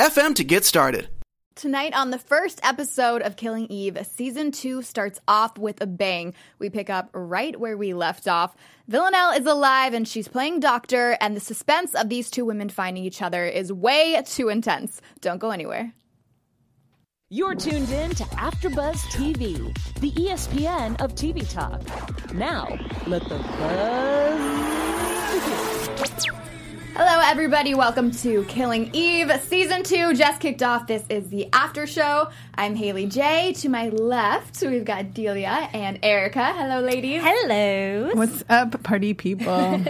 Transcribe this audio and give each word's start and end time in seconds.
FM 0.00 0.34
to 0.36 0.44
get 0.44 0.64
started. 0.64 1.10
Tonight, 1.54 1.92
on 1.92 2.10
the 2.10 2.16
first 2.16 2.58
episode 2.62 3.20
of 3.20 3.36
Killing 3.36 3.66
Eve, 3.66 3.98
season 4.06 4.50
two 4.50 4.80
starts 4.80 5.20
off 5.28 5.58
with 5.58 5.82
a 5.82 5.86
bang. 5.86 6.32
We 6.58 6.70
pick 6.70 6.88
up 6.88 7.10
right 7.12 7.60
where 7.60 7.76
we 7.76 7.92
left 7.92 8.26
off. 8.26 8.56
Villanelle 8.88 9.32
is 9.32 9.44
alive 9.44 9.92
and 9.92 10.08
she's 10.08 10.26
playing 10.26 10.60
doctor, 10.60 11.18
and 11.20 11.36
the 11.36 11.40
suspense 11.40 11.94
of 11.94 12.08
these 12.08 12.30
two 12.30 12.46
women 12.46 12.70
finding 12.70 13.04
each 13.04 13.20
other 13.20 13.44
is 13.44 13.70
way 13.70 14.22
too 14.24 14.48
intense. 14.48 15.02
Don't 15.20 15.36
go 15.36 15.50
anywhere. 15.50 15.92
You're 17.28 17.54
tuned 17.54 17.90
in 17.90 18.10
to 18.12 18.24
AfterBuzz 18.24 18.96
TV, 19.12 19.76
the 20.00 20.12
ESPN 20.12 20.98
of 21.02 21.14
TV 21.14 21.46
talk. 21.46 21.82
Now, 22.32 22.68
let 23.06 23.22
the 23.28 23.36
buzz 23.36 24.40
begin. 26.24 26.39
Hello, 27.02 27.18
everybody. 27.24 27.72
Welcome 27.72 28.10
to 28.10 28.44
Killing 28.44 28.90
Eve. 28.92 29.32
Season 29.44 29.82
2 29.82 30.12
just 30.12 30.38
kicked 30.38 30.62
off. 30.62 30.86
This 30.86 31.02
is 31.08 31.30
the 31.30 31.48
after 31.50 31.86
show. 31.86 32.28
I'm 32.54 32.74
Haley 32.74 33.06
J. 33.06 33.54
To 33.54 33.70
my 33.70 33.88
left, 33.88 34.60
we've 34.60 34.84
got 34.84 35.14
Delia 35.14 35.70
and 35.72 35.98
Erika. 36.02 36.52
Hello, 36.52 36.80
ladies. 36.80 37.22
Hello. 37.24 38.10
What's 38.12 38.44
up, 38.50 38.82
party 38.82 39.14
people? 39.14 39.50
All 39.50 39.80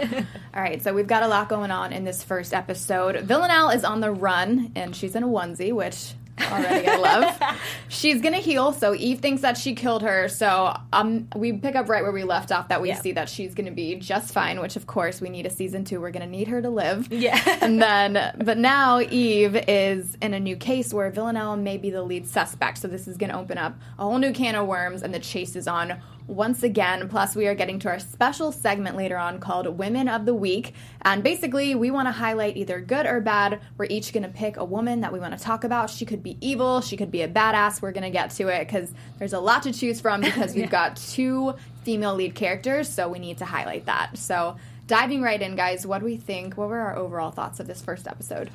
right, 0.55 0.81
so 0.81 0.93
we've 0.93 1.05
got 1.05 1.23
a 1.23 1.27
lot 1.27 1.49
going 1.49 1.69
on 1.69 1.91
in 1.91 2.05
this 2.05 2.23
first 2.23 2.53
episode. 2.53 3.17
Villanelle 3.17 3.71
is 3.71 3.83
on 3.83 3.99
the 3.99 4.09
run, 4.09 4.71
and 4.75 4.95
she's 4.95 5.13
in 5.13 5.23
a 5.23 5.27
onesie, 5.27 5.73
which 5.73 6.13
already 6.51 6.87
I 6.87 6.95
love. 6.97 7.57
She's 7.89 8.21
gonna 8.21 8.37
heal, 8.37 8.73
so 8.73 8.93
Eve 8.95 9.19
thinks 9.19 9.41
that 9.41 9.57
she 9.57 9.75
killed 9.75 10.01
her. 10.01 10.27
So 10.29 10.75
um, 10.93 11.27
we 11.35 11.53
pick 11.53 11.75
up 11.75 11.89
right 11.89 12.03
where 12.03 12.11
we 12.11 12.23
left 12.23 12.51
off. 12.51 12.69
That 12.69 12.81
we 12.81 12.93
see 12.93 13.11
that 13.13 13.29
she's 13.29 13.53
gonna 13.53 13.71
be 13.71 13.95
just 13.95 14.33
fine. 14.33 14.59
Which 14.59 14.75
of 14.75 14.87
course 14.87 15.21
we 15.21 15.29
need 15.29 15.45
a 15.45 15.49
season 15.49 15.83
two. 15.83 15.99
We're 15.99 16.11
gonna 16.11 16.27
need 16.27 16.47
her 16.47 16.61
to 16.61 16.69
live. 16.69 17.11
Yeah. 17.11 17.41
and 17.61 17.81
then, 17.81 18.35
but 18.43 18.57
now 18.57 18.99
Eve 18.99 19.55
is 19.67 20.17
in 20.21 20.33
a 20.33 20.39
new 20.39 20.55
case 20.55 20.93
where 20.93 21.09
Villanelle 21.11 21.57
may 21.57 21.77
be 21.77 21.89
the 21.89 22.03
lead 22.03 22.27
suspect. 22.27 22.77
So 22.77 22.87
this 22.87 23.07
is 23.07 23.17
gonna 23.17 23.39
open 23.39 23.57
up 23.57 23.75
a 23.99 24.03
whole 24.03 24.17
new 24.17 24.33
can 24.33 24.55
of 24.55 24.67
worms, 24.67 25.03
and 25.03 25.13
the 25.13 25.19
chase 25.19 25.55
is 25.55 25.67
on 25.67 26.01
once 26.31 26.63
again. 26.63 27.09
Plus, 27.09 27.35
we 27.35 27.45
are 27.45 27.53
getting 27.53 27.77
to 27.79 27.89
our 27.89 27.99
special 27.99 28.51
segment 28.51 28.95
later 28.95 29.17
on 29.17 29.39
called 29.39 29.67
Women 29.77 30.07
of 30.07 30.25
the 30.25 30.33
Week. 30.33 30.73
And 31.01 31.23
basically, 31.23 31.75
we 31.75 31.91
want 31.91 32.07
to 32.07 32.11
highlight 32.11 32.55
either 32.55 32.79
good 32.79 33.05
or 33.05 33.19
bad. 33.19 33.59
We're 33.77 33.85
each 33.85 34.13
going 34.13 34.23
to 34.23 34.29
pick 34.29 34.57
a 34.57 34.65
woman 34.65 35.01
that 35.01 35.11
we 35.11 35.19
want 35.19 35.37
to 35.37 35.43
talk 35.43 35.63
about. 35.63 35.89
She 35.89 36.05
could 36.05 36.23
be 36.23 36.37
evil, 36.39 36.81
she 36.81 36.95
could 36.95 37.11
be 37.11 37.21
a 37.21 37.27
badass. 37.27 37.81
We're 37.81 37.91
going 37.91 38.03
to 38.03 38.09
get 38.09 38.31
to 38.31 38.47
it 38.47 38.65
because 38.65 38.93
there's 39.19 39.33
a 39.33 39.39
lot 39.39 39.63
to 39.63 39.73
choose 39.73 39.99
from 39.99 40.21
because 40.21 40.53
we've 40.55 40.65
yeah. 40.65 40.69
got 40.69 40.95
two 40.95 41.53
female 41.83 42.15
lead 42.15 42.33
characters, 42.33 42.87
so 42.87 43.09
we 43.09 43.19
need 43.19 43.39
to 43.39 43.45
highlight 43.45 43.85
that. 43.87 44.17
So, 44.17 44.55
diving 44.87 45.21
right 45.21 45.41
in, 45.41 45.55
guys, 45.55 45.85
what 45.85 45.99
do 45.99 46.05
we 46.05 46.17
think? 46.17 46.57
What 46.57 46.69
were 46.69 46.79
our 46.79 46.95
overall 46.95 47.31
thoughts 47.31 47.59
of 47.59 47.67
this 47.67 47.81
first 47.81 48.07
episode? 48.07 48.49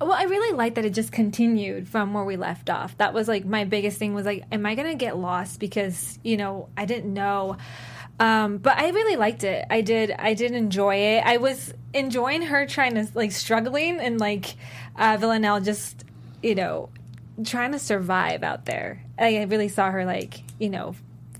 Well, 0.00 0.12
I 0.12 0.24
really 0.24 0.56
like 0.56 0.76
that 0.76 0.84
it 0.84 0.94
just 0.94 1.12
continued 1.12 1.88
from 1.88 2.14
where 2.14 2.24
we 2.24 2.36
left 2.36 2.70
off. 2.70 2.96
That 2.98 3.12
was 3.12 3.28
like 3.28 3.44
my 3.44 3.64
biggest 3.64 3.98
thing 3.98 4.14
was 4.14 4.24
like, 4.24 4.44
am 4.50 4.64
I 4.64 4.74
going 4.74 4.88
to 4.88 4.96
get 4.96 5.16
lost 5.16 5.60
because, 5.60 6.18
you 6.22 6.36
know, 6.36 6.68
I 6.76 6.84
didn't 6.84 7.12
know. 7.12 7.56
Um, 8.18 8.58
but 8.58 8.78
I 8.78 8.90
really 8.90 9.16
liked 9.16 9.42
it. 9.44 9.66
I 9.70 9.80
did. 9.80 10.12
I 10.12 10.34
did 10.34 10.52
enjoy 10.52 10.96
it. 10.96 11.24
I 11.26 11.38
was 11.38 11.74
enjoying 11.92 12.42
her 12.42 12.66
trying 12.66 12.94
to 12.94 13.08
like 13.14 13.32
struggling 13.32 13.98
and 13.98 14.20
like 14.20 14.54
uh, 14.96 15.16
Villanelle 15.18 15.60
just, 15.60 16.04
you 16.42 16.54
know, 16.54 16.90
trying 17.44 17.72
to 17.72 17.78
survive 17.78 18.42
out 18.42 18.64
there. 18.64 19.02
I 19.18 19.42
really 19.42 19.68
saw 19.68 19.90
her 19.90 20.04
like, 20.04 20.42
you 20.58 20.70
know, 20.70 20.94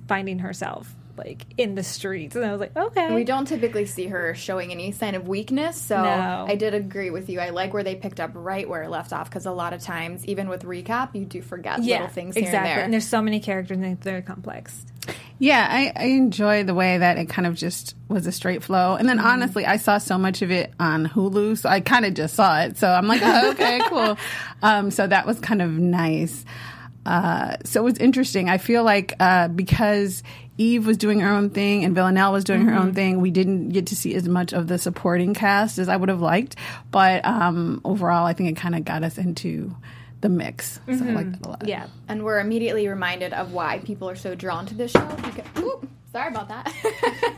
finding 0.08 0.40
herself 0.40 0.92
like 1.16 1.44
in 1.56 1.74
the 1.74 1.82
streets. 1.82 2.36
And 2.36 2.44
i 2.44 2.52
was 2.52 2.60
like 2.60 2.76
okay. 2.76 3.14
We 3.14 3.24
don't 3.24 3.46
typically 3.46 3.86
see 3.86 4.06
her 4.06 4.34
showing 4.34 4.70
any 4.72 4.92
sign 4.92 5.14
of 5.14 5.28
weakness 5.28 5.80
so 5.80 6.02
no. 6.02 6.46
i 6.48 6.54
did 6.54 6.74
agree 6.74 7.10
with 7.10 7.28
you. 7.28 7.40
I 7.40 7.50
like 7.50 7.72
where 7.72 7.82
they 7.82 7.94
picked 7.94 8.20
up 8.20 8.30
right 8.34 8.68
where 8.68 8.82
it 8.82 8.90
left 8.90 9.12
off 9.12 9.28
because 9.28 9.46
a 9.46 9.52
lot 9.52 9.72
of 9.72 9.80
times 9.80 10.24
even 10.26 10.48
with 10.48 10.64
recap 10.64 11.14
you 11.14 11.24
do 11.24 11.42
forget 11.42 11.82
yeah, 11.82 11.96
little 11.96 12.08
things 12.12 12.36
exactly. 12.36 12.70
and, 12.70 12.80
and, 12.82 12.92
there's 12.92 13.06
so 13.06 13.22
many 13.22 13.40
characters 13.40 13.78
and 13.78 14.00
they're 14.00 14.22
complex. 14.22 14.84
Yeah 15.38 15.66
I, 15.68 15.92
I 15.96 16.04
enjoy 16.06 16.64
the 16.64 16.74
way 16.74 16.98
that 16.98 17.18
it 17.18 17.28
kind 17.28 17.46
of 17.46 17.54
just 17.54 17.96
was 18.08 18.26
a 18.26 18.32
straight 18.32 18.62
flow. 18.62 18.96
And 18.96 19.08
then 19.08 19.18
mm-hmm. 19.18 19.26
honestly 19.26 19.66
i 19.66 19.76
saw 19.76 19.98
so 19.98 20.18
much 20.18 20.42
of 20.42 20.50
it 20.50 20.72
on 20.78 21.06
hulu 21.08 21.58
so 21.58 21.68
i 21.68 21.80
kind 21.80 22.04
of 22.04 22.14
just 22.14 22.34
saw 22.34 22.60
it. 22.62 22.78
So 22.78 22.88
i'm 22.88 23.06
like 23.06 23.20
oh, 23.22 23.50
okay 23.50 23.80
cool. 23.88 24.16
Um, 24.62 24.90
so 24.90 25.06
that 25.06 25.26
was 25.26 25.38
kind 25.40 25.62
of 25.62 25.70
nice. 25.70 26.44
Uh, 27.04 27.56
so 27.64 27.80
it 27.80 27.84
was 27.84 27.98
interesting. 27.98 28.48
I 28.48 28.58
feel 28.58 28.84
like 28.84 29.14
uh, 29.18 29.48
because 29.48 30.22
Eve 30.58 30.86
was 30.86 30.96
doing 30.96 31.20
her 31.20 31.32
own 31.32 31.50
thing 31.50 31.84
and 31.84 31.94
Villanelle 31.94 32.32
was 32.32 32.44
doing 32.44 32.60
mm-hmm. 32.60 32.68
her 32.70 32.74
own 32.76 32.86
mm-hmm. 32.88 32.94
thing. 32.94 33.20
We 33.20 33.30
didn't 33.30 33.70
get 33.70 33.86
to 33.88 33.96
see 33.96 34.14
as 34.14 34.28
much 34.28 34.52
of 34.52 34.68
the 34.68 34.78
supporting 34.78 35.34
cast 35.34 35.78
as 35.78 35.88
I 35.88 35.96
would 35.96 36.08
have 36.08 36.20
liked, 36.20 36.56
but 36.90 37.24
um, 37.24 37.80
overall, 37.84 38.26
I 38.26 38.32
think 38.32 38.50
it 38.50 38.56
kind 38.56 38.74
of 38.74 38.84
got 38.84 39.02
us 39.02 39.18
into 39.18 39.74
the 40.20 40.28
mix. 40.28 40.80
Mm-hmm. 40.86 41.08
I 41.08 41.12
like 41.12 41.32
that 41.32 41.46
a 41.46 41.48
lot. 41.48 41.68
Yeah, 41.68 41.86
and 42.08 42.24
we're 42.24 42.40
immediately 42.40 42.86
reminded 42.88 43.32
of 43.32 43.52
why 43.52 43.80
people 43.80 44.08
are 44.08 44.16
so 44.16 44.34
drawn 44.34 44.66
to 44.66 44.74
this 44.74 44.92
show. 44.92 45.06
Because, 45.16 45.44
ooh, 45.58 45.88
sorry 46.12 46.28
about 46.28 46.48
that. 46.48 46.72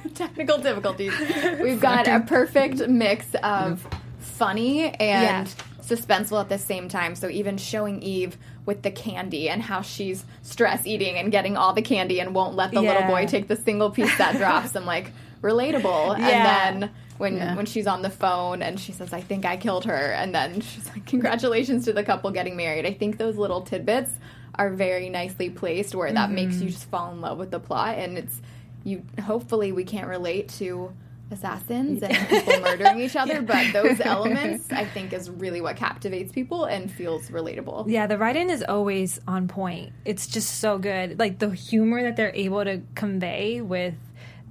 Technical 0.14 0.58
difficulties. 0.58 1.12
We've 1.60 1.80
got 1.80 2.06
a 2.06 2.20
perfect 2.20 2.88
mix 2.88 3.26
of 3.42 3.86
funny 4.18 4.88
and. 4.88 5.48
Yeah 5.48 5.64
suspenseful 5.84 6.40
at 6.40 6.48
the 6.48 6.58
same 6.58 6.88
time. 6.88 7.14
So 7.14 7.28
even 7.28 7.58
showing 7.58 8.02
Eve 8.02 8.38
with 8.66 8.82
the 8.82 8.90
candy 8.90 9.48
and 9.48 9.62
how 9.62 9.82
she's 9.82 10.24
stress 10.42 10.86
eating 10.86 11.16
and 11.16 11.30
getting 11.30 11.56
all 11.56 11.72
the 11.72 11.82
candy 11.82 12.20
and 12.20 12.34
won't 12.34 12.54
let 12.54 12.70
the 12.70 12.80
yeah. 12.80 12.94
little 12.94 13.08
boy 13.08 13.26
take 13.26 13.48
the 13.48 13.56
single 13.56 13.90
piece 13.90 14.16
that 14.18 14.36
drops. 14.36 14.74
I'm 14.74 14.86
like 14.86 15.12
relatable. 15.42 16.18
Yeah. 16.18 16.28
And 16.68 16.82
then 16.82 16.90
when 17.18 17.36
yeah. 17.36 17.54
when 17.54 17.66
she's 17.66 17.86
on 17.86 18.02
the 18.02 18.10
phone 18.10 18.62
and 18.62 18.80
she 18.80 18.92
says, 18.92 19.12
"I 19.12 19.20
think 19.20 19.44
I 19.44 19.56
killed 19.56 19.84
her," 19.84 20.12
and 20.12 20.34
then 20.34 20.60
she's 20.60 20.88
like, 20.88 21.04
"Congratulations 21.06 21.84
to 21.84 21.92
the 21.92 22.02
couple 22.02 22.30
getting 22.30 22.56
married." 22.56 22.86
I 22.86 22.92
think 22.92 23.18
those 23.18 23.36
little 23.36 23.60
tidbits 23.60 24.10
are 24.56 24.70
very 24.70 25.08
nicely 25.08 25.50
placed 25.50 25.94
where 25.94 26.12
that 26.12 26.26
mm-hmm. 26.26 26.34
makes 26.34 26.56
you 26.60 26.70
just 26.70 26.88
fall 26.88 27.12
in 27.12 27.20
love 27.20 27.38
with 27.38 27.50
the 27.50 27.58
plot 27.58 27.98
and 27.98 28.16
it's 28.16 28.40
you 28.84 29.02
hopefully 29.24 29.72
we 29.72 29.82
can't 29.82 30.06
relate 30.06 30.48
to 30.48 30.92
assassins 31.30 32.02
and 32.02 32.16
people 32.28 32.60
murdering 32.60 33.00
each 33.00 33.16
other, 33.16 33.42
but 33.42 33.72
those 33.72 34.00
elements 34.00 34.70
I 34.72 34.84
think 34.84 35.12
is 35.12 35.30
really 35.30 35.60
what 35.60 35.76
captivates 35.76 36.32
people 36.32 36.64
and 36.64 36.90
feels 36.90 37.28
relatable. 37.30 37.84
Yeah, 37.88 38.06
the 38.06 38.18
writing 38.18 38.50
is 38.50 38.62
always 38.62 39.20
on 39.26 39.48
point. 39.48 39.92
It's 40.04 40.26
just 40.26 40.60
so 40.60 40.78
good. 40.78 41.18
Like 41.18 41.38
the 41.38 41.50
humor 41.50 42.02
that 42.02 42.16
they're 42.16 42.34
able 42.34 42.64
to 42.64 42.82
convey 42.94 43.60
with 43.60 43.94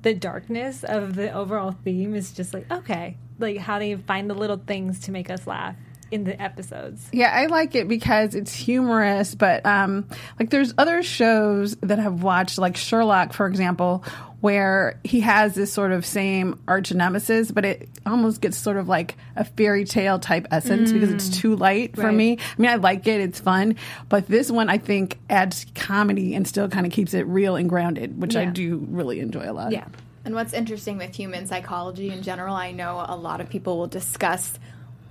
the 0.02 0.14
darkness 0.14 0.84
of 0.84 1.16
the 1.16 1.32
overall 1.32 1.72
theme 1.84 2.16
is 2.16 2.32
just 2.32 2.54
like, 2.54 2.70
okay, 2.72 3.18
like 3.40 3.58
how 3.58 3.80
do 3.80 3.86
you 3.86 3.98
find 3.98 4.30
the 4.30 4.36
little 4.36 4.62
things 4.66 5.00
to 5.02 5.12
make 5.12 5.30
us 5.30 5.48
laugh? 5.48 5.76
In 6.14 6.26
the 6.26 6.40
episodes. 6.40 7.10
Yeah, 7.12 7.32
I 7.34 7.48
like 7.48 7.74
it 7.74 7.88
because 7.88 8.36
it's 8.36 8.54
humorous, 8.54 9.34
but 9.34 9.66
um, 9.66 10.08
like 10.40 10.52
there's 10.52 10.72
other 10.78 11.02
shows 11.02 11.76
that 11.78 12.00
I've 12.00 12.22
watched, 12.22 12.60
like 12.60 12.78
Sherlock, 12.78 13.34
for 13.34 13.48
example, 13.48 14.06
where 14.40 15.00
he 15.04 15.22
has 15.22 15.56
this 15.56 15.74
sort 15.74 15.92
of 15.92 16.06
same 16.06 16.60
arch 16.68 16.94
nemesis, 16.94 17.50
but 17.50 17.66
it 17.66 17.90
almost 18.06 18.42
gets 18.42 18.58
sort 18.58 18.78
of 18.78 18.88
like 18.88 19.16
a 19.36 19.44
fairy 19.44 19.86
tale 19.86 20.20
type 20.20 20.46
essence 20.52 20.92
mm. 20.92 20.94
because 20.94 21.12
it's 21.12 21.30
mm. 21.30 21.40
too 21.40 21.56
light 21.56 21.96
for 21.96 22.04
right. 22.04 22.14
me. 22.14 22.38
I 22.38 22.62
mean, 22.62 22.70
I 22.70 22.76
like 22.76 23.08
it, 23.08 23.20
it's 23.20 23.40
fun, 23.40 23.76
but 24.08 24.28
this 24.28 24.52
one 24.52 24.70
I 24.70 24.78
think 24.78 25.18
adds 25.32 25.66
comedy 25.74 26.36
and 26.36 26.48
still 26.48 26.70
kind 26.70 26.86
of 26.86 26.92
keeps 26.92 27.16
it 27.16 27.26
real 27.26 27.56
and 27.56 27.68
grounded, 27.68 28.22
which 28.22 28.36
yeah. 28.36 28.42
I 28.42 28.46
do 28.46 28.86
really 28.92 29.20
enjoy 29.20 29.50
a 29.50 29.54
lot. 29.54 29.72
Yeah. 29.72 29.88
And 30.26 30.36
what's 30.36 30.54
interesting 30.54 30.98
with 30.98 31.16
human 31.16 31.48
psychology 31.48 32.10
in 32.10 32.22
general, 32.22 32.56
I 32.56 32.72
know 32.72 33.04
a 33.08 33.16
lot 33.16 33.42
of 33.42 33.50
people 33.50 33.78
will 33.78 33.88
discuss 33.88 34.60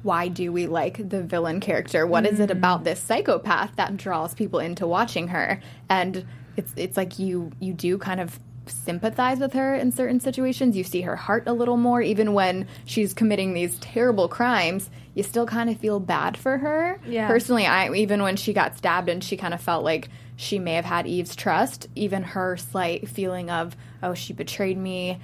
why 0.02 0.28
do 0.28 0.52
we 0.52 0.66
like 0.66 1.08
the 1.08 1.22
villain 1.22 1.60
character? 1.60 2.06
What 2.06 2.24
mm-hmm. 2.24 2.34
is 2.34 2.40
it 2.40 2.48
mm. 2.48 2.52
about 2.52 2.84
this 2.84 3.00
psychopath 3.00 3.76
that 3.76 3.96
draws 3.96 4.34
people 4.34 4.58
into 4.58 4.86
watching 4.86 5.28
her? 5.28 5.60
And 5.88 6.26
it's 6.56 6.72
it's 6.76 6.96
like 6.96 7.18
you 7.18 7.50
you 7.60 7.72
do 7.72 7.98
kind 7.98 8.20
of 8.20 8.38
sympathize 8.66 9.38
with 9.38 9.52
her 9.54 9.74
in 9.74 9.90
certain 9.92 10.20
situations. 10.20 10.76
You 10.76 10.84
see 10.84 11.02
her 11.02 11.16
heart 11.16 11.44
a 11.46 11.52
little 11.52 11.76
more, 11.76 12.00
even 12.00 12.32
when 12.32 12.66
she's 12.84 13.12
committing 13.12 13.54
these 13.54 13.78
terrible 13.78 14.28
crimes. 14.28 14.90
You 15.14 15.22
still 15.22 15.46
kind 15.46 15.68
of 15.68 15.76
feel 15.78 16.00
bad 16.00 16.36
for 16.36 16.58
her. 16.58 16.98
Yeah. 17.06 17.26
Personally, 17.26 17.66
I 17.66 17.92
even 17.92 18.22
when 18.22 18.36
she 18.36 18.52
got 18.52 18.76
stabbed 18.76 19.08
and 19.08 19.22
she 19.22 19.36
kind 19.36 19.54
of 19.54 19.60
felt 19.60 19.84
like 19.84 20.08
she 20.36 20.58
may 20.58 20.74
have 20.74 20.84
had 20.84 21.06
Eve's 21.06 21.36
trust, 21.36 21.88
even 21.94 22.22
her 22.22 22.56
slight 22.56 23.08
feeling 23.08 23.50
of 23.50 23.76
oh 24.02 24.14
she 24.14 24.32
betrayed 24.32 24.78
me 24.78 25.20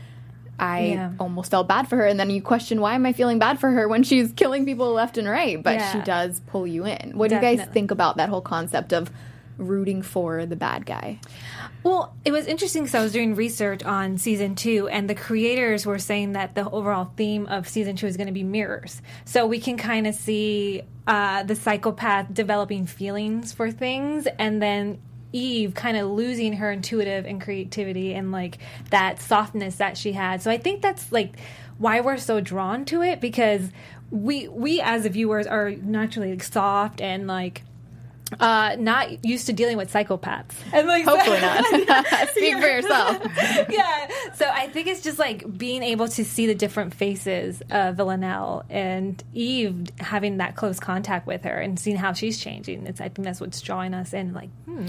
I 0.58 0.87
Yeah. 0.87 1.10
almost 1.19 1.50
felt 1.50 1.69
bad 1.69 1.88
for 1.88 1.96
her. 1.96 2.06
And 2.06 2.19
then 2.19 2.31
you 2.31 2.43
question, 2.43 2.81
why 2.81 2.94
am 2.94 3.06
I 3.06 3.12
feeling 3.12 3.38
bad 3.38 3.58
for 3.60 3.70
her 3.70 3.88
when 3.88 4.02
she's 4.02 4.32
killing 4.37 4.64
people 4.64 4.93
left 4.93 5.19
and 5.19 5.28
right? 5.28 5.62
But 5.62 5.76
Yeah. 5.76 5.93
she 5.93 6.00
does 6.00 6.40
pull 6.46 6.66
you 6.66 6.84
in. 6.84 7.12
What 7.14 7.28
do 7.31 7.37
you 7.37 7.40
guys 7.40 7.64
think 7.72 7.90
about 7.90 8.16
that 8.16 8.28
whole 8.28 8.40
concept 8.40 8.93
of 8.93 9.10
rooting 9.56 10.02
for 10.02 10.46
the 10.46 10.56
bad 10.56 10.87
guy? 10.87 11.19
Well, 11.82 12.14
it 12.25 12.32
was 12.32 12.46
interesting 12.46 12.82
because 12.82 12.94
I 12.94 13.02
was 13.02 13.12
doing 13.12 13.34
research 13.34 13.82
on 13.84 14.19
season 14.19 14.55
two, 14.55 14.88
and 14.88 15.08
the 15.08 15.14
creators 15.14 15.87
were 15.87 15.99
saying 15.99 16.32
that 16.32 16.55
the 16.55 16.69
overall 16.70 17.11
theme 17.16 17.46
of 17.46 17.69
season 17.69 17.96
two 17.96 18.06
is 18.06 18.16
going 18.16 18.26
to 18.26 18.32
be 18.32 18.44
mirrors. 18.44 19.00
So 19.25 19.46
we 19.46 19.61
can 19.61 19.76
kind 19.76 20.06
of 20.06 20.14
see 20.14 20.82
uh, 21.06 21.43
the 21.44 21.54
psychopath 21.54 22.32
developing 22.34 22.87
feelings 22.87 23.52
for 23.52 23.70
things, 23.70 24.26
and 24.38 24.61
then 24.61 24.99
Eve 25.32 25.75
kind 25.75 25.96
of 25.96 26.08
losing 26.10 26.54
her 26.54 26.70
intuitive 26.70 27.26
and 27.26 27.40
creativity 27.40 28.14
and 28.14 28.32
like 28.32 28.58
that 28.90 29.20
softness 29.20 29.76
that 29.76 29.96
she 29.96 30.12
had. 30.12 30.42
So 30.42 30.50
I 30.50 30.58
think 30.58 30.82
that's 30.82 31.12
like 31.12 31.36
why 31.78 32.00
we're 32.00 32.19
so 32.19 32.40
drawn 32.40 32.84
to 32.86 33.02
it 33.02 33.20
because 33.20 33.70
we 34.10 34.48
we 34.48 34.80
as 34.80 35.06
viewers 35.06 35.46
are 35.46 35.70
naturally 35.70 36.30
like 36.30 36.42
soft 36.42 37.00
and 37.00 37.26
like 37.26 37.62
uh 38.40 38.76
not 38.78 39.25
used 39.25 39.46
to 39.46 39.52
dealing 39.52 39.76
with 39.76 39.92
psychopaths 39.92 40.54
and 40.72 40.86
like 40.86 41.04
Hopefully 41.04 41.40
not. 41.40 41.64
Speak 42.30 42.58
for 42.58 42.66
yourself. 42.66 43.22
yeah. 43.69 44.08
So 44.34 44.46
I 44.48 44.69
think 44.69 44.86
it's 44.86 45.02
just 45.02 45.19
like 45.19 45.56
being 45.56 45.82
able 45.82 46.08
to 46.08 46.25
see 46.25 46.46
the 46.46 46.54
different 46.54 46.94
faces 46.94 47.62
of 47.70 47.96
Villanelle 47.96 48.64
and 48.69 49.22
Eve 49.32 49.88
having 49.98 50.38
that 50.38 50.56
close 50.56 50.78
contact 50.78 51.26
with 51.26 51.44
her 51.44 51.58
and 51.58 51.78
seeing 51.78 51.96
how 51.96 52.12
she's 52.12 52.38
changing. 52.38 52.86
It's 52.86 53.00
I 53.00 53.08
think 53.08 53.25
that's 53.25 53.40
what's 53.40 53.60
drawing 53.60 53.94
us 53.94 54.12
in. 54.12 54.34
Like, 54.34 54.50
hmm. 54.64 54.86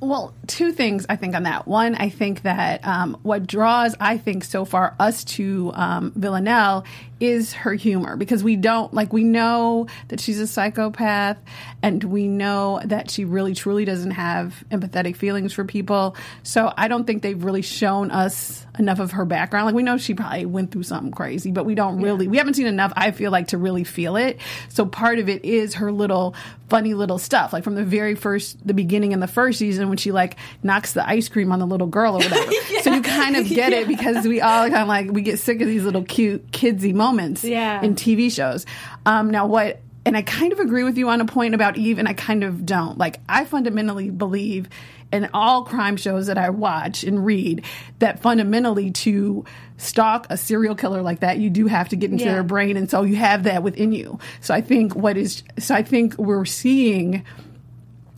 Well, 0.00 0.34
two 0.46 0.72
things 0.72 1.06
I 1.08 1.16
think 1.16 1.34
on 1.34 1.44
that. 1.44 1.66
One, 1.66 1.94
I 1.94 2.10
think 2.10 2.42
that 2.42 2.86
um, 2.86 3.16
what 3.22 3.46
draws, 3.46 3.94
I 3.98 4.18
think, 4.18 4.44
so 4.44 4.66
far 4.66 4.94
us 5.00 5.24
to 5.24 5.72
um, 5.74 6.12
Villanelle 6.14 6.84
is 7.18 7.52
her 7.52 7.72
humor 7.72 8.16
because 8.16 8.44
we 8.44 8.56
don't 8.56 8.92
like 8.92 9.12
we 9.12 9.24
know 9.24 9.86
that 10.08 10.20
she's 10.20 10.38
a 10.38 10.46
psychopath 10.46 11.38
and 11.82 12.04
we 12.04 12.28
know 12.28 12.80
that 12.84 13.10
she 13.10 13.24
really 13.24 13.54
truly 13.54 13.84
doesn't 13.84 14.10
have 14.10 14.64
empathetic 14.70 15.16
feelings 15.16 15.52
for 15.52 15.64
people. 15.64 16.14
So 16.42 16.72
I 16.76 16.88
don't 16.88 17.06
think 17.06 17.22
they've 17.22 17.42
really 17.42 17.62
shown 17.62 18.10
us 18.10 18.66
enough 18.78 18.98
of 18.98 19.12
her 19.12 19.24
background. 19.24 19.66
Like 19.66 19.74
we 19.74 19.82
know 19.82 19.96
she 19.96 20.12
probably 20.12 20.44
went 20.44 20.72
through 20.72 20.82
something 20.82 21.12
crazy, 21.12 21.52
but 21.52 21.64
we 21.64 21.74
don't 21.74 22.02
really 22.02 22.28
we 22.28 22.36
haven't 22.36 22.54
seen 22.54 22.66
enough. 22.66 22.92
I 22.96 23.12
feel 23.12 23.30
like 23.30 23.48
to 23.48 23.58
really 23.58 23.84
feel 23.84 24.16
it. 24.16 24.38
So 24.68 24.84
part 24.84 25.18
of 25.18 25.28
it 25.30 25.44
is 25.44 25.74
her 25.74 25.90
little 25.90 26.34
funny 26.68 26.94
little 26.94 27.18
stuff, 27.18 27.52
like 27.52 27.64
from 27.64 27.76
the 27.76 27.84
very 27.84 28.14
first 28.14 28.66
the 28.66 28.74
beginning 28.74 29.12
in 29.12 29.20
the 29.20 29.26
first 29.26 29.58
season 29.58 29.88
when 29.88 29.96
she 29.96 30.12
like 30.12 30.36
knocks 30.62 30.92
the 30.92 31.08
ice 31.08 31.28
cream 31.28 31.52
on 31.52 31.60
the 31.60 31.66
little 31.66 31.86
girl 31.86 32.14
or 32.14 32.18
whatever. 32.18 32.52
So 32.82 32.94
you 32.94 33.02
kind 33.02 33.36
of 33.36 33.48
get 33.48 33.72
it 33.72 33.88
because 33.88 34.28
we 34.28 34.40
all 34.40 34.68
kind 34.68 34.82
of 34.82 34.88
like 34.88 35.10
we 35.10 35.22
get 35.22 35.40
sick 35.40 35.60
of 35.60 35.66
these 35.66 35.82
little 35.82 36.04
cute 36.04 36.52
kidsy 36.52 36.94
moments 36.94 37.05
Yeah. 37.44 37.82
in 37.82 37.94
TV 37.94 38.30
shows. 38.32 38.66
Um, 39.04 39.30
now 39.30 39.46
what? 39.46 39.80
And 40.04 40.16
I 40.16 40.22
kind 40.22 40.52
of 40.52 40.60
agree 40.60 40.84
with 40.84 40.96
you 40.98 41.08
on 41.08 41.20
a 41.20 41.24
point 41.24 41.54
about 41.54 41.76
Eve, 41.76 41.98
and 41.98 42.06
I 42.06 42.12
kind 42.12 42.44
of 42.44 42.64
don't. 42.64 42.96
Like 42.96 43.18
I 43.28 43.44
fundamentally 43.44 44.10
believe 44.10 44.68
in 45.12 45.28
all 45.34 45.64
crime 45.64 45.96
shows 45.96 46.26
that 46.26 46.38
I 46.38 46.50
watch 46.50 47.02
and 47.04 47.24
read 47.24 47.64
that 48.00 48.20
fundamentally 48.20 48.90
to 48.90 49.44
stalk 49.76 50.26
a 50.30 50.36
serial 50.36 50.74
killer 50.74 51.00
like 51.02 51.20
that, 51.20 51.38
you 51.38 51.48
do 51.50 51.66
have 51.68 51.88
to 51.90 51.96
get 51.96 52.10
into 52.10 52.24
Yeah. 52.24 52.32
their 52.34 52.42
brain, 52.44 52.76
and 52.76 52.88
so 52.90 53.02
you 53.02 53.16
have 53.16 53.44
that 53.44 53.62
within 53.62 53.92
you. 53.92 54.18
So 54.40 54.54
I 54.54 54.60
think 54.60 54.94
what 54.94 55.16
is 55.16 55.42
so 55.58 55.74
I 55.74 55.82
think 55.82 56.16
we're 56.18 56.44
seeing 56.44 57.24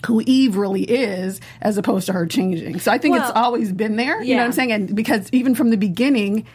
who 0.06 0.22
Eve 0.26 0.56
really 0.56 0.82
is 0.84 1.40
as 1.60 1.76
opposed 1.76 2.06
to 2.06 2.12
her 2.12 2.26
changing. 2.26 2.78
So 2.80 2.92
I 2.92 2.98
think 2.98 3.16
it's 3.16 3.30
always 3.30 3.72
been 3.72 3.96
there. 3.96 4.22
You 4.22 4.34
know 4.34 4.42
what 4.42 4.46
I'm 4.46 4.52
saying? 4.52 4.72
And 4.72 4.94
because 4.94 5.28
even 5.32 5.54
from 5.54 5.70
the 5.70 5.76
beginning, 5.76 6.46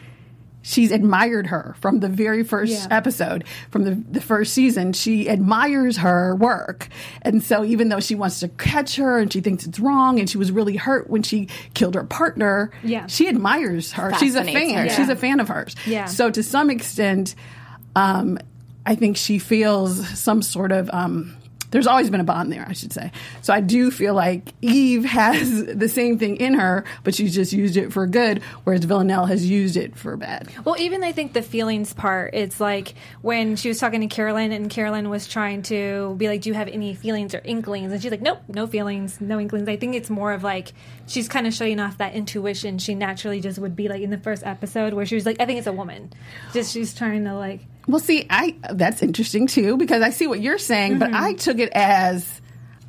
she's 0.66 0.90
admired 0.90 1.46
her 1.48 1.76
from 1.80 2.00
the 2.00 2.08
very 2.08 2.42
first 2.42 2.72
Yeah. 2.72 2.86
episode, 2.90 3.44
from 3.70 3.84
the, 3.84 3.90
the 4.10 4.20
first 4.20 4.54
season. 4.54 4.94
She 4.94 5.28
admires 5.28 5.98
her 5.98 6.34
work. 6.34 6.88
And 7.22 7.42
so 7.42 7.64
even 7.64 7.90
though 7.90 8.00
she 8.00 8.14
wants 8.14 8.40
to 8.40 8.48
catch 8.48 8.96
her 8.96 9.18
and 9.18 9.30
she 9.30 9.40
thinks 9.42 9.66
it's 9.66 9.78
wrong 9.78 10.18
and 10.18 10.28
she 10.28 10.38
was 10.38 10.50
really 10.50 10.76
hurt 10.76 11.10
when 11.10 11.22
she 11.22 11.48
killed 11.74 11.94
her 11.94 12.04
partner, 12.04 12.70
Yeah. 12.82 13.06
she 13.08 13.28
admires 13.28 13.92
her. 13.92 14.14
She's 14.18 14.34
a 14.34 14.42
fan. 14.42 14.88
her. 14.88 14.94
She's 14.94 15.10
a 15.10 15.16
fan 15.16 15.38
of 15.38 15.48
hers. 15.48 15.76
Yeah. 15.86 16.06
So 16.06 16.30
to 16.30 16.42
some 16.42 16.70
extent, 16.70 17.34
um, 17.94 18.38
I 18.86 18.94
think 18.94 19.16
she 19.18 19.38
feels 19.38 20.08
some 20.18 20.40
sort 20.42 20.72
of. 20.72 20.88
Um, 20.92 21.36
there's 21.74 21.88
always 21.88 22.08
been 22.08 22.20
a 22.20 22.24
bond 22.24 22.52
there, 22.52 22.64
I 22.68 22.72
should 22.72 22.92
say. 22.92 23.10
So 23.42 23.52
I 23.52 23.60
do 23.60 23.90
feel 23.90 24.14
like 24.14 24.54
Eve 24.62 25.04
has 25.06 25.64
the 25.74 25.88
same 25.88 26.20
thing 26.20 26.36
in 26.36 26.54
her, 26.54 26.84
but 27.02 27.16
she's 27.16 27.34
just 27.34 27.52
used 27.52 27.76
it 27.76 27.92
for 27.92 28.06
good, 28.06 28.44
whereas 28.62 28.84
Villanelle 28.84 29.26
has 29.26 29.44
used 29.44 29.76
it 29.76 29.96
for 29.96 30.16
bad. 30.16 30.48
Well, 30.64 30.76
even 30.78 31.02
I 31.02 31.10
think 31.10 31.32
the 31.32 31.42
feelings 31.42 31.92
part, 31.92 32.32
it's 32.32 32.60
like 32.60 32.94
when 33.22 33.56
she 33.56 33.66
was 33.66 33.80
talking 33.80 34.00
to 34.02 34.06
Carolyn 34.06 34.52
and 34.52 34.70
Carolyn 34.70 35.10
was 35.10 35.26
trying 35.26 35.62
to 35.62 36.14
be 36.16 36.28
like, 36.28 36.42
Do 36.42 36.48
you 36.50 36.54
have 36.54 36.68
any 36.68 36.94
feelings 36.94 37.34
or 37.34 37.40
inklings? 37.44 37.90
And 37.90 38.00
she's 38.00 38.12
like, 38.12 38.22
Nope, 38.22 38.42
no 38.46 38.68
feelings, 38.68 39.20
no 39.20 39.40
inklings. 39.40 39.68
I 39.68 39.76
think 39.76 39.96
it's 39.96 40.10
more 40.10 40.32
of 40.32 40.44
like 40.44 40.74
she's 41.08 41.28
kind 41.28 41.44
of 41.44 41.54
showing 41.54 41.80
off 41.80 41.98
that 41.98 42.14
intuition 42.14 42.78
she 42.78 42.94
naturally 42.94 43.40
just 43.40 43.58
would 43.58 43.74
be 43.74 43.88
like 43.88 44.00
in 44.00 44.10
the 44.10 44.18
first 44.18 44.46
episode 44.46 44.94
where 44.94 45.06
she 45.06 45.16
was 45.16 45.26
like, 45.26 45.40
I 45.40 45.44
think 45.44 45.58
it's 45.58 45.66
a 45.66 45.72
woman. 45.72 46.12
Just 46.52 46.72
she's 46.72 46.94
trying 46.94 47.24
to 47.24 47.34
like 47.34 47.66
Well, 47.86 48.00
see, 48.00 48.26
I 48.30 48.54
that's 48.72 49.02
interesting 49.02 49.46
too 49.46 49.76
because 49.76 50.02
I 50.02 50.10
see 50.10 50.26
what 50.26 50.40
you're 50.40 50.58
saying, 50.58 50.98
but 50.98 51.10
Mm-hmm. 51.10 51.22
I 51.24 51.32
took 51.34 51.58
it 51.58 51.70
as 51.74 52.40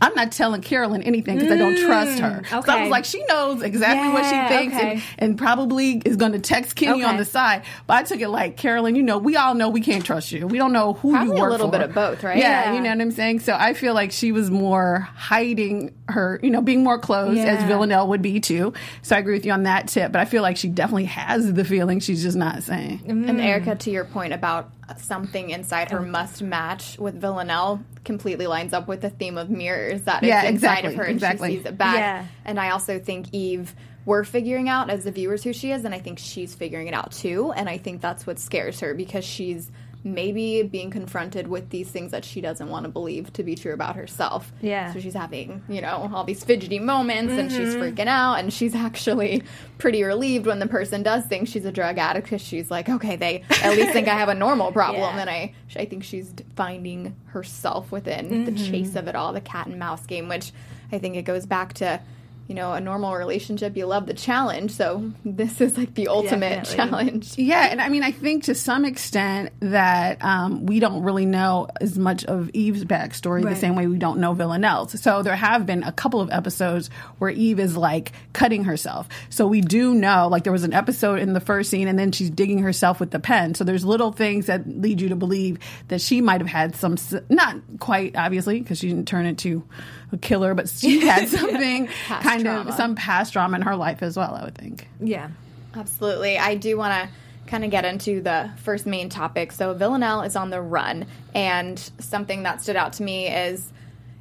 I'm 0.02 0.14
not 0.14 0.34
telling 0.34 0.62
Carolyn 0.62 1.04
anything 1.04 1.38
because 1.38 1.52
I 1.54 1.58
don't 1.58 1.78
trust 1.78 2.20
her. 2.20 2.44
So 2.50 2.58
I 2.58 2.62
Mm, 2.62 2.82
was 2.82 2.90
like, 2.90 3.06
she 3.06 3.24
knows 3.30 3.62
exactly 3.62 4.10
what 4.10 4.26
she 4.26 4.36
thinks 4.50 4.76
okay. 4.76 4.92
and, 4.92 5.02
and 5.18 5.38
probably 5.38 6.02
is 6.06 6.18
going 6.18 6.34
to 6.34 6.40
text 6.40 6.76
Kenny 6.76 7.02
on 7.06 7.16
the 7.16 7.24
side. 7.24 7.64
But 7.88 7.94
I 7.96 8.04
took 8.04 8.20
it 8.20 8.28
like, 8.28 8.58
Carolyn, 8.58 8.96
you 8.98 9.04
know, 9.04 9.18
we 9.18 9.38
all 9.38 9.56
know 9.56 9.70
we 9.70 9.80
can't 9.80 10.06
trust 10.06 10.34
you. 10.34 10.48
We 10.48 10.58
don't 10.58 10.74
know 10.74 10.94
who 10.94 11.12
Probably 11.14 11.38
you 11.38 11.46
a 11.46 11.48
little 11.50 11.68
for. 11.68 11.72
bit 11.72 11.82
of 11.82 11.94
both, 11.94 12.24
right? 12.26 12.38
Yeah, 12.38 12.66
Yeah. 12.66 12.74
you 12.76 12.82
know 12.82 12.90
what 12.90 13.00
I'm 13.02 13.12
saying. 13.12 13.40
So 13.40 13.56
I 13.58 13.74
feel 13.74 13.94
like 13.94 14.12
she 14.12 14.34
was 14.34 14.52
more 14.52 15.08
hiding 15.16 15.96
her, 16.10 16.42
you 16.44 16.50
know, 16.52 16.62
being 16.62 16.84
more 16.84 17.00
closed 17.00 17.40
as 17.40 17.64
Villanelle 17.64 18.10
would 18.10 18.22
be 18.22 18.42
too. 18.42 18.74
So 19.02 19.16
I 19.16 19.20
agree 19.20 19.34
with 19.36 19.46
you 19.46 19.54
on 19.54 19.64
that 19.64 19.88
tip. 19.88 20.12
But 20.12 20.20
I 20.20 20.26
feel 20.26 20.42
like 20.42 20.58
she 20.58 20.68
definitely 20.68 21.06
has 21.06 21.54
the 21.54 21.64
feeling. 21.64 22.02
She's 22.02 22.22
just 22.22 22.38
not 22.38 22.64
saying. 22.64 23.00
And 23.08 23.40
Erika, 23.40 23.76
to 23.76 23.92
your 23.92 24.04
point 24.06 24.34
about 24.34 24.70
something 24.98 25.50
inside 25.50 25.92
her 25.92 26.00
oh. 26.00 26.06
must 26.06 26.42
match 26.42 26.98
with 26.98 27.20
Villanelle, 27.20 27.84
completely 28.04 28.48
lines 28.48 28.74
up 28.74 28.88
with 28.88 29.02
the 29.02 29.10
theme 29.10 29.38
of 29.38 29.50
mirrors 29.50 30.04
that 30.04 30.24
is 30.24 30.30
Yeah, 30.30 30.44
inside 30.44 30.50
exactly, 30.50 30.90
of 30.90 30.96
her, 30.96 31.04
and 31.04 31.14
exactly. 31.14 31.50
she 31.52 31.58
sees 31.58 31.66
it 31.66 31.78
back. 31.78 31.96
Yeah. 31.96 32.26
And 32.46 32.60
I 32.60 32.70
also 32.70 33.00
think 33.00 33.28
Eve, 33.32 33.74
we're 34.06 34.24
figuring 34.24 34.70
out 34.70 34.90
as 34.90 35.04
the 35.04 35.12
viewers 35.12 35.44
who 35.44 35.52
she 35.54 35.72
is, 35.72 35.84
and 35.86 35.94
I 35.94 36.00
think 36.00 36.20
she's 36.20 36.54
figuring 36.54 36.88
it 36.88 36.94
out 36.94 37.12
too. 37.12 37.52
And 37.52 37.68
I 37.68 37.78
think 37.78 38.02
that's 38.02 38.28
what 38.28 38.38
scares 38.40 38.80
her 38.82 38.94
because 38.94 39.26
she's 39.26 39.72
maybe 40.06 40.62
being 40.62 40.92
confronted 40.92 41.48
with 41.48 41.72
these 41.72 41.90
things 41.90 42.12
that 42.12 42.24
she 42.24 42.40
doesn't 42.40 42.70
want 42.70 42.86
to 42.86 42.90
believe 42.92 43.34
to 43.34 43.44
be 43.44 43.56
true 43.56 43.74
about 43.74 43.96
herself. 43.96 44.54
Yeah. 44.62 44.94
So 44.94 45.00
she's 45.00 45.16
having, 45.16 45.64
you 45.68 45.82
know, 45.82 46.10
all 46.14 46.24
these 46.24 46.44
fidgety 46.44 46.78
moments 46.80 47.34
and 47.34 47.52
she's 47.52 47.74
Mm-hmm. 47.76 47.82
freaking 47.82 48.08
out 48.08 48.36
and 48.36 48.54
she's 48.54 48.76
actually 48.88 49.42
pretty 49.80 50.04
relieved 50.04 50.46
when 50.46 50.60
the 50.60 50.68
person 50.68 51.02
does 51.02 51.26
think 51.26 51.48
she's 51.48 51.66
a 51.66 51.72
drug 51.72 51.98
addict 51.98 52.28
because 52.28 52.42
she's 52.42 52.70
like, 52.70 52.88
okay, 52.88 53.16
they 53.16 53.44
at 53.64 53.76
least 53.76 53.92
think 53.94 54.08
I 54.08 54.14
have 54.14 54.30
a 54.30 54.36
normal 54.36 54.72
problem. 54.82 55.02
Yeah. 55.16 55.22
And 55.22 55.30
I, 55.30 55.54
I 55.76 55.86
think 55.86 56.04
she's 56.04 56.32
finding 56.56 57.16
herself 57.28 57.92
within 57.92 58.46
the 58.46 58.52
Mm-hmm. 58.52 58.72
chase 58.72 58.96
of 58.96 59.08
it 59.08 59.16
all, 59.16 59.34
the 59.34 59.42
cat 59.42 59.66
and 59.66 59.80
mouse 59.80 60.06
game, 60.06 60.30
which 60.30 60.52
I 60.92 61.00
think 61.00 61.16
it 61.16 61.24
goes 61.24 61.48
back 61.48 61.74
to, 61.74 62.00
you 62.48 62.54
know, 62.54 62.74
a 62.74 62.80
normal 62.80 63.16
relationship. 63.16 63.76
You 63.76 63.88
love 63.88 64.06
the 64.06 64.14
challenge. 64.14 64.72
So 64.72 65.12
this 65.26 65.62
is 65.62 65.78
like 65.78 65.94
the 65.96 66.08
ultimate 66.08 66.64
Definitely. 66.64 66.76
challenge. 66.76 67.38
Yeah, 67.38 67.68
and 67.72 67.82
I 67.82 67.90
mean, 67.90 68.04
I 68.04 68.12
think 68.12 68.44
to 68.46 68.56
some 68.56 68.86
extent 68.86 69.52
that 69.62 70.24
um, 70.24 70.66
we 70.66 70.80
don't 70.80 71.04
really 71.04 71.26
know 71.26 71.68
as 71.82 71.98
much 71.98 72.24
of 72.26 72.50
Eve's 72.52 72.86
backstory 72.86 73.44
the 73.44 73.56
same 73.56 73.76
way 73.76 73.88
we 73.88 73.98
don't 73.98 74.20
know 74.20 74.34
Villanelle's. 74.34 75.00
So 75.02 75.24
there 75.24 75.36
have 75.36 75.66
been 75.66 75.84
a 75.84 75.92
couple 75.92 76.22
of 76.22 76.30
episodes 76.32 76.90
where 77.18 77.30
Eve 77.30 77.60
is 77.60 77.76
like 77.76 78.12
cutting 78.34 78.66
herself. 78.66 79.08
So 79.30 79.48
we 79.48 79.62
do 79.62 79.94
know, 79.94 80.28
like 80.28 80.44
there 80.44 80.54
was 80.54 80.64
an 80.64 80.74
episode 80.74 81.20
in 81.20 81.34
the 81.34 81.40
first 81.40 81.70
scene, 81.70 81.88
and 81.88 81.98
then 81.98 82.12
she's 82.12 82.30
digging 82.30 82.60
herself 82.60 83.00
with 83.00 83.12
the 83.12 83.20
pen. 83.20 83.56
So 83.56 83.64
there's 83.64 83.86
little 83.86 84.12
things 84.12 84.46
that 84.48 84.68
lead 84.68 85.02
you 85.02 85.10
to 85.10 85.16
believe 85.16 85.58
that 85.88 86.02
she 86.02 86.22
might 86.22 86.42
have 86.42 86.50
had 86.50 86.76
some, 86.76 86.98
not 87.30 87.58
quite 87.80 88.16
obviously, 88.16 88.60
because 88.60 88.80
she 88.80 88.88
didn't 88.88 89.08
turn 89.08 89.26
into 89.26 89.64
a 90.12 90.18
killer, 90.18 90.54
but 90.54 90.70
she 90.80 91.00
had 91.06 91.28
something 91.30 91.88
kind 92.08 92.44
trauma. 92.44 92.70
of 92.70 92.76
some 92.76 92.96
past 92.96 93.34
trauma 93.34 93.56
in 93.58 93.62
her 93.64 93.76
life 93.76 94.02
as 94.04 94.18
well. 94.18 94.34
I 94.36 94.46
would 94.46 94.56
think. 94.56 94.88
Yeah. 95.00 95.30
Absolutely. 95.76 96.38
I 96.38 96.56
do 96.56 96.78
want 96.78 96.94
to 96.94 97.10
kind 97.48 97.64
of 97.66 97.70
get 97.72 97.86
into 97.86 98.22
the 98.22 98.50
first 98.58 98.86
main 98.86 99.10
topic. 99.10 99.52
So, 99.52 99.74
Villanelle 99.74 100.22
is 100.24 100.36
on 100.36 100.50
the 100.50 100.62
run, 100.62 101.06
and 101.34 101.78
something 102.00 102.44
that 102.44 102.62
stood 102.62 102.76
out 102.76 102.94
to 102.94 103.04
me 103.04 103.28
is 103.28 103.72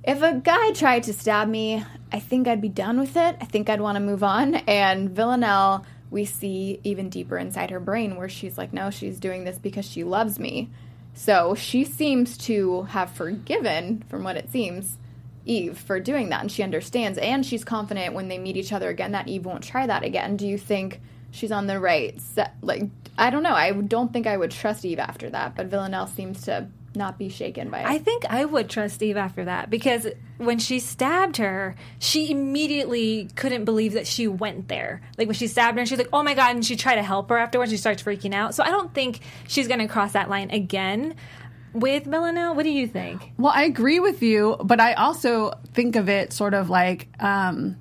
if 0.03 0.21
a 0.23 0.35
guy 0.35 0.73
tried 0.73 1.05
to 1.05 1.12
stab 1.12 1.49
me, 1.49 1.85
I 2.12 2.19
think 2.21 2.49
I'd 2.49 2.61
be 2.61 2.69
done 2.69 2.99
with 3.00 3.17
it. 3.17 3.37
I 3.41 3.45
think 3.45 3.69
I'd 3.71 3.81
want 3.81 3.97
to 3.97 4.00
move 4.00 4.23
on. 4.23 4.57
And 4.57 5.11
Villanelle, 5.11 5.87
we 6.11 6.25
see 6.25 6.81
even 6.85 7.09
deeper 7.09 7.38
inside 7.38 7.71
her 7.71 7.81
brain 7.81 8.17
where 8.17 8.29
she's 8.29 8.59
like, 8.59 8.73
no, 8.73 8.91
she's 8.91 9.19
doing 9.19 9.45
this 9.45 9.59
because 9.59 9.88
she 9.88 10.05
loves 10.05 10.38
me. 10.38 10.71
So, 11.14 11.55
she 11.55 11.85
seems 11.85 12.37
to 12.38 12.83
have 12.83 13.12
forgiven, 13.12 14.03
from 14.09 14.25
what 14.25 14.37
it 14.37 14.50
seems, 14.50 14.99
Eve 15.47 15.79
for 15.79 16.01
doing 16.01 16.31
that, 16.31 16.41
and 16.41 16.51
she 16.51 16.63
understands, 16.63 17.19
and 17.19 17.45
she's 17.45 17.65
confident 17.65 18.15
when 18.15 18.29
they 18.29 18.39
meet 18.39 18.57
each 18.57 18.73
other 18.73 18.89
again 18.89 19.13
that 19.13 19.29
Eve 19.29 19.45
won't 19.45 19.65
try 19.65 19.87
that 19.87 20.03
again. 20.03 20.37
Do 20.37 20.47
you 20.47 20.59
think 20.59 21.01
she's 21.31 21.53
on 21.53 21.67
the 21.67 21.79
right. 21.79 22.21
set? 22.21 22.55
like 22.63 22.85
I 23.17 23.31
don't 23.31 23.43
know. 23.43 23.55
I 23.55 23.73
don't 23.73 24.13
think 24.13 24.27
I 24.27 24.37
would 24.37 24.51
trust 24.51 24.85
Eve 24.85 24.99
after 24.99 25.31
that, 25.31 25.55
but 25.55 25.67
Villanelle 25.67 26.09
seems 26.09 26.43
to 26.43 26.69
not 26.97 27.19
be 27.19 27.29
shaken 27.29 27.71
by 27.71 27.81
it. 27.81 27.87
I 27.87 27.99
think 27.99 28.25
I 28.29 28.45
would 28.45 28.69
trust 28.71 29.03
Eve 29.03 29.17
after 29.17 29.45
that 29.45 29.71
because 29.71 30.07
when 30.39 30.59
she 30.59 30.79
stabbed 30.79 31.37
her, 31.39 31.75
she 31.99 32.31
immediately 32.31 33.29
couldn't 33.37 33.65
believe 33.65 33.95
that 33.95 34.07
she 34.07 34.29
went 34.29 34.69
there. 34.69 35.01
Like 35.19 35.29
when 35.29 35.35
she 35.35 35.47
stabbed 35.47 35.79
her, 35.79 35.87
she's 35.87 35.99
like, 35.99 36.09
"Oh 36.13 36.23
my 36.23 36.35
god!" 36.35 36.55
and 36.55 36.65
she 36.65 36.77
tried 36.77 36.97
to 36.97 37.03
help 37.03 37.29
her 37.29 37.39
afterwards. 37.39 37.71
She 37.71 37.77
starts 37.77 38.03
freaking 38.03 38.35
out. 38.35 38.55
So 38.55 38.63
I 38.63 38.71
don't 38.71 38.93
think 38.95 39.21
she's 39.47 39.69
going 39.69 39.81
to 39.81 39.89
cross 39.89 40.13
that 40.13 40.29
line 40.29 40.51
again 40.51 41.15
with 41.75 42.04
Villanelle. 42.04 42.54
What 42.54 42.62
do 42.62 42.71
you 42.71 42.87
think? 42.87 43.33
Well, 43.37 43.52
I 43.54 43.64
agree 43.64 44.00
with 44.00 44.23
you, 44.23 44.57
but 44.62 44.81
I 44.81 44.95
also 44.95 45.52
think 45.73 45.97
of 45.97 46.09
it 46.09 46.33
sort 46.33 46.54
of 46.54 46.71
like 46.71 47.09
um, 47.21 47.76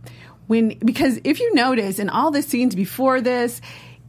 when 0.48 0.78
because 0.80 1.20
if 1.24 1.40
you 1.40 1.54
notice 1.54 2.00
in 2.00 2.10
all 2.10 2.32
the 2.32 2.42
scenes 2.42 2.76
before 2.76 3.22
this. 3.22 3.62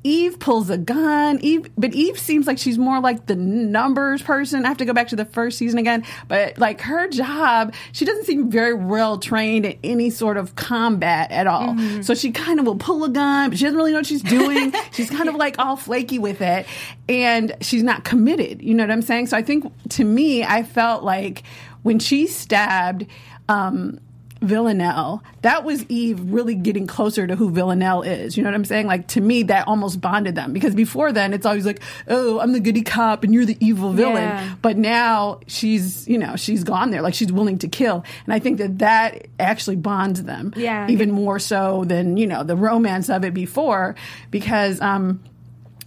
Eve 0.04 0.38
pulls 0.38 0.68
a 0.68 0.76
gun. 0.76 1.38
Eve, 1.40 1.70
but 1.78 1.94
Eve 1.94 2.18
seems 2.18 2.46
like 2.46 2.58
she's 2.58 2.76
more 2.76 3.00
like 3.00 3.24
the 3.24 3.34
numbers 3.34 4.20
person. 4.20 4.66
I 4.66 4.68
have 4.68 4.76
to 4.76 4.84
go 4.84 4.92
back 4.92 5.08
to 5.08 5.16
the 5.16 5.24
first 5.24 5.56
season 5.56 5.78
again, 5.78 6.04
but 6.28 6.58
like 6.58 6.82
her 6.82 7.08
job, 7.08 7.74
she 7.92 8.04
doesn't 8.04 8.26
seem 8.26 8.50
very 8.50 8.74
well 8.74 9.18
trained 9.18 9.64
in 9.64 9.78
any 9.82 10.10
sort 10.10 10.36
of 10.36 10.54
combat 10.56 11.32
at 11.32 11.46
all. 11.46 11.68
Mm-hmm. 11.68 12.02
So 12.02 12.14
she 12.14 12.32
kind 12.32 12.60
of 12.60 12.66
will 12.66 12.76
pull 12.76 13.02
a 13.04 13.08
gun, 13.08 13.48
but 13.48 13.58
she 13.58 13.64
doesn't 13.64 13.78
really 13.78 13.92
know 13.92 13.98
what 13.98 14.06
she's 14.06 14.22
doing. 14.22 14.74
she's 14.92 15.08
kind 15.08 15.30
of 15.30 15.36
like 15.36 15.58
all 15.58 15.76
flaky 15.76 16.18
with 16.18 16.42
it, 16.42 16.66
and 17.08 17.56
she's 17.62 17.82
not 17.82 18.04
committed. 18.04 18.62
You 18.62 18.74
know 18.74 18.82
what 18.82 18.90
I'm 18.90 19.02
saying? 19.02 19.28
So 19.28 19.38
I 19.38 19.42
think 19.42 19.72
to 19.90 20.04
me, 20.04 20.44
I 20.44 20.64
felt 20.64 21.02
like 21.02 21.42
when 21.82 21.98
she 21.98 22.26
stabbed. 22.26 23.06
Um, 23.46 24.00
Villanelle, 24.44 25.22
that 25.42 25.64
was 25.64 25.84
Eve 25.88 26.20
really 26.32 26.54
getting 26.54 26.86
closer 26.86 27.26
to 27.26 27.36
who 27.36 27.50
Villanelle 27.50 28.02
is. 28.02 28.36
You 28.36 28.42
know 28.42 28.50
what 28.50 28.54
I'm 28.54 28.64
saying? 28.64 28.86
Like 28.86 29.08
to 29.08 29.20
me, 29.20 29.44
that 29.44 29.66
almost 29.66 30.00
bonded 30.00 30.34
them 30.34 30.52
because 30.52 30.74
before 30.74 31.12
then 31.12 31.32
it's 31.32 31.46
always 31.46 31.66
like, 31.66 31.82
oh, 32.08 32.38
I'm 32.40 32.52
the 32.52 32.60
goody 32.60 32.82
cop 32.82 33.24
and 33.24 33.34
you're 33.34 33.44
the 33.44 33.56
evil 33.60 33.92
villain. 33.92 34.22
Yeah. 34.22 34.54
But 34.62 34.76
now 34.76 35.40
she's, 35.46 36.06
you 36.08 36.18
know, 36.18 36.36
she's 36.36 36.64
gone 36.64 36.90
there. 36.90 37.02
Like 37.02 37.14
she's 37.14 37.32
willing 37.32 37.58
to 37.58 37.68
kill. 37.68 38.04
And 38.24 38.34
I 38.34 38.38
think 38.38 38.58
that 38.58 38.78
that 38.78 39.26
actually 39.38 39.76
bonds 39.76 40.22
them. 40.22 40.52
Yeah. 40.56 40.88
Even 40.88 41.10
more 41.10 41.38
so 41.38 41.84
than, 41.84 42.16
you 42.16 42.26
know, 42.26 42.42
the 42.42 42.56
romance 42.56 43.10
of 43.10 43.24
it 43.24 43.34
before 43.34 43.94
because, 44.30 44.80
um, 44.80 45.22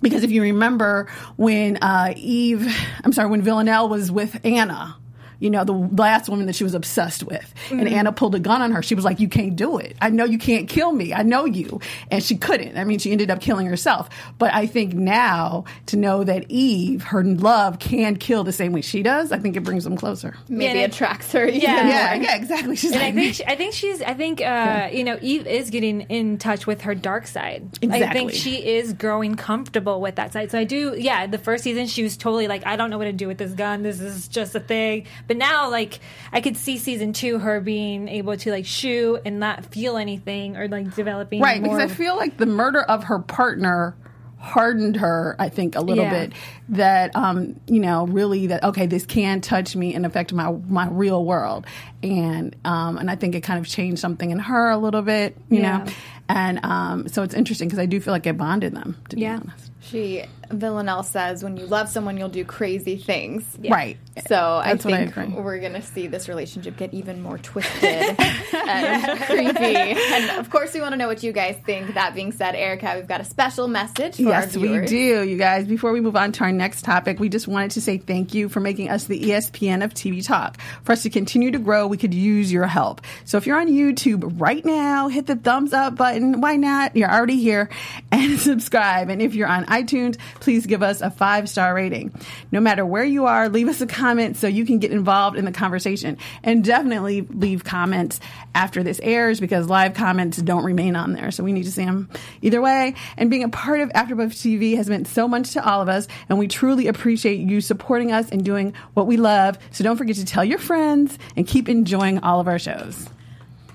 because 0.01 0.23
if 0.23 0.31
you 0.31 0.43
remember 0.43 1.09
when 1.37 1.77
uh, 1.77 2.13
Eve, 2.15 2.75
I'm 3.03 3.11
sorry, 3.13 3.29
when 3.29 3.41
Villanelle 3.41 3.89
was 3.89 4.11
with 4.11 4.39
Anna, 4.43 4.95
you 5.39 5.49
know, 5.49 5.63
the 5.63 5.73
last 5.73 6.29
woman 6.29 6.45
that 6.47 6.55
she 6.55 6.63
was 6.63 6.73
obsessed 6.73 7.23
with. 7.23 7.53
Mm-hmm. 7.67 7.79
And 7.79 7.89
Anna 7.89 8.11
pulled 8.11 8.35
a 8.35 8.39
gun 8.39 8.61
on 8.61 8.71
her. 8.71 8.81
She 8.81 8.95
was 8.95 9.05
like, 9.05 9.19
You 9.19 9.29
can't 9.29 9.55
do 9.55 9.77
it. 9.77 9.95
I 10.01 10.09
know 10.09 10.25
you 10.25 10.37
can't 10.37 10.67
kill 10.67 10.91
me. 10.91 11.13
I 11.13 11.23
know 11.23 11.45
you. 11.45 11.79
And 12.11 12.23
she 12.23 12.37
couldn't. 12.37 12.77
I 12.77 12.83
mean, 12.83 12.99
she 12.99 13.11
ended 13.11 13.29
up 13.29 13.41
killing 13.41 13.67
herself. 13.67 14.09
But 14.37 14.53
I 14.53 14.67
think 14.67 14.93
now 14.93 15.65
to 15.87 15.97
know 15.97 16.23
that 16.23 16.49
Eve, 16.49 17.03
her 17.03 17.23
love, 17.23 17.79
can 17.79 18.15
kill 18.15 18.43
the 18.43 18.51
same 18.51 18.71
way 18.71 18.81
she 18.81 19.03
does, 19.03 19.31
I 19.31 19.39
think 19.39 19.55
it 19.55 19.63
brings 19.63 19.83
them 19.83 19.97
closer. 19.97 20.35
Maybe 20.47 20.79
yeah, 20.79 20.85
attracts 20.85 21.31
her. 21.33 21.47
Yeah. 21.47 21.87
Yeah, 21.87 22.13
yeah, 22.15 22.35
exactly. 22.35 22.75
She's 22.75 22.91
and 22.91 23.01
like, 23.01 23.13
I 23.13 23.15
think, 23.15 23.35
she, 23.35 23.45
I 23.45 23.55
think 23.55 23.73
she's, 23.73 24.01
I 24.01 24.13
think, 24.13 24.41
uh, 24.41 24.43
yeah. 24.43 24.89
you 24.89 25.03
know, 25.03 25.17
Eve 25.21 25.47
is 25.47 25.69
getting 25.69 26.01
in 26.01 26.37
touch 26.37 26.67
with 26.67 26.81
her 26.81 26.95
dark 26.95 27.27
side. 27.27 27.77
Exactly. 27.81 28.05
I 28.05 28.13
think 28.13 28.31
she 28.31 28.65
is 28.65 28.93
growing 28.93 29.35
comfortable 29.35 30.01
with 30.01 30.15
that 30.15 30.33
side. 30.33 30.51
So 30.51 30.59
I 30.59 30.63
do, 30.63 30.95
yeah, 30.97 31.27
the 31.27 31.37
first 31.37 31.63
season 31.63 31.87
she 31.87 32.03
was 32.03 32.17
totally 32.17 32.47
like, 32.47 32.65
I 32.65 32.75
don't 32.75 32.89
know 32.89 32.97
what 32.97 33.05
to 33.05 33.13
do 33.13 33.27
with 33.27 33.37
this 33.37 33.51
gun. 33.51 33.83
This 33.83 33.99
is 33.99 34.27
just 34.27 34.55
a 34.55 34.59
thing. 34.59 35.05
But 35.27 35.37
now, 35.37 35.69
like, 35.69 35.99
I 36.31 36.41
could 36.41 36.57
see 36.57 36.77
season 36.77 37.13
two 37.13 37.39
her 37.39 37.59
being 37.61 38.07
able 38.07 38.37
to 38.37 38.51
like 38.51 38.65
shoot 38.65 39.21
and 39.25 39.39
not 39.39 39.65
feel 39.65 39.97
anything 39.97 40.57
or 40.57 40.67
like 40.67 40.95
developing. 40.95 41.41
Right, 41.41 41.61
because 41.61 41.79
I 41.79 41.87
feel 41.87 42.15
like 42.15 42.37
the 42.37 42.45
murder 42.45 42.81
of 42.81 43.05
her 43.05 43.19
partner 43.19 43.95
hardened 44.39 44.95
her 44.95 45.35
i 45.39 45.49
think 45.49 45.75
a 45.75 45.81
little 45.81 46.03
yeah. 46.03 46.25
bit 46.27 46.33
that 46.69 47.15
um 47.15 47.59
you 47.65 47.79
know 47.79 48.05
really 48.05 48.47
that 48.47 48.63
okay 48.63 48.85
this 48.85 49.03
can 49.03 49.41
touch 49.41 49.75
me 49.75 49.95
and 49.95 50.05
affect 50.05 50.31
my 50.31 50.51
my 50.69 50.87
real 50.89 51.25
world 51.25 51.65
and 52.03 52.55
um 52.63 52.97
and 52.99 53.09
i 53.09 53.15
think 53.15 53.33
it 53.33 53.41
kind 53.41 53.59
of 53.59 53.67
changed 53.67 53.99
something 53.99 54.29
in 54.29 54.37
her 54.37 54.69
a 54.69 54.77
little 54.77 55.01
bit 55.01 55.35
you 55.49 55.59
yeah. 55.59 55.79
know 55.79 55.91
and 56.29 56.63
um 56.63 57.07
so 57.07 57.23
it's 57.23 57.33
interesting 57.33 57.67
because 57.67 57.79
i 57.79 57.87
do 57.87 57.99
feel 57.99 58.13
like 58.13 58.27
it 58.27 58.37
bonded 58.37 58.75
them 58.75 58.95
to 59.09 59.19
yeah. 59.19 59.37
be 59.37 59.41
honest 59.41 59.71
she 59.81 60.25
Villanelle 60.49 61.03
says, 61.03 61.43
"When 61.43 61.57
you 61.57 61.65
love 61.65 61.89
someone, 61.89 62.17
you'll 62.17 62.29
do 62.29 62.45
crazy 62.45 62.97
things." 62.97 63.45
Yeah. 63.61 63.73
Right. 63.73 63.97
So 64.27 64.61
That's 64.63 64.85
I 64.85 65.05
think 65.05 65.17
I 65.17 65.25
we're 65.27 65.59
going 65.59 65.73
to 65.73 65.81
see 65.81 66.07
this 66.07 66.27
relationship 66.27 66.77
get 66.77 66.93
even 66.93 67.21
more 67.21 67.37
twisted 67.37 68.15
and 68.53 69.21
creepy. 69.21 69.75
And 69.75 70.39
of 70.39 70.49
course, 70.49 70.73
we 70.73 70.81
want 70.81 70.93
to 70.93 70.97
know 70.97 71.07
what 71.07 71.21
you 71.21 71.31
guys 71.31 71.57
think. 71.65 71.93
That 71.93 72.15
being 72.15 72.31
said, 72.31 72.55
Erika, 72.55 72.93
we've 72.95 73.07
got 73.07 73.21
a 73.21 73.25
special 73.25 73.67
message 73.67 74.15
for 74.15 74.23
yes, 74.23 74.55
our 74.55 74.61
we 74.61 74.85
do, 74.85 75.23
you 75.23 75.37
guys. 75.37 75.67
Before 75.67 75.91
we 75.91 76.01
move 76.01 76.15
on 76.15 76.31
to 76.33 76.43
our 76.43 76.51
next 76.51 76.83
topic, 76.83 77.19
we 77.19 77.29
just 77.29 77.47
wanted 77.47 77.71
to 77.71 77.81
say 77.81 77.97
thank 77.97 78.33
you 78.33 78.49
for 78.49 78.59
making 78.59 78.89
us 78.89 79.05
the 79.05 79.19
ESPN 79.19 79.83
of 79.83 79.93
TV 79.93 80.25
talk. 80.25 80.57
For 80.83 80.93
us 80.93 81.03
to 81.03 81.09
continue 81.09 81.51
to 81.51 81.59
grow, 81.59 81.87
we 81.87 81.97
could 81.97 82.13
use 82.13 82.51
your 82.51 82.65
help. 82.65 83.01
So 83.25 83.37
if 83.37 83.45
you're 83.45 83.59
on 83.59 83.67
YouTube 83.67 84.39
right 84.39 84.63
now, 84.65 85.07
hit 85.07 85.27
the 85.27 85.35
thumbs 85.35 85.73
up 85.73 85.95
button. 85.95 86.41
Why 86.41 86.55
not? 86.55 86.95
You're 86.95 87.11
already 87.11 87.39
here, 87.39 87.69
and 88.11 88.39
subscribe. 88.39 89.09
And 89.09 89.21
if 89.21 89.35
you're 89.35 89.47
on 89.47 89.66
iTunes, 89.67 90.17
please 90.39 90.65
give 90.65 90.83
us 90.83 91.01
a 91.01 91.09
five 91.09 91.49
star 91.49 91.73
rating. 91.73 92.13
No 92.51 92.59
matter 92.59 92.85
where 92.85 93.03
you 93.03 93.25
are, 93.25 93.49
leave 93.49 93.67
us 93.67 93.81
a 93.81 93.87
comment 93.87 94.37
so 94.37 94.47
you 94.47 94.65
can 94.65 94.79
get 94.79 94.91
involved 94.91 95.37
in 95.37 95.45
the 95.45 95.51
conversation. 95.51 96.17
And 96.43 96.63
definitely 96.63 97.21
leave 97.21 97.63
comments 97.63 98.19
after 98.55 98.83
this 98.83 98.99
airs 99.03 99.39
because 99.39 99.67
live 99.67 99.93
comments 99.93 100.37
don't 100.37 100.63
remain 100.63 100.95
on 100.95 101.13
there. 101.13 101.31
So 101.31 101.43
we 101.43 101.53
need 101.53 101.65
to 101.65 101.71
see 101.71 101.85
them 101.85 102.09
either 102.41 102.61
way. 102.61 102.95
And 103.17 103.29
being 103.29 103.43
a 103.43 103.49
part 103.49 103.79
of 103.79 103.89
AfterBuzz 103.89 104.33
TV 104.33 104.75
has 104.77 104.89
meant 104.89 105.07
so 105.07 105.27
much 105.27 105.51
to 105.51 105.65
all 105.65 105.81
of 105.81 105.89
us, 105.89 106.07
and 106.29 106.39
we 106.39 106.47
truly 106.47 106.87
appreciate 106.87 107.39
you 107.39 107.61
supporting 107.61 108.11
us 108.11 108.29
and 108.29 108.43
doing 108.43 108.73
what 108.93 109.07
we 109.07 109.17
love. 109.17 109.57
So 109.71 109.83
don't 109.83 109.97
forget 109.97 110.15
to 110.17 110.25
tell 110.25 110.43
your 110.43 110.59
friends 110.59 111.17
and 111.35 111.47
keep 111.47 111.69
enjoying 111.69 112.19
all 112.19 112.39
of 112.39 112.47
our 112.47 112.59
shows. 112.59 113.09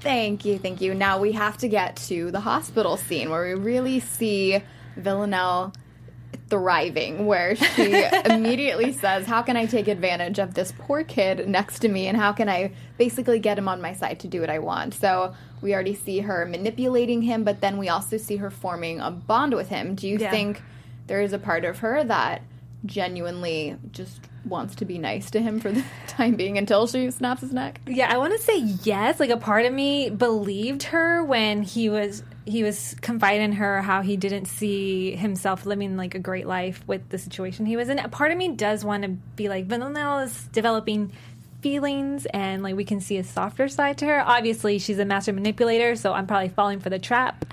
Thank 0.00 0.44
you, 0.44 0.58
thank 0.58 0.80
you. 0.80 0.94
Now 0.94 1.20
we 1.20 1.30
have 1.32 1.58
to 1.58 1.68
get 1.68 1.94
to 2.08 2.32
the 2.32 2.40
hospital 2.40 2.96
scene 2.96 3.30
where 3.30 3.56
we 3.56 3.62
really 3.62 4.00
see 4.00 4.60
Villanelle 4.96 5.72
thriving 6.48 7.26
where 7.26 7.56
she 7.56 8.04
immediately 8.24 8.92
says, 8.92 9.26
How 9.26 9.42
can 9.42 9.56
I 9.56 9.66
take 9.66 9.88
advantage 9.88 10.38
of 10.38 10.54
this 10.54 10.72
poor 10.78 11.04
kid 11.04 11.48
next 11.48 11.80
to 11.80 11.88
me 11.88 12.06
and 12.08 12.16
how 12.16 12.32
can 12.32 12.48
I 12.48 12.72
basically 12.98 13.38
get 13.38 13.58
him 13.58 13.68
on 13.68 13.80
my 13.80 13.92
side 13.92 14.20
to 14.20 14.28
do 14.28 14.40
what 14.40 14.50
I 14.50 14.58
want? 14.58 14.94
So 14.94 15.34
we 15.60 15.74
already 15.74 15.94
see 15.94 16.20
her 16.20 16.44
manipulating 16.44 17.22
him, 17.22 17.44
but 17.44 17.60
then 17.60 17.78
we 17.78 17.88
also 17.88 18.16
see 18.16 18.36
her 18.36 18.50
forming 18.50 19.00
a 19.00 19.10
bond 19.10 19.54
with 19.54 19.68
him. 19.68 19.94
Do 19.94 20.08
you 20.08 20.18
yeah. 20.18 20.30
think 20.30 20.62
there 21.06 21.22
is 21.22 21.32
a 21.32 21.38
part 21.38 21.64
of 21.64 21.78
her 21.78 22.04
that 22.04 22.42
genuinely 22.84 23.76
just 23.90 24.20
wants 24.44 24.74
to 24.76 24.84
be 24.84 24.98
nice 24.98 25.30
to 25.30 25.40
him 25.40 25.60
for 25.60 25.70
the 25.70 25.84
time 26.06 26.34
being 26.34 26.58
until 26.58 26.86
she 26.86 27.10
snaps 27.10 27.40
his 27.40 27.52
neck? 27.52 27.80
Yeah, 27.86 28.12
I 28.12 28.18
want 28.18 28.32
to 28.32 28.38
say 28.38 28.58
yes. 28.58 29.20
Like 29.20 29.30
a 29.30 29.36
part 29.36 29.66
of 29.66 29.72
me 29.72 30.10
believed 30.10 30.84
her 30.84 31.24
when 31.24 31.62
he 31.62 31.88
was 31.88 32.22
he 32.44 32.64
was 32.64 32.96
confiding 33.00 33.42
in 33.42 33.52
her 33.52 33.82
how 33.82 34.02
he 34.02 34.16
didn't 34.16 34.46
see 34.46 35.14
himself 35.14 35.64
living 35.64 35.96
like 35.96 36.14
a 36.14 36.18
great 36.18 36.46
life 36.46 36.82
with 36.86 37.08
the 37.08 37.18
situation 37.18 37.66
he 37.66 37.76
was 37.76 37.88
in. 37.88 37.98
A 37.98 38.08
part 38.08 38.32
of 38.32 38.38
me 38.38 38.48
does 38.48 38.84
want 38.84 39.04
to 39.04 39.10
be 39.10 39.48
like, 39.48 39.66
Villanelle 39.66 40.20
is 40.20 40.48
developing 40.52 41.12
feelings 41.62 42.26
and 42.26 42.62
like 42.62 42.76
we 42.76 42.84
can 42.84 43.00
see 43.00 43.16
a 43.16 43.24
softer 43.24 43.68
side 43.68 43.98
to 43.98 44.06
her. 44.06 44.20
Obviously, 44.20 44.78
she's 44.78 44.98
a 44.98 45.04
master 45.04 45.32
manipulator, 45.32 45.96
so 45.96 46.12
I'm 46.12 46.26
probably 46.26 46.50
falling 46.50 46.80
for 46.80 46.90
the 46.90 46.98
trap. 46.98 47.44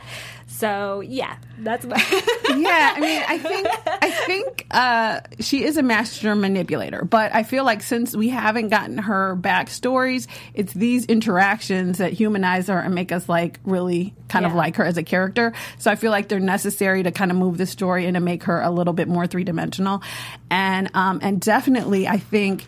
So 0.47 1.01
yeah, 1.01 1.37
that's 1.59 1.85
what. 1.85 1.97
yeah, 2.57 2.93
I 2.95 2.99
mean, 2.99 3.23
I 3.27 3.37
think 3.37 3.67
I 3.85 4.09
think 4.25 4.67
uh, 4.71 5.21
she 5.39 5.63
is 5.63 5.77
a 5.77 5.83
master 5.83 6.35
manipulator, 6.35 7.05
but 7.05 7.33
I 7.33 7.43
feel 7.43 7.63
like 7.63 7.83
since 7.83 8.15
we 8.15 8.29
haven't 8.29 8.69
gotten 8.69 8.97
her 8.97 9.37
backstories, 9.39 10.27
it's 10.55 10.73
these 10.73 11.05
interactions 11.05 11.99
that 11.99 12.13
humanize 12.13 12.67
her 12.67 12.79
and 12.79 12.95
make 12.95 13.11
us 13.11 13.29
like 13.29 13.59
really 13.63 14.15
kind 14.27 14.43
yeah. 14.43 14.49
of 14.49 14.55
like 14.55 14.77
her 14.77 14.85
as 14.85 14.97
a 14.97 15.03
character. 15.03 15.53
So 15.77 15.91
I 15.91 15.95
feel 15.95 16.11
like 16.11 16.29
they're 16.29 16.39
necessary 16.39 17.03
to 17.03 17.11
kind 17.11 17.29
of 17.29 17.37
move 17.37 17.59
the 17.59 17.67
story 17.67 18.07
and 18.07 18.15
to 18.15 18.19
make 18.19 18.43
her 18.43 18.59
a 18.59 18.71
little 18.71 18.93
bit 18.93 19.07
more 19.07 19.27
three 19.27 19.43
dimensional, 19.43 20.01
and 20.49 20.89
um, 20.95 21.19
and 21.21 21.39
definitely 21.39 22.07
I 22.07 22.17
think 22.17 22.65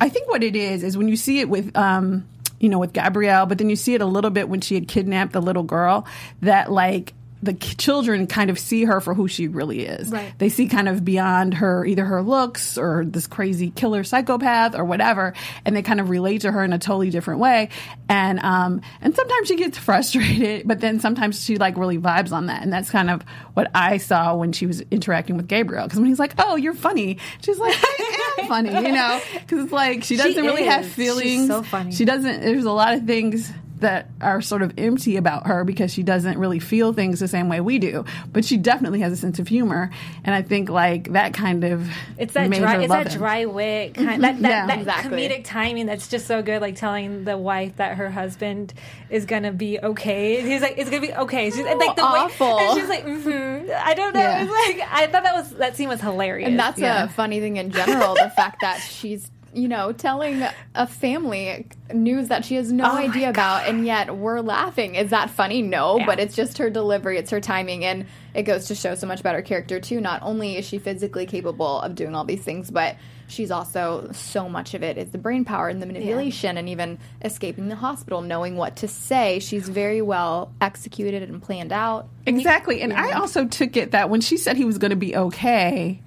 I 0.00 0.08
think 0.08 0.28
what 0.28 0.42
it 0.42 0.56
is 0.56 0.82
is 0.82 0.96
when 0.96 1.08
you 1.08 1.16
see 1.16 1.40
it 1.40 1.48
with 1.48 1.76
um, 1.76 2.26
you 2.62 2.68
know, 2.68 2.78
with 2.78 2.92
Gabriel, 2.92 3.44
but 3.46 3.58
then 3.58 3.68
you 3.68 3.76
see 3.76 3.94
it 3.94 4.00
a 4.00 4.06
little 4.06 4.30
bit 4.30 4.48
when 4.48 4.60
she 4.60 4.76
had 4.76 4.86
kidnapped 4.86 5.32
the 5.32 5.42
little 5.42 5.64
girl 5.64 6.06
that 6.42 6.70
like 6.70 7.12
the 7.42 7.54
children 7.54 8.26
kind 8.28 8.50
of 8.50 8.58
see 8.58 8.84
her 8.84 9.00
for 9.00 9.14
who 9.14 9.26
she 9.26 9.48
really 9.48 9.84
is. 9.84 10.10
Right. 10.10 10.32
They 10.38 10.48
see 10.48 10.68
kind 10.68 10.88
of 10.88 11.04
beyond 11.04 11.54
her, 11.54 11.84
either 11.84 12.04
her 12.04 12.22
looks 12.22 12.78
or 12.78 13.04
this 13.04 13.26
crazy 13.26 13.70
killer 13.70 14.04
psychopath 14.04 14.76
or 14.76 14.84
whatever, 14.84 15.34
and 15.64 15.74
they 15.74 15.82
kind 15.82 16.00
of 16.00 16.08
relate 16.08 16.42
to 16.42 16.52
her 16.52 16.62
in 16.62 16.72
a 16.72 16.78
totally 16.78 17.10
different 17.10 17.40
way. 17.40 17.70
And 18.08 18.38
um, 18.40 18.80
and 19.00 19.14
sometimes 19.14 19.48
she 19.48 19.56
gets 19.56 19.76
frustrated, 19.92 20.68
but 20.68 20.80
then 20.80 21.00
sometimes 21.00 21.44
she 21.44 21.56
like 21.56 21.76
really 21.76 21.98
vibes 21.98 22.32
on 22.32 22.46
that, 22.46 22.62
and 22.62 22.72
that's 22.72 22.90
kind 22.90 23.10
of 23.10 23.22
what 23.54 23.70
I 23.74 23.96
saw 23.96 24.36
when 24.36 24.52
she 24.52 24.66
was 24.66 24.80
interacting 24.90 25.36
with 25.36 25.48
Gabriel. 25.48 25.84
Because 25.84 25.98
when 25.98 26.08
he's 26.08 26.20
like, 26.20 26.34
"Oh, 26.38 26.54
you're 26.54 26.74
funny," 26.74 27.18
she's 27.40 27.58
like, 27.58 27.74
"I 27.76 28.36
am 28.38 28.48
funny," 28.48 28.70
you 28.70 28.92
know, 28.92 29.20
because 29.40 29.64
it's 29.64 29.72
like 29.72 30.04
she 30.04 30.16
doesn't 30.16 30.34
she 30.34 30.40
really 30.40 30.64
have 30.64 30.86
feelings. 30.86 31.22
She's 31.22 31.46
so 31.48 31.62
funny. 31.64 31.92
She 31.92 32.04
doesn't. 32.04 32.40
There's 32.40 32.64
a 32.64 32.72
lot 32.72 32.94
of 32.94 33.04
things 33.04 33.50
that 33.82 34.08
are 34.20 34.40
sort 34.42 34.62
of 34.62 34.72
empty 34.78 35.16
about 35.16 35.46
her 35.46 35.62
because 35.64 35.92
she 35.92 36.02
doesn't 36.02 36.38
really 36.38 36.58
feel 36.58 36.92
things 36.92 37.20
the 37.20 37.28
same 37.28 37.48
way 37.48 37.60
we 37.60 37.78
do. 37.78 38.04
But 38.32 38.44
she 38.44 38.56
definitely 38.56 39.00
has 39.00 39.12
a 39.12 39.16
sense 39.16 39.38
of 39.38 39.46
humor, 39.46 39.90
and 40.24 40.34
I 40.34 40.42
think 40.42 40.68
like 40.68 41.12
that 41.12 41.34
kind 41.34 41.62
of 41.64 41.88
It's 42.18 42.32
that 42.34 42.48
made 42.50 42.60
dry, 42.60 42.74
her 42.74 42.80
it's 42.80 42.90
love 42.90 43.04
that 43.04 43.12
him. 43.12 43.18
dry 43.20 43.44
wit, 43.44 43.94
kind, 43.94 44.22
that, 44.24 44.40
that, 44.42 44.48
Yeah. 44.48 44.66
that 44.66 44.78
Exactly. 44.78 45.28
comedic 45.28 45.44
timing 45.44 45.86
that's 45.86 46.08
just 46.08 46.26
so 46.26 46.42
good. 46.42 46.60
Like 46.62 46.76
telling 46.76 47.24
the 47.24 47.36
wife 47.38 47.76
that 47.76 47.96
her 47.98 48.10
husband 48.10 48.72
is 49.10 49.26
gonna 49.26 49.52
be 49.52 49.78
okay. 49.78 50.40
He's 50.40 50.62
like, 50.62 50.74
"It's 50.78 50.88
gonna 50.90 51.02
be 51.06 51.12
okay." 51.14 51.50
She's 51.50 51.58
and, 51.66 51.78
like 51.78 51.94
the 51.96 52.02
awful. 52.02 52.56
way, 52.56 52.66
and 52.66 52.80
she's 52.80 52.88
like, 52.88 53.04
mm-hmm. 53.06 53.70
"I 53.84 53.94
don't 53.94 54.14
know." 54.14 54.20
Yeah. 54.20 54.42
It's 54.44 54.50
like 54.78 54.88
I 54.90 55.06
thought 55.08 55.22
that 55.24 55.34
was 55.34 55.50
that 55.56 55.76
scene 55.76 55.88
was 55.88 56.00
hilarious. 56.00 56.48
And 56.48 56.58
that's 56.58 56.78
Yeah. 56.78 57.04
a 57.04 57.08
funny 57.08 57.40
thing 57.40 57.56
in 57.58 57.70
general, 57.70 58.14
the 58.14 58.30
fact 58.34 58.60
that 58.62 58.78
she's, 58.80 59.30
you 59.54 59.68
know, 59.68 59.92
telling 59.92 60.42
a 60.74 60.86
family 60.86 61.66
news 61.92 62.28
that 62.28 62.44
she 62.44 62.54
has 62.54 62.72
no 62.72 62.84
Oh 62.84 62.96
idea 62.96 63.28
about, 63.30 63.68
and 63.68 63.84
yet 63.84 64.16
we're 64.16 64.40
laughing. 64.40 64.94
Is 64.94 65.10
that 65.10 65.30
funny? 65.30 65.60
No, 65.62 65.98
Yeah. 65.98 66.06
but 66.06 66.18
it's 66.18 66.34
just 66.34 66.58
her 66.58 66.70
delivery, 66.70 67.18
it's 67.18 67.30
her 67.30 67.40
timing, 67.40 67.84
and 67.84 68.06
it 68.34 68.42
goes 68.44 68.66
to 68.68 68.74
show 68.74 68.94
so 68.94 69.06
much 69.06 69.20
about 69.20 69.34
her 69.34 69.42
character, 69.42 69.78
too. 69.80 70.00
Not 70.00 70.22
only 70.22 70.56
is 70.56 70.66
she 70.66 70.78
physically 70.78 71.26
capable 71.26 71.80
of 71.80 71.94
doing 71.94 72.14
all 72.14 72.24
these 72.24 72.42
things, 72.42 72.70
but 72.70 72.96
she's 73.28 73.50
also 73.50 74.10
so 74.12 74.48
much 74.48 74.74
of 74.74 74.82
it 74.82 74.98
is 74.98 75.10
the 75.10 75.18
brain 75.18 75.44
power 75.44 75.68
and 75.68 75.80
the 75.80 75.86
manipulation 75.86 76.58
and 76.58 76.68
even 76.68 76.98
escaping 77.22 77.68
the 77.68 77.74
hospital 77.76 78.20
knowing 78.20 78.56
what 78.56 78.76
to 78.76 78.86
say 78.86 79.38
she's 79.38 79.70
very 79.70 80.02
well 80.02 80.52
executed 80.60 81.22
and 81.22 81.42
planned 81.42 81.72
out 81.72 82.06
Exactly. 82.26 82.82
And 82.82 82.92
I 82.92 83.12
also 83.12 83.46
took 83.46 83.76
it 83.78 83.92
that 83.92 84.10
when 84.10 84.20
she 84.20 84.36
said 84.36 84.56
he 84.58 84.66
was 84.66 84.76
going 84.76 84.90
to 84.90 84.96
be 84.96 85.16
okay, 85.16 86.02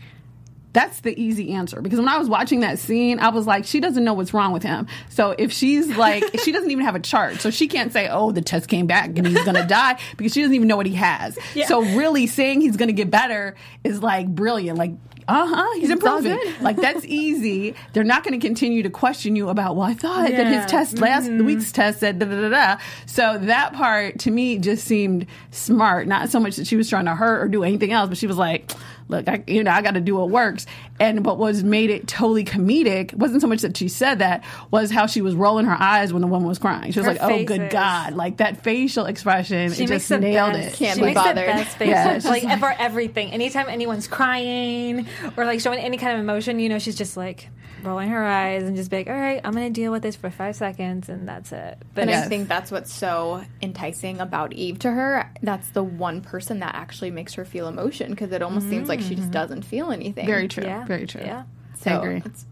that's 0.76 1.00
the 1.00 1.20
easy 1.20 1.54
answer. 1.54 1.82
Because 1.82 2.00
when 2.00 2.10
I 2.10 2.18
was 2.18 2.28
watching 2.28 2.60
that 2.60 2.80
scene, 2.80 3.18
I 3.20 3.30
was 3.30 3.48
like, 3.48 3.64
she 3.64 3.80
doesn't 3.80 4.04
know 4.04 4.14
what's 4.14 4.34
wrong 4.34 4.52
with 4.52 4.62
him. 4.62 4.88
So 5.08 5.34
if 5.38 5.54
she's 5.54 5.88
like, 5.96 6.24
she 6.44 6.52
doesn't 6.52 6.70
even 6.70 6.84
have 6.84 6.96
a 6.96 7.00
chart. 7.00 7.40
So 7.40 7.50
she 7.50 7.70
can't 7.70 7.94
say, 7.94 8.10
oh, 8.10 8.32
the 8.32 8.42
test 8.42 8.68
came 8.68 8.86
back 8.86 9.18
and 9.18 9.26
he's 9.26 9.42
to 9.46 9.54
die 9.70 9.98
because 10.18 10.34
she 10.34 10.42
doesn't 10.42 10.54
even 10.54 10.68
know 10.68 10.76
what 10.76 10.86
he 10.86 10.96
has. 10.96 11.40
So 11.68 11.82
really 11.82 12.28
saying 12.28 12.60
he's 12.60 12.76
to 12.90 12.94
get 12.94 13.10
better 13.10 13.56
is 13.86 14.04
like 14.04 14.28
brilliant. 14.28 14.78
Like, 14.78 14.92
uh 15.28 15.48
huh, 15.48 15.80
he's 15.80 15.90
all 15.90 15.94
improving. 15.94 16.38
Like 16.62 16.78
that's 16.78 17.06
easy. 17.06 17.76
They're 17.94 18.04
not 18.04 18.24
going 18.24 18.40
to 18.40 18.46
continue 18.46 18.84
to 18.84 18.90
question 18.90 19.36
you 19.36 19.50
about. 19.50 19.76
Well, 19.76 19.88
I 19.88 19.94
thought 19.94 20.30
that 20.30 20.48
his 20.48 20.66
test 20.66 21.00
last 21.00 21.30
week's 21.30 21.72
test 21.72 22.00
said 22.00 22.20
da 22.20 22.26
da 22.26 22.42
da 22.42 22.50
da. 22.50 22.82
So 23.06 23.38
that 23.40 23.74
part 23.74 24.20
to 24.20 24.32
me 24.32 24.58
just 24.58 24.86
seemed 24.86 25.26
smart. 25.52 26.08
Not 26.08 26.30
so 26.30 26.40
much 26.40 26.58
that 26.58 26.68
she 26.68 26.76
was 26.76 26.90
trying 26.90 27.06
to 27.06 27.16
hurt 27.16 27.44
or 27.44 27.48
do 27.48 27.64
anything 27.64 27.92
else, 27.92 28.10
but 28.10 28.18
she 28.18 28.28
was 28.28 28.38
like, 28.38 28.72
"Look, 29.08 29.28
I, 29.28 29.44
you 29.48 29.64
know, 29.64 29.72
I 29.72 29.82
got 29.82 29.94
to 29.96 30.02
do 30.02 30.16
what 30.16 30.30
works." 30.30 30.66
And 31.00 31.26
what 31.26 31.38
was 31.38 31.64
made 31.64 31.90
it 31.90 32.08
totally 32.08 32.46
comedic 32.46 33.14
wasn't 33.14 33.42
so 33.42 33.48
much 33.48 33.62
that 33.62 33.76
she 33.76 33.88
said 33.88 34.20
that 34.20 34.44
was 34.72 34.92
how 34.92 35.06
she 35.08 35.22
was 35.22 35.36
rolling 35.36 35.66
her 35.66 35.76
eyes 35.78 36.14
when 36.14 36.22
the 36.22 36.28
woman 36.28 36.48
was 36.48 36.60
crying. 36.60 36.92
She 36.92 37.00
was 37.00 37.08
Her 37.08 37.14
like, 37.14 37.22
"Oh, 37.22 37.44
good. 37.44 37.70
God!" 37.70 38.14
Like 38.14 38.38
that 38.38 38.64
facial 38.64 39.06
expression. 39.06 39.74
She 39.74 39.84
it 39.84 39.88
just 39.88 40.10
the 40.10 40.20
nailed 40.20 40.54
best, 40.54 40.76
it. 40.76 40.78
Can't 40.78 40.96
she 40.96 41.02
be 41.02 41.06
makes 41.08 41.16
bothered. 41.16 41.38
the 41.38 41.52
best 41.52 41.78
faces, 41.78 41.90
Yeah, 41.90 42.14
it's 42.14 42.26
like 42.26 42.44
just 42.44 42.60
for 42.60 42.74
everything. 42.78 43.32
Anytime 43.32 43.68
anyone's 43.70 44.08
crying 44.08 45.08
or 45.38 45.46
like 45.46 45.60
showing 45.60 45.80
any 45.80 45.98
kind 45.98 46.14
of 46.14 46.20
emotion, 46.20 46.60
you 46.60 46.70
know, 46.70 46.80
she's 46.80 46.96
just 46.96 47.18
like 47.18 47.50
rolling 47.84 48.10
her 48.10 48.26
eyes 48.26 48.64
and 48.64 48.76
just 48.76 48.90
be 48.90 48.98
like, 48.98 49.08
"All 49.08 49.14
right, 49.14 49.40
I'm 49.44 49.54
gonna 49.54 49.70
deal 49.70 49.92
with 49.92 50.02
this 50.02 50.16
for 50.16 50.30
five 50.30 50.56
seconds, 50.56 51.08
and 51.10 51.28
that's 51.28 51.52
it." 51.52 51.78
But 51.94 52.02
And 52.02 52.10
Yes. 52.10 52.26
I 52.26 52.30
think 52.30 52.48
that's 52.48 52.72
what's 52.72 52.92
so 52.92 53.44
enticing 53.62 54.20
about 54.20 54.54
Eve 54.54 54.80
to 54.80 54.92
her. 54.92 55.32
That's 55.42 55.68
the 55.70 55.84
one 55.84 56.22
person 56.22 56.60
that 56.60 56.76
actually 56.76 57.12
makes 57.12 57.36
her 57.36 57.46
feel 57.46 57.68
emotion 57.68 58.12
because 58.12 58.32
it 58.32 58.42
almost 58.42 58.70
seems 58.70 58.84
mm-hmm. 58.84 58.90
like 58.90 58.95
she 59.02 59.16
just 59.16 59.24
mm-hmm. 59.24 59.32
doesn't 59.32 59.62
feel 59.64 59.92
anything. 59.92 60.26
Very 60.26 60.48
true. 60.48 60.64
yeah, 60.64 60.86
Very 60.86 61.08
true. 61.08 61.22
Yeah. 61.24 61.44
I 61.74 61.78
So 61.78 62.00
agree. 62.00 62.22
It's, 62.26 62.46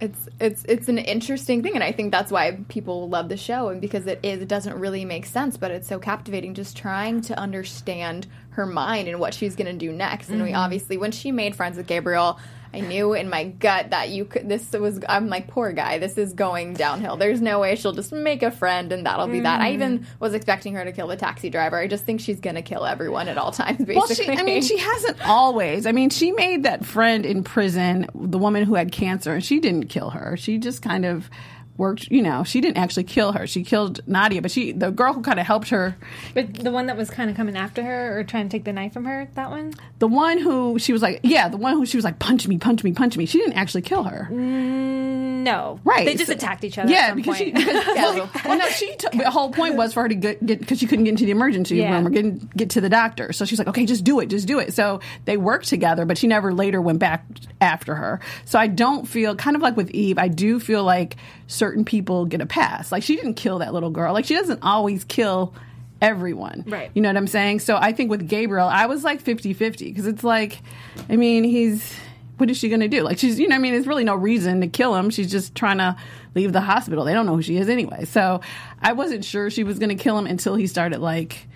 it's 0.00 0.28
it's 0.38 0.64
it's 0.68 0.88
an 0.88 0.98
interesting 0.98 1.62
thing, 1.62 1.74
and 1.74 1.82
I 1.82 1.90
think 1.92 2.12
that's 2.12 2.30
why 2.30 2.58
people 2.68 3.08
love 3.08 3.28
the 3.28 3.36
show, 3.36 3.68
and 3.68 3.80
because 3.80 4.06
it 4.06 4.20
is, 4.22 4.40
it 4.40 4.48
doesn't 4.48 4.78
really 4.78 5.04
make 5.04 5.26
sense, 5.26 5.56
but 5.56 5.70
it's 5.70 5.88
so 5.88 5.98
captivating. 5.98 6.54
Just 6.54 6.76
trying 6.76 7.20
to 7.22 7.38
understand 7.38 8.28
her 8.50 8.64
mind 8.64 9.08
and 9.08 9.18
what 9.18 9.34
she's 9.34 9.56
going 9.56 9.66
to 9.66 9.86
do 9.86 9.92
next. 9.92 10.28
And 10.28 10.42
we 10.42 10.50
mm-hmm. 10.50 10.58
obviously, 10.58 10.96
when 10.98 11.10
she 11.10 11.32
made 11.32 11.56
friends 11.56 11.76
with 11.76 11.86
Gabriel. 11.86 12.38
I 12.72 12.80
knew 12.80 13.14
in 13.14 13.28
my 13.28 13.44
gut 13.44 13.90
that 13.90 14.10
you 14.10 14.24
could. 14.24 14.48
This 14.48 14.72
was. 14.72 15.00
I'm 15.08 15.28
like, 15.28 15.48
poor 15.48 15.72
guy. 15.72 15.98
This 15.98 16.18
is 16.18 16.32
going 16.32 16.74
downhill. 16.74 17.16
There's 17.16 17.40
no 17.40 17.60
way 17.60 17.76
she'll 17.76 17.92
just 17.92 18.12
make 18.12 18.42
a 18.42 18.50
friend 18.50 18.92
and 18.92 19.06
that'll 19.06 19.26
be 19.26 19.40
that. 19.40 19.60
I 19.60 19.72
even 19.72 20.00
mm. 20.00 20.04
was 20.20 20.34
expecting 20.34 20.74
her 20.74 20.84
to 20.84 20.92
kill 20.92 21.06
the 21.06 21.16
taxi 21.16 21.50
driver. 21.50 21.76
I 21.76 21.86
just 21.86 22.04
think 22.04 22.20
she's 22.20 22.40
gonna 22.40 22.62
kill 22.62 22.84
everyone 22.84 23.28
at 23.28 23.38
all 23.38 23.52
times. 23.52 23.78
Basically, 23.78 23.96
Well, 23.96 24.06
she, 24.08 24.28
I 24.28 24.42
mean, 24.42 24.62
she 24.62 24.78
hasn't 24.78 25.26
always. 25.26 25.86
I 25.86 25.92
mean, 25.92 26.10
she 26.10 26.32
made 26.32 26.64
that 26.64 26.84
friend 26.84 27.24
in 27.24 27.44
prison, 27.44 28.06
the 28.14 28.38
woman 28.38 28.64
who 28.64 28.74
had 28.74 28.92
cancer, 28.92 29.34
and 29.34 29.44
she 29.44 29.60
didn't 29.60 29.86
kill 29.88 30.10
her. 30.10 30.36
She 30.36 30.58
just 30.58 30.82
kind 30.82 31.04
of 31.04 31.30
worked, 31.78 32.10
you 32.10 32.20
know, 32.20 32.44
she 32.44 32.60
didn't 32.60 32.76
actually 32.76 33.04
kill 33.04 33.32
her. 33.32 33.46
She 33.46 33.62
killed 33.64 34.00
Nadia, 34.06 34.42
but 34.42 34.50
she, 34.50 34.72
the 34.72 34.90
girl 34.90 35.14
who 35.14 35.22
kind 35.22 35.40
of 35.40 35.46
helped 35.46 35.70
her, 35.70 35.96
But 36.34 36.52
the 36.54 36.70
one 36.70 36.86
that 36.86 36.96
was 36.96 37.08
kind 37.08 37.30
of 37.30 37.36
coming 37.36 37.56
after 37.56 37.82
her 37.82 38.18
or 38.18 38.24
trying 38.24 38.48
to 38.48 38.50
take 38.54 38.64
the 38.64 38.72
knife 38.72 38.92
from 38.92 39.04
her, 39.06 39.28
that 39.34 39.50
one. 39.50 39.72
the 40.00 40.08
one 40.08 40.38
who 40.38 40.78
she 40.78 40.92
was 40.92 41.00
like, 41.00 41.20
yeah, 41.22 41.48
the 41.48 41.56
one 41.56 41.74
who 41.74 41.86
she 41.86 41.96
was 41.96 42.04
like, 42.04 42.18
punch 42.18 42.46
me, 42.48 42.58
punch 42.58 42.84
me, 42.84 42.92
punch 42.92 43.16
me. 43.16 43.24
She 43.26 43.38
didn't 43.38 43.54
actually 43.54 43.82
kill 43.82 44.02
her. 44.02 44.28
Mm. 44.30 45.27
No, 45.44 45.80
Right. 45.84 46.04
They 46.04 46.14
just 46.14 46.26
So- 46.26 46.32
attacked 46.34 46.64
each 46.64 46.78
other. 46.78 46.90
Yeah, 46.90 46.98
at 46.98 47.08
some 47.08 47.16
because 47.16 47.36
she, 47.36 47.50
because, 47.52 47.86
well, 47.96 48.30
well, 48.44 48.58
no, 48.58 48.66
she, 48.68 48.94
t- 48.96 49.18
the 49.18 49.30
whole 49.30 49.50
point 49.52 49.74
was 49.76 49.92
for 49.94 50.02
her 50.02 50.08
to 50.08 50.14
get, 50.14 50.44
get, 50.44 50.58
because 50.60 50.78
she 50.78 50.86
couldn't 50.86 51.04
get 51.04 51.10
into 51.12 51.24
the 51.24 51.30
emergency 51.30 51.76
Yeah. 51.76 51.94
room 51.94 52.06
or 52.06 52.10
get, 52.10 52.56
get 52.56 52.70
to 52.70 52.80
the 52.80 52.88
doctor. 52.88 53.32
So 53.32 53.44
she's 53.44 53.58
like, 53.58 53.68
okay, 53.68 53.86
just 53.86 54.04
do 54.04 54.20
it, 54.20 54.26
just 54.26 54.46
do 54.46 54.58
it. 54.58 54.74
So 54.74 55.00
they 55.24 55.36
worked 55.36 55.68
together, 55.68 56.04
but 56.04 56.18
she 56.18 56.26
never 56.26 56.52
later 56.52 56.80
went 56.80 56.98
back 56.98 57.24
after 57.60 57.94
her. 57.94 58.20
So 58.44 58.58
I 58.58 58.66
don't 58.66 59.06
feel, 59.06 59.34
kind 59.36 59.56
of 59.56 59.62
like 59.62 59.76
with 59.76 59.90
Eve, 59.90 60.18
I 60.18 60.28
do 60.28 60.60
feel 60.60 60.84
like 60.84 61.16
certain 61.46 61.84
people 61.84 62.26
get 62.26 62.40
a 62.40 62.46
pass. 62.46 62.90
Like 62.92 63.02
she 63.02 63.16
didn't 63.16 63.34
kill 63.34 63.58
that 63.60 63.72
little 63.72 63.90
girl. 63.90 64.12
Like 64.12 64.24
she 64.24 64.34
doesn't 64.34 64.62
always 64.62 65.04
kill 65.04 65.54
everyone. 66.00 66.64
Right. 66.66 66.90
You 66.94 67.02
know 67.02 67.08
what 67.08 67.16
I'm 67.16 67.26
saying? 67.26 67.60
So 67.60 67.76
I 67.76 67.92
think 67.92 68.10
with 68.10 68.28
Gabriel, 68.28 68.68
I 68.68 68.86
was 68.86 69.02
like 69.04 69.20
50 69.20 69.52
50 69.52 69.88
because 69.88 70.06
it's 70.06 70.22
like, 70.22 70.60
I 71.08 71.16
mean, 71.16 71.42
he's, 71.44 71.92
what 72.38 72.50
is 72.50 72.56
she 72.56 72.68
going 72.68 72.80
to 72.80 72.88
do? 72.88 73.02
Like, 73.02 73.18
she's, 73.18 73.38
you 73.38 73.48
know, 73.48 73.56
I 73.56 73.58
mean, 73.58 73.72
there's 73.74 73.86
really 73.86 74.04
no 74.04 74.14
reason 74.14 74.60
to 74.62 74.66
kill 74.68 74.94
him. 74.94 75.10
She's 75.10 75.30
just 75.30 75.54
trying 75.54 75.78
to 75.78 75.96
leave 76.34 76.52
the 76.52 76.60
hospital. 76.60 77.04
They 77.04 77.12
don't 77.12 77.26
know 77.26 77.36
who 77.36 77.42
she 77.42 77.56
is 77.56 77.68
anyway. 77.68 78.04
So 78.04 78.40
I 78.80 78.92
wasn't 78.92 79.24
sure 79.24 79.50
she 79.50 79.64
was 79.64 79.78
going 79.78 79.90
to 79.96 80.02
kill 80.02 80.16
him 80.18 80.26
until 80.26 80.54
he 80.54 80.66
started, 80.66 81.00
like, 81.00 81.46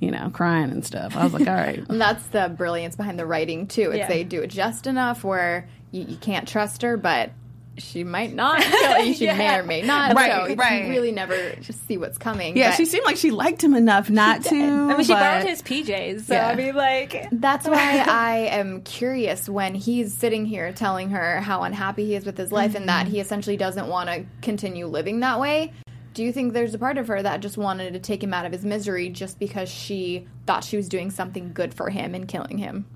you 0.00 0.10
know, 0.10 0.30
crying 0.32 0.70
and 0.70 0.84
stuff. 0.86 1.16
I 1.16 1.24
was 1.24 1.32
like, 1.32 1.48
all 1.48 1.54
right. 1.54 1.82
And 1.88 2.00
that's 2.00 2.24
the 2.28 2.54
brilliance 2.56 2.94
behind 2.94 3.18
the 3.18 3.26
writing 3.26 3.66
too. 3.66 3.90
It's 3.90 3.98
Yeah. 3.98 4.08
they 4.08 4.22
do 4.22 4.42
it 4.42 4.48
just 4.48 4.86
enough 4.86 5.24
where 5.24 5.68
you, 5.90 6.04
you 6.04 6.16
can't 6.16 6.46
trust 6.46 6.82
her, 6.82 6.96
but 6.96 7.30
she 7.78 8.04
might 8.04 8.34
not 8.34 8.60
kill 8.62 9.04
you. 9.04 9.14
She 9.14 9.26
may 9.26 9.58
or 9.58 9.62
may 9.62 9.82
not. 9.82 10.14
Right, 10.14 10.48
so 10.48 10.54
right. 10.54 10.84
you 10.84 10.90
really 10.90 11.12
never 11.12 11.54
just 11.56 11.86
see 11.86 11.96
what's 11.96 12.18
coming. 12.18 12.56
Yeah, 12.56 12.70
but 12.70 12.76
she 12.76 12.84
seemed 12.84 13.04
like 13.04 13.16
she 13.16 13.30
liked 13.30 13.62
him 13.62 13.74
enough 13.74 14.10
not 14.10 14.44
to. 14.44 14.56
I 14.56 14.96
mean, 14.96 15.04
she 15.04 15.12
but- 15.12 15.20
borrowed 15.20 15.46
his 15.46 15.62
PJs, 15.62 16.26
so 16.26 16.34
Yeah. 16.34 16.48
I 16.48 16.54
mean, 16.54 16.74
like, 16.74 17.28
That's 17.32 17.66
oh. 17.66 17.72
why 17.72 17.98
I 18.08 18.36
am 18.50 18.82
curious 18.82 19.48
when 19.48 19.74
he's 19.74 20.12
sitting 20.14 20.46
here 20.46 20.72
telling 20.72 21.10
her 21.10 21.40
how 21.40 21.62
unhappy 21.62 22.06
he 22.06 22.14
is 22.14 22.24
with 22.24 22.36
his 22.36 22.52
life 22.52 22.74
and 22.74 22.88
that 22.88 23.06
mm-hmm. 23.06 23.14
he 23.14 23.20
essentially 23.20 23.56
doesn't 23.56 23.88
want 23.88 24.08
to 24.08 24.24
continue 24.42 24.86
living 24.86 25.20
that 25.20 25.40
way. 25.40 25.72
Do 26.14 26.24
you 26.24 26.32
think 26.32 26.52
there's 26.52 26.74
a 26.74 26.78
part 26.78 26.98
of 26.98 27.06
her 27.08 27.22
that 27.22 27.40
just 27.40 27.56
wanted 27.56 27.92
to 27.92 28.00
take 28.00 28.22
him 28.22 28.34
out 28.34 28.44
of 28.44 28.50
his 28.50 28.64
misery 28.64 29.08
just 29.08 29.38
because 29.38 29.68
she 29.68 30.26
thought 30.46 30.64
she 30.64 30.76
was 30.76 30.88
doing 30.88 31.10
something 31.10 31.52
good 31.52 31.72
for 31.72 31.90
him 31.90 32.14
and 32.14 32.26
killing 32.26 32.58
him? 32.58 32.86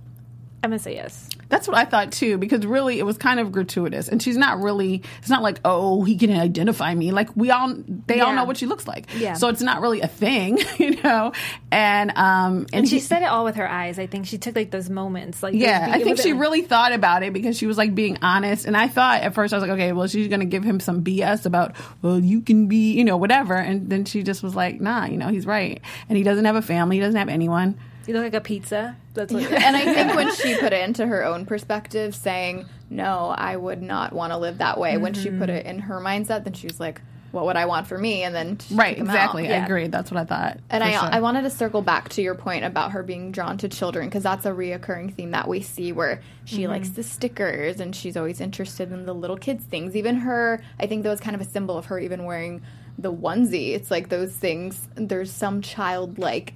I'm 0.64 0.70
gonna 0.70 0.78
say 0.78 0.94
yes. 0.94 1.28
That's 1.48 1.66
what 1.66 1.76
I 1.76 1.84
thought 1.84 2.12
too, 2.12 2.38
because 2.38 2.64
really 2.64 2.98
it 2.98 3.02
was 3.04 3.18
kind 3.18 3.40
of 3.40 3.50
gratuitous, 3.52 4.08
and 4.08 4.22
she's 4.22 4.36
not 4.36 4.60
really. 4.60 5.02
It's 5.18 5.28
not 5.28 5.42
like 5.42 5.58
oh 5.64 6.04
he 6.04 6.16
can 6.16 6.30
identify 6.30 6.94
me. 6.94 7.10
Like 7.10 7.34
we 7.36 7.50
all, 7.50 7.74
they 8.06 8.20
all 8.20 8.32
know 8.32 8.44
what 8.44 8.56
she 8.56 8.66
looks 8.66 8.86
like. 8.86 9.06
Yeah. 9.18 9.34
So 9.34 9.48
it's 9.48 9.60
not 9.60 9.80
really 9.80 10.00
a 10.02 10.06
thing, 10.06 10.58
you 10.78 11.02
know. 11.02 11.32
And 11.72 12.12
um 12.16 12.66
And 12.72 12.88
she 12.88 12.96
he- 12.96 13.00
said 13.00 13.22
it 13.22 13.26
all 13.26 13.44
with 13.44 13.56
her 13.56 13.68
eyes. 13.68 13.98
I 13.98 14.06
think 14.06 14.26
she 14.26 14.38
took 14.38 14.54
like 14.54 14.70
those 14.70 14.88
moments, 14.88 15.42
like 15.42 15.54
Yeah, 15.54 15.88
I 15.90 16.02
think 16.02 16.18
she 16.18 16.32
really 16.32 16.62
thought 16.62 16.92
about 16.92 17.22
it 17.22 17.32
because 17.32 17.58
she 17.58 17.66
was 17.66 17.76
like 17.76 17.94
being 17.94 18.18
honest. 18.22 18.64
And 18.64 18.76
I 18.76 18.86
thought 18.88 19.22
at 19.22 19.34
first 19.34 19.52
I 19.52 19.56
was 19.56 19.62
like, 19.62 19.72
okay, 19.72 19.92
well 19.92 20.06
she's 20.06 20.28
gonna 20.28 20.44
give 20.44 20.62
him 20.64 20.78
some 20.80 21.02
BS 21.02 21.44
about, 21.44 21.74
well 22.02 22.18
you 22.20 22.40
can 22.40 22.68
be, 22.68 22.92
you 22.92 23.04
know, 23.04 23.16
whatever. 23.16 23.54
And 23.54 23.90
then 23.90 24.04
she 24.04 24.22
just 24.22 24.42
was 24.42 24.54
like, 24.54 24.80
nah, 24.80 25.06
you 25.06 25.16
know, 25.16 25.28
he's 25.28 25.44
right. 25.44 25.80
And 26.08 26.16
he 26.16 26.22
doesn't 26.24 26.44
have 26.44 26.56
a 26.56 26.62
family, 26.62 26.96
he 26.96 27.00
doesn't 27.02 27.18
have 27.18 27.28
anyone. 27.28 27.78
You 28.06 28.14
look 28.14 28.24
like 28.24 28.34
a 28.34 28.40
pizza. 28.40 28.96
That's 29.14 29.32
what. 29.32 29.44
and 29.44 29.76
I 29.76 29.84
think 29.84 30.14
when 30.14 30.34
she 30.34 30.56
put 30.60 30.72
it 30.72 30.84
into 30.84 31.06
her 31.06 31.24
own 31.24 31.46
perspective, 31.46 32.14
saying, 32.14 32.66
No, 32.90 33.34
I 33.36 33.56
would 33.56 33.82
not 33.82 34.12
want 34.12 34.32
to 34.32 34.38
live 34.38 34.58
that 34.58 34.78
way, 34.78 34.96
when 34.96 35.14
she 35.14 35.30
put 35.30 35.50
it 35.50 35.64
mm-hmm. 35.64 35.76
in 35.76 35.78
her 35.80 36.00
mindset, 36.00 36.44
then 36.44 36.54
she 36.54 36.66
was 36.66 36.80
like, 36.80 37.00
What 37.30 37.44
would 37.46 37.56
I 37.56 37.66
want 37.66 37.86
for 37.86 37.96
me? 37.96 38.22
And 38.22 38.34
then 38.34 38.58
she 38.58 38.74
Right, 38.74 38.96
took 38.96 38.98
him 39.04 39.10
out. 39.10 39.14
exactly. 39.14 39.46
I 39.46 39.50
Yeah. 39.50 39.64
agree. 39.64 39.86
That's 39.88 40.10
what 40.10 40.20
I 40.20 40.24
thought. 40.24 40.58
And 40.70 40.82
I, 40.82 40.92
sure. 40.92 41.08
I 41.12 41.20
wanted 41.20 41.42
to 41.42 41.50
circle 41.50 41.82
back 41.82 42.08
to 42.10 42.22
your 42.22 42.34
point 42.34 42.64
about 42.64 42.92
her 42.92 43.02
being 43.02 43.30
drawn 43.30 43.58
to 43.58 43.68
children 43.68 44.08
because 44.08 44.22
that's 44.22 44.46
a 44.46 44.50
reoccurring 44.50 45.14
theme 45.14 45.30
that 45.30 45.46
we 45.46 45.60
see 45.60 45.92
where 45.92 46.20
she 46.44 46.62
mm-hmm. 46.62 46.72
likes 46.72 46.90
the 46.90 47.02
stickers 47.02 47.78
and 47.80 47.94
she's 47.94 48.16
always 48.16 48.40
interested 48.40 48.90
in 48.92 49.06
the 49.06 49.14
little 49.14 49.36
kids 49.36 49.64
things. 49.64 49.94
Even 49.94 50.16
her, 50.16 50.62
I 50.80 50.86
think 50.86 51.04
that 51.04 51.10
was 51.10 51.20
kind 51.20 51.36
of 51.36 51.40
a 51.40 51.50
symbol 51.50 51.78
of 51.78 51.86
her 51.86 51.98
even 51.98 52.24
wearing 52.24 52.62
the 52.98 53.12
onesie. 53.12 53.74
It's 53.74 53.90
like 53.90 54.08
those 54.08 54.32
things. 54.32 54.88
There's 54.94 55.30
some 55.30 55.62
childlike 55.62 56.54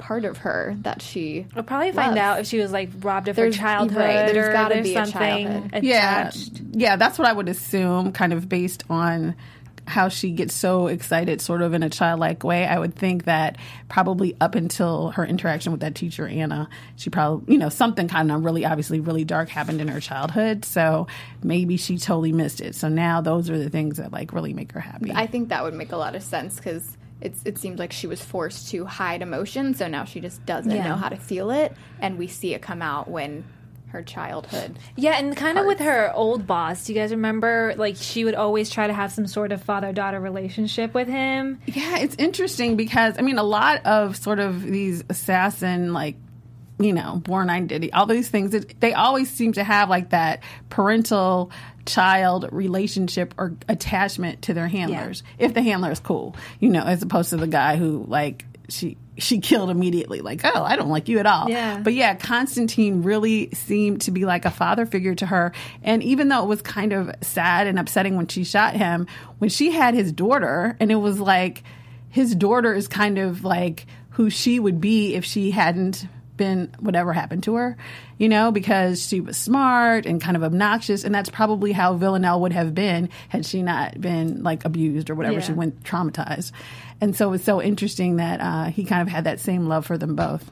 part 0.00 0.24
of 0.24 0.38
her 0.38 0.76
that 0.82 1.02
she. 1.02 1.46
We'll 1.54 1.64
probably 1.64 1.92
find 1.92 2.16
loves. 2.16 2.20
out 2.20 2.40
if 2.40 2.46
she 2.46 2.58
was 2.58 2.72
like 2.72 2.90
robbed 3.00 3.28
of 3.28 3.36
her 3.36 3.50
childhood 3.50 3.98
right, 3.98 4.32
there's 4.32 4.48
or 4.48 4.52
gotta 4.52 4.74
there's 4.74 4.86
be 4.88 4.96
a 4.96 5.06
something 5.06 5.46
childhood. 5.46 5.84
yeah, 5.84 6.20
attached. 6.28 6.60
yeah, 6.72 6.96
that's 6.96 7.18
what 7.18 7.28
I 7.28 7.32
would 7.32 7.48
assume, 7.48 8.12
kind 8.12 8.32
of 8.32 8.48
based 8.48 8.84
on 8.90 9.36
how 9.86 10.08
she 10.08 10.30
gets 10.30 10.54
so 10.54 10.86
excited, 10.86 11.40
sort 11.40 11.62
of 11.62 11.74
in 11.74 11.82
a 11.82 11.90
childlike 11.90 12.44
way. 12.44 12.64
I 12.64 12.78
would 12.78 12.94
think 12.94 13.24
that 13.24 13.56
probably 13.88 14.36
up 14.40 14.54
until 14.54 15.10
her 15.10 15.24
interaction 15.26 15.72
with 15.72 15.80
that 15.80 15.96
teacher, 15.96 16.28
Anna, 16.28 16.68
she 16.96 17.10
probably, 17.10 17.52
you 17.54 17.58
know, 17.58 17.68
something 17.70 18.06
kind 18.06 18.30
of 18.30 18.44
really, 18.44 18.64
obviously, 18.64 19.00
really 19.00 19.24
dark 19.24 19.48
happened 19.48 19.80
in 19.80 19.88
her 19.88 19.98
childhood. 19.98 20.64
So 20.64 21.08
maybe 21.42 21.76
she 21.76 21.98
totally 21.98 22.32
missed 22.32 22.60
it. 22.60 22.76
So 22.76 22.88
now 22.88 23.20
those 23.20 23.50
are 23.50 23.58
the 23.58 23.68
things 23.70 23.96
that 23.96 24.12
like 24.12 24.32
really 24.32 24.54
make 24.54 24.70
her 24.72 24.80
happy. 24.80 25.12
I 25.12 25.26
think 25.26 25.48
that 25.48 25.64
would 25.64 25.74
make 25.74 25.90
a 25.92 25.96
lot 25.96 26.14
of 26.14 26.22
sense 26.22 26.54
because 26.56 26.96
it's 27.20 27.40
it 27.44 27.58
seems 27.58 27.78
like 27.78 27.92
she 27.92 28.06
was 28.06 28.20
forced 28.24 28.68
to 28.70 28.84
hide 28.84 29.22
emotion, 29.22 29.74
so 29.74 29.86
now 29.88 30.04
she 30.04 30.20
just 30.20 30.44
doesn't 30.46 30.70
Yeah. 30.70 30.88
know 30.88 30.96
how 30.96 31.08
to 31.08 31.16
feel 31.16 31.50
it, 31.50 31.72
and 32.00 32.18
we 32.18 32.26
see 32.26 32.54
it 32.54 32.62
come 32.62 32.82
out 32.82 33.08
when 33.10 33.44
her 33.88 34.02
childhood. 34.02 34.78
Yeah, 34.96 35.18
and 35.18 35.36
kind 35.36 35.58
of 35.58 35.66
with 35.66 35.80
her 35.80 36.12
old 36.14 36.46
boss. 36.46 36.84
Do 36.86 36.92
you 36.92 36.98
guys 37.00 37.10
remember? 37.10 37.74
Like, 37.76 37.96
she 37.96 38.24
would 38.24 38.36
always 38.36 38.70
try 38.70 38.86
to 38.86 38.92
have 38.92 39.10
some 39.10 39.26
sort 39.26 39.50
of 39.50 39.62
father 39.64 39.92
daughter 39.92 40.20
relationship 40.20 40.94
with 40.94 41.08
him. 41.08 41.58
Yeah, 41.66 41.98
it's 41.98 42.14
interesting 42.16 42.76
because 42.76 43.18
I 43.18 43.22
mean, 43.22 43.36
a 43.38 43.42
lot 43.42 43.84
of 43.84 44.16
sort 44.16 44.38
of 44.38 44.62
these 44.62 45.02
assassin 45.08 45.92
like. 45.92 46.14
You 46.80 46.92
know, 46.92 47.20
Bourne 47.24 47.50
Identity, 47.50 47.92
all 47.92 48.06
these 48.06 48.28
things, 48.28 48.54
it, 48.54 48.80
they 48.80 48.94
always 48.94 49.30
seem 49.30 49.52
to 49.52 49.64
have 49.64 49.90
like 49.90 50.10
that 50.10 50.42
parental 50.70 51.50
child 51.86 52.48
relationship 52.52 53.34
or 53.36 53.54
attachment 53.68 54.42
to 54.42 54.54
their 54.54 54.68
handlers. 54.68 55.22
If 55.38 55.54
the 55.54 55.62
handler 55.62 55.90
is 55.90 56.00
cool, 56.00 56.36
you 56.58 56.70
know, 56.70 56.84
as 56.84 57.02
opposed 57.02 57.30
to 57.30 57.36
the 57.36 57.46
guy 57.46 57.76
who 57.76 58.04
like 58.08 58.44
she 58.68 58.96
she 59.18 59.40
killed 59.40 59.70
immediately, 59.70 60.20
like, 60.20 60.40
oh, 60.44 60.62
I 60.62 60.76
don't 60.76 60.88
like 60.88 61.08
you 61.08 61.18
at 61.18 61.26
all. 61.26 61.50
Yeah. 61.50 61.80
But 61.80 61.92
yeah, 61.92 62.14
Constantine 62.14 63.02
really 63.02 63.50
seemed 63.52 64.02
to 64.02 64.10
be 64.10 64.24
like 64.24 64.44
a 64.44 64.50
father 64.50 64.86
figure 64.86 65.14
to 65.16 65.26
her. 65.26 65.52
And 65.82 66.02
even 66.02 66.28
though 66.28 66.42
it 66.42 66.46
was 66.46 66.62
kind 66.62 66.92
of 66.92 67.10
sad 67.20 67.66
and 67.66 67.78
upsetting 67.78 68.16
when 68.16 68.28
she 68.28 68.44
shot 68.44 68.74
him, 68.74 69.06
when 69.38 69.50
she 69.50 69.72
had 69.72 69.94
his 69.94 70.12
daughter, 70.12 70.76
and 70.80 70.90
it 70.90 70.96
was 70.96 71.20
like 71.20 71.62
his 72.08 72.34
daughter 72.34 72.72
is 72.72 72.88
kind 72.88 73.18
of 73.18 73.44
like 73.44 73.86
who 74.10 74.30
she 74.30 74.58
would 74.58 74.80
be 74.80 75.14
if 75.14 75.24
she 75.24 75.50
hadn't 75.50 76.06
been 76.40 76.72
whatever 76.80 77.12
happened 77.12 77.44
to 77.44 77.54
her, 77.54 77.76
you 78.18 78.28
know, 78.28 78.50
because 78.50 79.06
she 79.06 79.20
was 79.20 79.36
smart 79.36 80.06
and 80.06 80.20
kind 80.20 80.36
of 80.36 80.42
obnoxious. 80.42 81.04
And 81.04 81.14
that's 81.14 81.28
probably 81.28 81.70
how 81.70 81.94
Villanelle 81.94 82.40
would 82.40 82.52
have 82.52 82.74
been 82.74 83.08
had 83.28 83.46
she 83.46 83.62
not 83.62 84.00
been 84.00 84.42
like 84.42 84.64
abused 84.64 85.08
or 85.10 85.14
whatever. 85.14 85.34
Yeah. 85.34 85.40
She 85.42 85.52
went 85.52 85.84
traumatized. 85.84 86.50
And 87.00 87.14
so 87.14 87.32
it's 87.34 87.44
so 87.44 87.62
interesting 87.62 88.16
that 88.16 88.40
uh, 88.40 88.64
he 88.70 88.84
kind 88.84 89.02
of 89.02 89.08
had 89.08 89.24
that 89.24 89.38
same 89.40 89.68
love 89.68 89.86
for 89.86 89.96
them 89.96 90.16
both. 90.16 90.50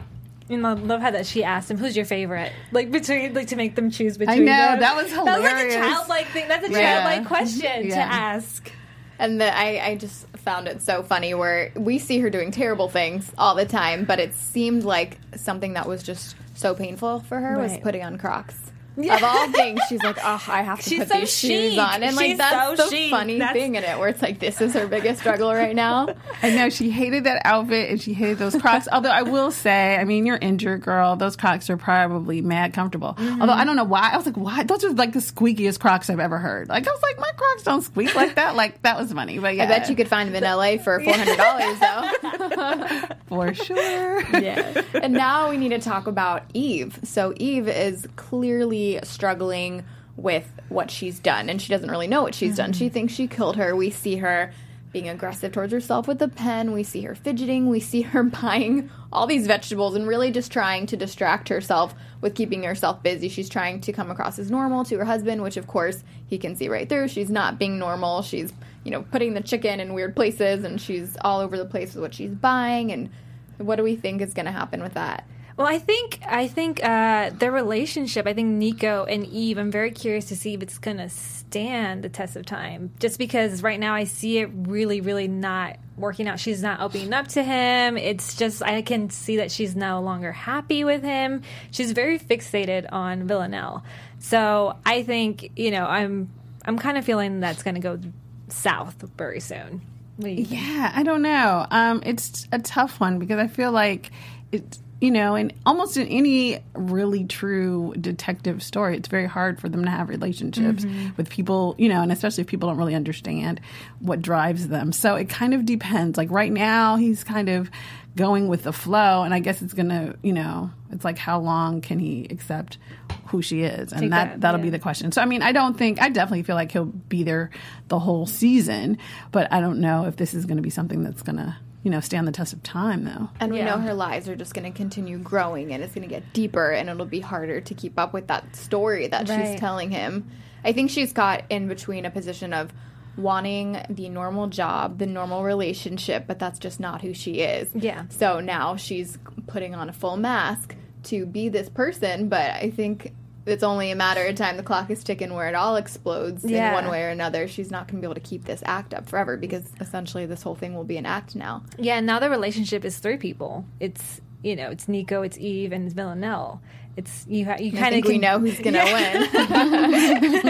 And 0.51 0.67
I 0.67 0.73
love 0.75 1.01
how 1.03 1.11
that 1.11 1.27
she 1.27 1.45
asked 1.45 1.71
him, 1.71 1.77
"Who's 1.77 1.95
your 1.95 2.07
favorite?" 2.07 2.53
Like 2.73 2.91
between, 2.91 3.35
like 3.35 3.49
to 3.49 3.57
make 3.57 3.75
them 3.75 3.91
choose 3.91 4.17
between. 4.17 4.39
I 4.43 4.45
know, 4.45 4.69
them. 4.71 4.81
that 4.81 4.97
was 4.97 5.11
That 5.11 5.25
was 5.25 5.27
like 5.27 5.45
a 5.45 5.49
hilarious. 5.49 5.75
childlike 5.75 6.27
thing. 6.29 6.49
That's 6.49 6.67
a 6.69 6.71
Yeah. 6.73 7.03
childlike 7.03 7.27
question 7.29 7.89
to 7.91 7.97
ask. 7.99 8.73
And 9.19 9.41
the, 9.41 9.55
I, 9.55 9.89
I 9.89 9.95
just 9.97 10.27
found 10.49 10.67
it 10.67 10.81
so 10.81 11.03
funny 11.03 11.35
where 11.35 11.71
we 11.77 11.99
see 11.99 12.21
her 12.21 12.31
doing 12.31 12.51
terrible 12.51 12.89
things 12.89 13.31
all 13.37 13.55
the 13.55 13.67
time, 13.67 14.07
but 14.07 14.19
it 14.19 14.33
seemed 14.33 14.83
like 14.83 15.19
something 15.37 15.75
that 15.75 15.87
was 15.87 16.03
just 16.03 16.37
so 16.55 16.75
painful 16.75 17.21
for 17.21 17.39
her 17.39 17.59
was 17.59 17.77
putting 17.83 18.03
on 18.03 18.17
Crocs. 18.17 18.73
Of 18.99 19.23
all 19.23 19.49
things, 19.53 19.81
she's 19.89 20.03
like, 20.03 20.19
oh, 20.25 20.45
I 20.49 20.63
have 20.63 20.81
to 20.81 20.89
She's 20.91 20.99
put 20.99 21.09
so 21.09 21.21
these 21.21 21.37
shoes 21.37 21.79
on. 21.79 22.03
And 22.03 22.17
like, 22.17 22.27
She's 22.27 22.39
that's 22.39 22.79
so 22.81 22.85
the 22.85 22.91
chic. 22.97 23.11
funny 23.11 23.39
That's- 23.39 23.55
thing 23.57 23.77
in 23.77 23.85
it, 23.85 23.99
where 23.99 24.09
it's 24.09 24.21
like, 24.21 24.41
this 24.41 24.61
is 24.61 24.75
her 24.75 24.87
biggest 24.89 25.21
struggle 25.21 25.53
right 25.55 25.75
now. 25.77 26.09
I 26.43 26.51
know 26.51 26.69
she 26.69 26.91
hated 26.91 27.25
that 27.25 27.43
outfit 27.45 27.91
and 27.91 28.01
she 28.01 28.13
hated 28.13 28.39
those 28.39 28.57
Crocs. 28.57 28.89
Although 28.93 29.11
I 29.11 29.23
will 29.23 29.51
say, 29.51 29.97
I 29.97 30.05
mean, 30.05 30.27
you're 30.27 30.37
injured, 30.39 30.81
girl. 30.83 31.15
Those 31.17 31.37
Crocs 31.37 31.71
are 31.71 31.77
probably 31.77 32.41
mad 32.43 32.73
comfortable. 32.73 33.15
Mm-hmm. 33.15 33.41
Although 33.41 33.53
I 33.53 33.65
don't 33.65 33.77
know 33.77 33.85
why. 33.85 34.11
I 34.13 34.17
was 34.17 34.27
like, 34.27 34.37
why? 34.37 34.65
Those 34.65 34.83
are 34.85 34.91
like 34.93 35.13
the 35.13 35.21
squeakiest 35.21 35.79
Crocs 35.79 36.11
I've 36.11 36.19
ever 36.21 36.39
heard. 36.39 36.69
Like 36.69 36.87
I 36.89 36.91
was 36.91 37.03
like, 37.03 37.19
my 37.21 37.31
Crocs 37.37 37.63
don't 37.63 37.83
squeak 37.83 38.15
like 38.17 38.35
that. 38.35 38.57
Like 38.57 38.83
that 38.83 38.99
was 38.99 39.13
funny. 39.13 39.39
But 39.39 39.55
yeah, 39.55 39.65
I 39.65 39.67
bet 39.67 39.89
you 39.89 39.95
could 39.97 40.09
find 40.09 40.29
them 40.33 40.43
in 40.43 40.43
LA 40.43 40.77
for 40.83 40.99
$400 41.05 41.81
though. 41.81 43.15
for 43.29 43.55
sure. 43.55 44.23
yeah. 44.41 44.83
And 44.95 45.13
now 45.13 45.51
we 45.51 45.57
need 45.57 45.69
to 45.71 45.79
talk 45.79 46.07
about 46.07 46.45
Eve. 46.55 46.99
So 47.05 47.33
Eve 47.37 47.69
is 47.69 48.07
clearly 48.17 48.88
struggling 49.03 49.85
with 50.17 50.51
what 50.69 50.91
she's 50.91 51.21
done, 51.21 51.49
and 51.49 51.63
she 51.63 51.69
doesn't 51.69 51.91
really 51.91 52.09
know 52.09 52.23
what 52.23 52.35
she's 52.35 52.57
done. 52.57 52.73
She 52.73 52.87
mm-hmm. 52.87 52.95
thinks 52.95 53.13
she 53.15 53.29
killed 53.29 53.57
her. 53.57 53.75
We 53.77 53.91
see 53.91 54.17
her 54.17 54.53
being 54.93 55.09
aggressive 55.09 55.53
towards 55.53 55.73
herself 55.73 56.09
with 56.09 56.21
a 56.23 56.29
pen. 56.29 56.73
We 56.73 56.83
see 56.83 57.03
her 57.03 57.15
fidgeting. 57.15 57.69
We 57.69 57.81
see 57.81 58.03
her 58.03 58.23
buying 58.43 58.91
all 59.13 59.27
these 59.27 59.47
vegetables 59.47 59.95
and 59.95 60.09
really 60.09 60.31
just 60.31 60.51
trying 60.51 60.87
to 60.87 60.97
distract 60.97 61.49
herself 61.49 61.95
with 62.21 62.35
keeping 62.35 62.63
herself 62.63 63.03
busy. 63.03 63.29
She's 63.29 63.49
trying 63.49 63.81
to 63.83 63.93
come 63.93 64.11
across 64.11 64.39
as 64.39 64.51
normal 64.51 64.85
to 64.87 64.99
her 64.99 65.05
husband, 65.05 65.43
which 65.43 65.57
of 65.57 65.67
course 65.67 66.03
he 66.27 66.39
can 66.39 66.57
see 66.57 66.69
right 66.69 66.89
through. 66.89 67.09
She's 67.09 67.31
not 67.31 67.59
being 67.59 67.79
normal. 67.79 68.23
She's, 68.23 68.53
you 68.85 68.91
know, 68.91 69.03
putting 69.03 69.35
the 69.35 69.43
chicken 69.43 69.81
in 69.81 69.95
weird 69.95 70.17
places 70.17 70.65
and 70.65 70.81
she's 70.81 71.17
all 71.23 71.41
over 71.41 71.57
the 71.57 71.65
place 71.65 71.95
with 71.95 72.03
what 72.03 72.15
she's 72.15 72.35
buying 72.35 72.91
and 72.91 73.11
what 73.59 73.77
do 73.77 73.83
we 73.83 73.97
think 73.97 74.23
is 74.23 74.35
going 74.35 74.47
to 74.47 74.53
happen 74.53 74.83
with 74.83 74.95
that? 74.95 75.27
Well, 75.59 75.67
I 75.67 75.81
think 75.81 76.21
I 76.25 76.47
think 76.47 76.83
uh, 76.85 77.31
their 77.31 77.51
relationship. 77.51 78.29
I 78.29 78.33
think 78.33 78.63
Niko 78.63 79.05
and 79.13 79.27
Eve. 79.27 79.59
I'm 79.59 79.73
very 79.73 79.91
curious 79.91 80.27
to 80.27 80.37
see 80.37 80.55
if 80.55 80.63
it's 80.63 80.79
going 80.79 80.99
to 80.99 81.09
stand 81.09 82.05
the 82.05 82.09
test 82.09 82.37
of 82.37 82.47
time. 82.47 82.93
Just 83.01 83.19
because 83.19 83.61
right 83.61 83.81
now 83.81 83.93
I 83.93 84.05
see 84.05 84.39
it 84.39 84.51
really, 84.53 85.01
really 85.01 85.27
not 85.27 85.77
working 85.97 86.29
out. 86.29 86.39
She's 86.39 86.63
not 86.63 86.79
opening 86.79 87.13
up 87.13 87.27
to 87.29 87.43
him. 87.43 87.97
It's 87.97 88.37
just 88.37 88.63
I 88.63 88.83
can 88.83 89.11
see 89.11 89.39
that 89.39 89.51
she's 89.51 89.75
no 89.75 90.01
longer 90.01 90.31
happy 90.31 90.85
with 90.85 91.03
him. 91.03 91.43
She's 91.73 91.91
very 91.91 92.21
fixated 92.21 92.87
on 92.93 93.27
Villanelle. 93.27 93.83
So 94.21 94.79
I 94.87 95.03
think 95.03 95.51
you 95.57 95.73
know 95.73 95.87
I'm 95.87 96.31
I'm 96.67 96.79
kind 96.79 96.97
of 96.97 97.05
feeling 97.05 97.41
that's 97.41 97.65
going 97.65 97.75
to 97.75 97.81
go 97.81 97.99
south 98.47 99.05
very 99.17 99.41
soon. 99.41 99.83
Yeah, 100.19 100.93
I 100.95 101.03
don't 101.03 101.23
know. 101.23 101.67
Um, 101.69 102.01
it's 102.07 102.47
a 102.53 102.61
tough 102.61 103.01
one 103.01 103.19
because 103.19 103.41
I 103.41 103.49
feel 103.49 103.73
like 103.73 104.13
it's 104.53 104.79
you 105.01 105.13
know, 105.13 105.37
in 105.37 105.53
almost 105.65 105.97
in 105.97 106.09
any 106.09 106.63
really 106.75 107.25
true 107.25 107.95
detective 108.01 108.63
story, 108.63 108.97
it's 108.97 109.09
very 109.09 109.27
hard 109.27 109.61
for 109.61 109.69
them 109.69 109.85
to 109.85 109.91
have 109.91 110.09
relationships 110.09 110.85
mm-hmm. 110.85 111.11
with 111.17 111.29
people, 111.31 111.77
you 111.79 111.89
know, 111.89 112.03
and 112.03 112.11
especially 112.11 112.43
if 112.43 112.49
people 112.49 112.69
don't 112.69 112.79
really 112.79 112.97
understand 112.97 113.61
what 114.01 114.21
drives 114.21 114.69
them. 114.69 114.91
So 114.91 115.15
it 115.15 115.29
kind 115.29 115.55
of 115.55 115.65
depends. 115.65 116.19
Like 116.19 116.31
right 116.31 116.53
now, 116.53 116.97
he's 116.97 117.23
kind 117.23 117.49
of 117.49 117.71
going 118.17 118.49
with 118.49 118.65
the 118.65 118.73
flow, 118.73 119.23
and 119.23 119.33
I 119.33 119.39
guess 119.39 119.63
it's 119.63 119.73
gonna, 119.73 120.17
you 120.23 120.33
know, 120.33 120.71
it's 120.91 121.05
like 121.05 121.19
how 121.19 121.39
long 121.39 121.81
can 121.81 122.01
he 122.01 122.27
accept 122.29 122.79
who 123.27 123.41
she 123.41 123.63
is, 123.63 123.93
and 123.93 124.03
Take 124.03 124.11
that, 124.11 124.31
that, 124.31 124.41
that'll 124.41 124.61
be 124.61 124.71
the 124.71 124.81
question. 124.81 125.13
So 125.13 125.23
I 125.23 125.27
mean, 125.27 125.43
I 125.43 125.53
don't 125.53 125.79
think 125.79 126.03
I 126.03 126.09
definitely 126.09 126.43
feel 126.43 126.57
like 126.57 126.73
he'll 126.73 126.87
be 126.87 127.23
there 127.23 127.51
the 127.87 128.01
whole 128.01 128.27
season, 128.27 128.99
but 129.31 129.53
I 129.53 129.61
don't 129.61 129.81
know 129.81 130.07
if 130.07 130.17
this 130.17 130.35
is 130.35 130.47
going 130.47 130.57
to 130.57 130.63
be 130.63 130.71
something 130.71 131.05
that's 131.05 131.23
going 131.23 131.37
to 131.37 131.57
you 131.83 131.91
know 131.91 132.01
stand 132.01 132.27
the 132.27 132.33
test 132.33 132.53
of 132.53 132.63
time 132.63 133.05
though. 133.05 133.29
And 133.41 133.53
we 133.53 133.59
Yeah. 133.59 133.67
know 133.67 133.79
her 133.79 133.95
lies 133.95 134.29
are 134.29 134.37
just 134.37 134.53
going 134.55 134.71
to 134.71 134.77
continue 134.77 135.19
growing 135.19 135.73
and 135.73 135.83
it's 135.83 135.95
going 135.95 136.07
to 136.09 136.13
get 136.13 136.33
deeper 136.33 136.71
and 136.71 136.89
it'll 136.89 137.07
be 137.07 137.21
harder 137.21 137.61
to 137.61 137.75
keep 137.75 137.99
up 137.99 138.13
with 138.13 138.27
that 138.27 138.57
story 138.57 139.07
that 139.09 139.29
Right. 139.29 139.51
she's 139.53 139.61
telling 139.61 139.91
him. 139.91 140.29
I 140.65 140.73
think 140.73 140.91
she's 140.91 141.13
got 141.13 141.45
in 141.51 141.69
between 141.69 142.05
a 142.05 142.11
position 142.11 142.53
of 142.53 142.73
wanting 143.17 143.79
the 143.91 144.09
normal 144.09 144.47
job, 144.49 144.99
the 144.99 145.07
normal 145.07 145.43
relationship, 145.45 146.25
but 146.27 146.39
that's 146.39 146.59
just 146.59 146.79
not 146.81 147.03
who 147.03 147.13
she 147.15 147.41
is. 147.41 147.69
Yeah. 147.75 148.05
So 148.11 148.41
now 148.41 148.77
she's 148.77 149.19
putting 149.47 149.75
on 149.75 149.89
a 149.89 149.93
full 149.93 150.17
mask 150.17 150.75
to 151.05 151.27
be 151.27 151.49
this 151.49 151.69
person, 151.69 152.29
but 152.29 152.51
I 152.51 152.71
think 152.71 153.13
it's 153.51 153.63
only 153.63 153.91
a 153.91 153.97
matter 153.97 154.25
of 154.25 154.35
time 154.37 154.57
the 154.57 154.63
clock 154.63 154.91
is 154.91 155.03
ticking 155.05 155.33
where 155.35 155.49
it 155.49 155.55
all 155.55 155.77
explodes 155.77 156.45
Yeah. 156.45 156.69
in 156.69 156.75
one 156.75 156.89
way 156.91 157.05
or 157.05 157.09
another. 157.09 157.49
She's 157.49 157.71
not 157.71 157.87
going 157.89 158.01
to 158.01 158.07
be 158.07 158.11
able 158.11 158.15
to 158.21 158.21
keep 158.29 158.45
this 158.45 158.63
act 158.67 158.95
up 158.95 159.09
forever 159.09 159.37
because 159.37 159.65
essentially 159.81 160.27
this 160.27 160.43
whole 160.43 160.55
thing 160.55 160.75
will 160.75 160.85
be 160.85 160.97
an 160.97 161.07
act 161.07 161.35
now. 161.35 161.63
Yeah, 161.79 162.01
now 162.01 162.19
the 162.19 162.31
relationship 162.31 162.85
is 162.85 162.99
three 162.99 163.17
people. 163.17 163.65
It's 163.81 164.21
you 164.43 164.55
know, 164.55 164.71
it's 164.71 164.87
Niko, 164.87 165.27
it's 165.27 165.37
Eve, 165.39 165.73
and 165.73 165.85
it's 165.87 165.95
Villanelle. 165.95 166.61
It's 166.97 167.25
you. 167.29 167.45
Ha- 167.45 167.57
you 167.59 167.73
kind 167.73 167.87
of 167.87 167.91
think 167.93 168.07
we 168.07 168.19
know 168.19 168.39
who's 168.39 168.59
going 168.61 168.75
to 168.75 168.85
win. 168.85 170.49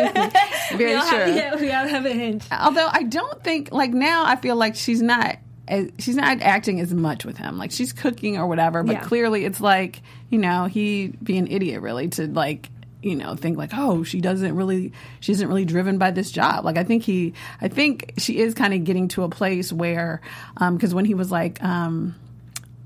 Very 0.78 0.90
we 0.92 0.94
all. 0.94 1.06
Have, 1.06 1.34
yeah, 1.37 1.54
we 1.56 1.72
all 1.72 1.87
have 1.87 2.04
a 2.06 2.12
hint. 2.12 2.46
Although 2.52 2.88
I 2.90 3.02
don't 3.04 3.42
think 3.42 3.70
like 3.72 3.90
now 3.92 4.24
I 4.26 4.37
feel 4.37 4.56
like 4.56 4.74
she's 4.74 5.00
not 5.02 5.37
as, 5.66 5.90
she's 5.98 6.16
not 6.16 6.40
acting 6.42 6.80
as 6.80 6.92
much 6.94 7.24
with 7.24 7.37
him. 7.37 7.58
Like 7.58 7.70
she's 7.70 7.92
cooking 7.92 8.37
or 8.38 8.46
whatever, 8.46 8.82
but 8.82 8.92
Yeah. 8.92 9.00
clearly 9.04 9.44
it's 9.44 9.61
like 9.61 10.00
you 10.30 10.38
know 10.38 10.64
he 10.66 11.08
be 11.22 11.38
an 11.38 11.46
idiot 11.48 11.80
really 11.82 12.08
to 12.08 12.26
like 12.28 12.70
you 13.02 13.14
know 13.14 13.34
think 13.37 13.56
like 13.56 13.70
oh 13.74 14.02
she 14.02 14.20
doesn't 14.20 14.56
really 14.56 14.92
she 15.20 15.32
isn't 15.32 15.48
really 15.48 15.64
driven 15.64 15.98
by 15.98 16.11
this 16.11 16.30
job. 16.30 16.64
Like 16.64 16.76
i 16.76 16.84
think 16.84 17.02
he 17.04 17.32
i 17.61 17.68
think 17.68 18.14
she 18.18 18.38
is 18.38 18.54
kind 18.54 18.74
of 18.74 18.84
getting 18.84 19.08
to 19.08 19.22
a 19.22 19.28
place 19.28 19.72
where 19.72 20.20
um 20.56 20.76
because 20.76 20.94
when 20.94 21.04
he 21.04 21.14
was 21.14 21.30
like 21.30 21.62
um 21.62 22.14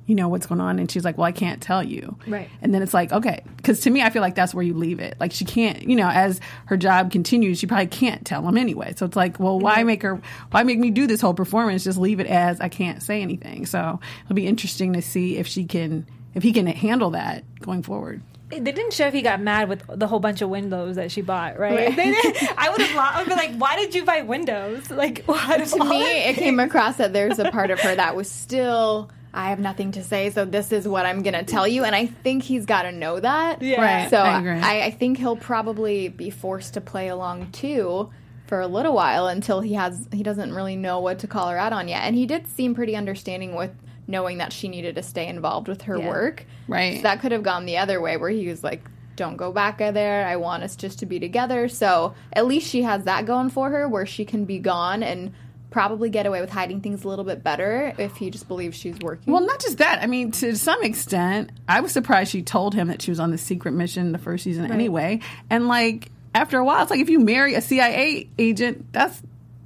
you 0.04 0.16
know 0.16 0.28
what's 0.28 0.46
going 0.46 0.60
on? 0.60 0.78
And 0.80 0.90
she's 0.90 1.04
like 1.04 1.16
well 1.16 1.24
i 1.24 1.32
can't 1.32 1.62
tell 1.62 1.82
you. 1.82 2.18
Right. 2.26 2.50
and 2.60 2.74
then 2.74 2.82
it's 2.82 2.92
like 2.92 3.12
okay 3.12 3.42
because 3.56 3.80
to 3.80 3.90
me 3.90 4.02
i 4.02 4.10
feel 4.10 4.20
like 4.20 4.34
that's 4.34 4.52
where 4.52 4.64
you 4.64 4.74
leave 4.74 5.00
it. 5.00 5.16
Like 5.18 5.32
she 5.32 5.46
can't 5.46 5.82
you 5.82 5.96
know 5.96 6.08
as 6.08 6.40
her 6.66 6.76
job 6.76 7.10
continues 7.10 7.58
she 7.58 7.66
probably 7.66 7.86
can't 7.86 8.26
tell 8.26 8.46
him 8.46 8.58
anyway. 8.58 8.92
So 8.96 9.06
it's 9.06 9.16
like 9.16 9.40
well 9.40 9.58
why 9.58 9.82
make 9.84 10.02
her 10.02 10.20
why 10.50 10.62
make 10.62 10.78
me 10.78 10.90
do 10.90 11.06
this 11.06 11.22
whole 11.22 11.34
performance? 11.34 11.84
Just 11.84 11.98
leave 11.98 12.20
it 12.20 12.26
as 12.26 12.60
i 12.60 12.68
can't 12.68 13.02
say 13.02 13.22
anything. 13.22 13.64
So 13.64 13.98
it'll 14.24 14.36
be 14.36 14.46
interesting 14.46 14.92
to 14.92 15.00
see 15.00 15.38
if 15.38 15.46
she 15.46 15.64
can 15.64 16.06
if 16.34 16.42
he 16.42 16.52
can 16.52 16.66
handle 16.66 17.10
that 17.10 17.44
going 17.60 17.82
forward 17.82 18.22
they 18.58 18.72
didn't 18.72 18.92
show 18.92 19.06
if 19.06 19.14
he 19.14 19.22
got 19.22 19.40
mad 19.40 19.68
with 19.68 19.82
the 19.88 20.06
whole 20.06 20.20
bunch 20.20 20.42
of 20.42 20.48
windows 20.48 20.96
that 20.96 21.10
she 21.10 21.20
bought, 21.22 21.58
right? 21.58 21.94
They 21.96 22.10
didn't- 22.12 22.48
I 22.58 22.70
would 22.70 22.80
have. 22.80 22.96
I 22.96 23.18
would 23.18 23.28
be 23.28 23.34
like, 23.34 23.54
"Why 23.56 23.76
did 23.76 23.94
you 23.94 24.04
buy 24.04 24.22
windows? 24.22 24.90
Like, 24.90 25.22
what?" 25.26 25.64
to 25.66 25.84
me, 25.84 26.02
it 26.24 26.34
came 26.36 26.60
across 26.60 26.96
that 26.96 27.12
there's 27.12 27.38
a 27.38 27.50
part 27.50 27.70
of 27.70 27.80
her 27.80 27.94
that 27.94 28.16
was 28.16 28.30
still. 28.30 29.10
I 29.34 29.48
have 29.48 29.58
nothing 29.60 29.92
to 29.92 30.04
say, 30.04 30.28
so 30.28 30.44
this 30.44 30.72
is 30.72 30.86
what 30.86 31.06
I'm 31.06 31.22
gonna 31.22 31.42
tell 31.42 31.66
you, 31.66 31.84
and 31.84 31.94
I 31.96 32.04
think 32.06 32.42
he's 32.42 32.66
got 32.66 32.82
to 32.82 32.92
know 32.92 33.18
that. 33.18 33.62
Yeah. 33.62 33.80
Right. 34.02 34.10
So 34.10 34.18
I 34.18 34.38
agree. 34.38 34.58
I, 34.60 34.82
I 34.86 34.90
think 34.90 35.16
he'll 35.16 35.36
probably 35.36 36.08
be 36.08 36.28
forced 36.28 36.74
to 36.74 36.82
play 36.82 37.08
along 37.08 37.50
too 37.52 38.10
for 38.46 38.60
a 38.60 38.66
little 38.66 38.92
while 38.92 39.28
until 39.28 39.62
he 39.62 39.72
has 39.72 40.06
he 40.12 40.22
doesn't 40.22 40.52
really 40.54 40.76
know 40.76 41.00
what 41.00 41.18
to 41.20 41.26
call 41.26 41.48
her 41.48 41.56
out 41.56 41.72
on 41.72 41.88
yet. 41.88 42.02
And 42.02 42.14
he 42.14 42.26
did 42.26 42.46
seem 42.46 42.74
pretty 42.74 42.94
understanding 42.94 43.54
with 43.54 43.70
knowing 44.06 44.38
that 44.38 44.52
she 44.52 44.68
needed 44.68 44.96
to 44.96 45.02
stay 45.02 45.26
involved 45.28 45.68
with 45.68 45.82
her 45.82 45.96
Yeah. 45.98 46.08
work. 46.08 46.46
Right. 46.68 46.96
So 46.96 47.02
that 47.02 47.20
could 47.20 47.32
have 47.32 47.42
gone 47.42 47.66
the 47.66 47.78
other 47.78 48.00
way 48.00 48.16
where 48.16 48.30
he 48.30 48.48
was 48.48 48.62
like, 48.64 48.82
Don't 49.14 49.36
go 49.36 49.52
back 49.52 49.78
there. 49.78 50.26
I 50.26 50.36
want 50.36 50.62
us 50.62 50.74
just 50.74 51.00
to 51.00 51.06
be 51.06 51.20
together. 51.20 51.68
So 51.68 52.14
at 52.32 52.46
least 52.46 52.68
she 52.68 52.82
has 52.82 53.04
that 53.04 53.26
going 53.26 53.50
for 53.50 53.68
her 53.70 53.86
where 53.86 54.06
she 54.06 54.24
can 54.24 54.46
be 54.46 54.58
gone 54.58 55.02
and 55.02 55.32
probably 55.70 56.08
get 56.10 56.26
away 56.26 56.40
with 56.40 56.50
hiding 56.50 56.80
things 56.80 57.04
a 57.04 57.08
little 57.08 57.24
bit 57.24 57.42
better 57.44 57.94
if 57.98 58.16
he 58.16 58.30
just 58.30 58.48
believes 58.48 58.76
she's 58.76 58.98
working. 59.00 59.32
Well, 59.32 59.44
not 59.46 59.60
just 59.60 59.78
that. 59.78 60.02
I 60.02 60.06
mean, 60.06 60.30
to 60.32 60.56
some 60.56 60.82
extent, 60.82 61.50
I 61.68 61.80
was 61.80 61.92
surprised 61.92 62.30
she 62.30 62.42
told 62.42 62.74
him 62.74 62.88
that 62.88 63.00
she 63.02 63.10
was 63.10 63.20
on 63.20 63.30
the 63.30 63.38
secret 63.38 63.72
mission 63.72 64.12
the 64.12 64.18
first 64.18 64.44
season 64.44 64.70
anyway. 64.72 65.20
And 65.50 65.68
like 65.68 66.10
after 66.34 66.58
a 66.58 66.64
while, 66.64 66.82
it's 66.82 66.90
like 66.90 67.00
if 67.00 67.08
you 67.10 67.20
marry 67.20 67.54
a 67.54 67.60
CIA 67.60 68.28
agent, 68.38 68.92
that's 68.92 69.22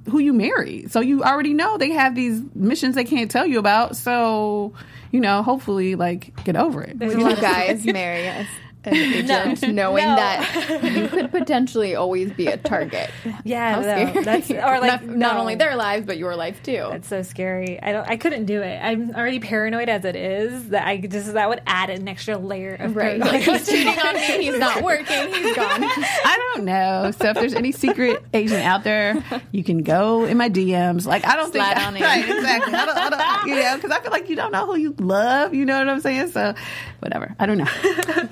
who 0.09 0.19
you 0.19 0.33
marry. 0.33 0.87
So 0.89 0.99
you 0.99 1.23
already 1.23 1.53
know 1.53 1.77
they 1.77 1.91
have 1.91 2.15
these 2.15 2.41
missions 2.55 2.95
they 2.95 3.03
can't 3.03 3.29
tell 3.29 3.45
you 3.45 3.59
about. 3.59 3.95
So 3.95 4.73
you 5.11 5.19
know, 5.19 5.43
hopefully, 5.43 5.95
like 5.95 6.43
get 6.43 6.55
over 6.55 6.83
it. 6.83 6.97
Would 6.99 7.11
you 7.19 7.35
guys 7.37 7.85
marry 7.85 8.27
us? 8.27 8.47
An 8.87 8.95
agent, 8.95 9.61
knowing 9.73 10.05
No. 10.05 10.15
that 10.15 10.79
you 10.95 11.07
could 11.09 11.31
potentially 11.31 11.95
always 11.95 12.31
be 12.31 12.47
a 12.47 12.57
target. 12.57 13.09
Yeah, 13.43 13.73
How 13.75 13.81
no, 13.81 14.11
scary. 14.11 14.23
that's 14.23 14.51
or 14.51 14.79
like 14.79 15.03
not, 15.03 15.05
not 15.05 15.37
only 15.37 15.55
their 15.55 15.75
lives 15.75 16.05
but 16.05 16.17
your 16.17 16.35
life 16.35 16.61
too. 16.63 16.87
That's 16.91 17.07
so 17.07 17.21
scary. 17.23 17.81
I 17.81 17.91
don't. 17.91 18.07
I 18.07 18.17
couldn't 18.17 18.45
do 18.45 18.61
it. 18.61 18.77
I'm 18.81 19.11
already 19.15 19.39
paranoid 19.39 19.89
as 19.89 20.05
it 20.05 20.15
is. 20.15 20.69
That 20.69 20.87
I 20.87 20.97
just 20.97 21.33
that 21.33 21.49
would 21.49 21.61
add 21.67 21.89
an 21.89 22.07
extra 22.07 22.37
layer 22.37 22.75
of 22.75 22.95
right. 22.95 23.19
paranoia. 23.21 23.31
Like 23.31 23.43
he's 23.43 23.67
cheating 23.69 23.99
on 23.99 24.15
me. 24.15 24.21
He's 24.47 24.57
not 24.59 24.81
working. 24.83 25.33
He's 25.33 25.55
gone. 25.55 25.83
I 25.83 26.51
don't 26.53 26.65
know. 26.65 27.11
So 27.19 27.29
if 27.29 27.35
there's 27.35 27.53
any 27.53 27.71
secret 27.71 28.23
agent 28.33 28.63
out 28.63 28.83
there, 28.83 29.23
you 29.51 29.63
can 29.63 29.83
go 29.83 30.25
in 30.25 30.37
my 30.37 30.49
DMs. 30.49 31.05
Like 31.05 31.25
I 31.25 31.35
don't 31.35 31.51
Slide 31.51 31.73
think 31.75 31.87
on 31.87 31.95
in. 31.97 32.01
right, 32.03 32.23
exactly. 32.29 32.73
I 32.73 32.85
don't, 32.85 32.97
I 32.97 33.09
don't, 33.09 33.47
you 33.49 33.55
know, 33.55 33.75
because 33.75 33.91
I 33.91 33.99
feel 33.99 34.11
like 34.11 34.29
you 34.29 34.35
don't 34.35 34.51
know 34.51 34.65
who 34.65 34.75
you 34.77 34.95
love. 34.99 35.53
You 35.53 35.65
know 35.65 35.77
what 35.79 35.89
I'm 35.89 35.99
saying? 36.01 36.31
So 36.31 36.53
whatever. 36.99 37.35
I 37.39 37.45
don't 37.45 37.57
know. 37.57 37.65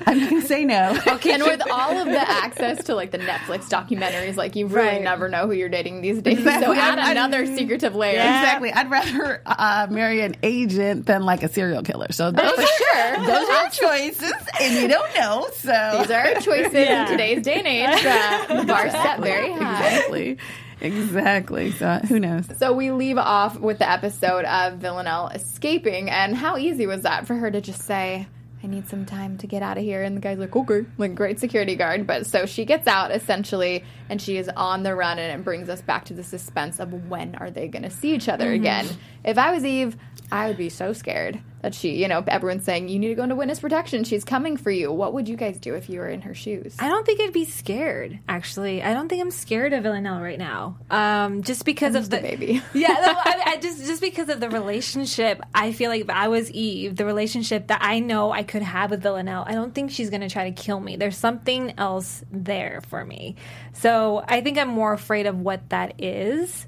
I'm 0.08 0.20
not 0.20 0.30
gonna 0.30 0.42
say 0.46 0.66
no. 0.66 0.98
Okay. 1.08 1.34
And 1.34 1.44
with 1.44 1.62
all 1.72 1.98
of 1.98 2.06
the 2.08 2.20
access 2.20 2.84
to 2.86 2.96
like 2.96 3.12
the 3.12 3.18
Netflix 3.20 3.70
documentaries, 3.70 4.36
like 4.36 4.56
you 4.56 4.68
really 4.68 4.88
Right. 4.88 5.02
never 5.02 5.28
know 5.30 5.46
who 5.48 5.54
you're 5.54 5.70
dating 5.70 6.02
these 6.02 6.22
days. 6.22 6.38
Exactly. 6.40 6.66
So 6.66 6.74
add 6.74 7.00
I- 7.00 7.08
I- 7.08 7.12
another 7.12 7.46
secretive 7.58 7.96
layer. 7.96 8.20
Exactly. 8.20 8.72
I'd 8.72 8.90
rather 8.90 9.42
uh, 9.46 9.88
marry 9.90 10.22
an 10.22 10.36
agent 10.44 11.06
than 11.06 11.24
like 11.24 11.44
a 11.44 11.50
serial 11.50 11.84
killer. 11.84 12.12
So 12.12 12.32
those, 12.32 12.52
For 12.52 12.62
sure. 12.62 13.18
those 13.26 13.50
are 13.50 13.70
choices, 13.70 14.34
and 14.62 14.74
you 14.82 14.88
don't 14.88 15.16
know. 15.16 15.48
So 15.56 15.98
These 16.00 16.12
are 16.12 16.28
our 16.28 16.34
choices 16.42 16.74
in 16.76 17.08
today's 17.08 17.44
day 17.44 17.56
and 17.56 17.68
age. 17.68 18.06
Uh, 18.48 18.64
bar 18.66 18.90
set 18.90 19.20
very 19.20 19.52
high. 19.52 19.88
exactly, 19.88 20.38
exactly. 20.82 21.72
So 21.72 22.00
who 22.08 22.20
knows? 22.20 22.46
So 22.58 22.74
we 22.74 22.92
leave 22.92 23.18
off 23.18 23.60
with 23.60 23.80
the 23.80 23.90
episode 23.90 24.46
of 24.46 24.74
Villanelle 24.80 25.30
escaping, 25.30 26.10
and 26.10 26.36
how 26.36 26.58
easy 26.58 26.88
was 26.88 27.02
that 27.04 27.28
for 27.28 27.36
her 27.36 27.50
to 27.50 27.62
just 27.62 27.82
say, 27.84 28.28
"I 28.66 28.68
need 28.68 28.90
some 28.90 29.06
time 29.06 29.38
to 29.38 29.48
get 29.48 29.62
out 29.62 29.78
of 29.78 29.84
here," 29.84 30.02
and 30.02 30.18
the 30.18 30.22
guy's 30.22 30.40
like, 30.40 30.56
"Okay," 30.56 30.86
like 30.98 31.14
great 31.14 31.40
security 31.40 31.76
guard. 31.76 32.08
But 32.08 32.26
so 32.26 32.48
she 32.48 32.66
gets 32.66 32.88
out 32.88 33.12
essentially, 33.12 33.84
and 34.10 34.20
she 34.20 34.38
is 34.38 34.50
on 34.50 34.82
the 34.82 34.96
run, 34.96 35.20
and 35.20 35.40
it 35.40 35.44
brings 35.44 35.70
us 35.70 35.82
back 35.82 36.06
to 36.06 36.16
the 36.16 36.24
suspense 36.24 36.80
of 36.80 37.08
when 37.08 37.36
are 37.36 37.52
they 37.52 37.68
going 37.68 37.84
to 37.84 37.92
see 37.92 38.16
each 38.16 38.28
other 38.28 38.46
mm-hmm. 38.46 38.64
again? 38.64 38.88
If 39.24 39.38
I 39.38 39.52
was 39.52 39.64
Eve, 39.64 39.96
I 40.36 40.48
would 40.48 40.58
be 40.58 40.68
so 40.68 40.92
scared 40.92 41.40
that 41.62 41.74
she, 41.74 41.96
you 41.96 42.10
know, 42.10 42.22
everyone's 42.28 42.66
saying 42.66 42.90
you 42.90 43.00
need 43.00 43.08
to 43.08 43.16
go 43.16 43.24
into 43.24 43.36
witness 43.36 43.62
protection. 43.62 44.04
She's 44.04 44.26
coming 44.26 44.58
for 44.58 44.70
you. 44.70 44.92
What 44.92 45.14
would 45.14 45.30
you 45.30 45.38
guys 45.38 45.58
do 45.58 45.76
if 45.76 45.90
you 45.90 46.00
were 46.00 46.10
in 46.10 46.22
her 46.24 46.34
shoes? 46.34 46.76
I 46.78 46.90
don't 46.90 47.06
think 47.06 47.22
I'd 47.22 47.32
be 47.32 47.46
scared. 47.46 48.20
Actually, 48.28 48.84
I 48.84 48.94
don't 48.94 49.08
think 49.08 49.22
I'm 49.22 49.32
scared 49.32 49.72
of 49.72 49.84
Villanelle 49.84 50.22
right 50.22 50.38
now. 50.38 50.78
Um, 50.92 51.42
just 51.42 51.64
because 51.64 51.96
of 51.96 52.02
just 52.02 52.12
the 52.12 52.20
baby. 52.20 52.62
yeah, 52.74 52.90
no, 52.90 53.14
I, 53.18 53.44
I 53.46 53.58
just 53.62 53.86
just 53.86 54.02
because 54.02 54.28
of 54.28 54.42
the 54.42 54.50
relationship. 54.50 55.42
I 55.56 55.72
feel 55.72 55.90
like 55.90 56.02
if 56.02 56.10
I 56.10 56.28
was 56.28 56.52
Eve, 56.52 56.98
the 56.98 57.06
relationship 57.06 57.68
that 57.68 57.80
I 57.82 58.00
know 58.00 58.34
I 58.34 58.44
could 58.44 58.62
have 58.62 58.92
with 58.92 59.02
Villanelle, 59.02 59.46
I 59.48 59.54
don't 59.54 59.74
think 59.74 59.90
she's 59.90 60.10
going 60.10 60.22
to 60.22 60.30
try 60.30 60.50
to 60.50 60.62
kill 60.62 60.82
me. 60.82 60.98
There's 60.98 61.18
something 61.18 61.74
else 61.80 62.26
there 62.30 62.82
for 62.90 63.06
me. 63.06 63.38
So 63.72 64.22
I 64.28 64.42
think 64.42 64.58
I'm 64.58 64.68
more 64.68 64.92
afraid 64.92 65.28
of 65.28 65.40
what 65.40 65.70
that 65.70 65.94
is. 66.04 66.68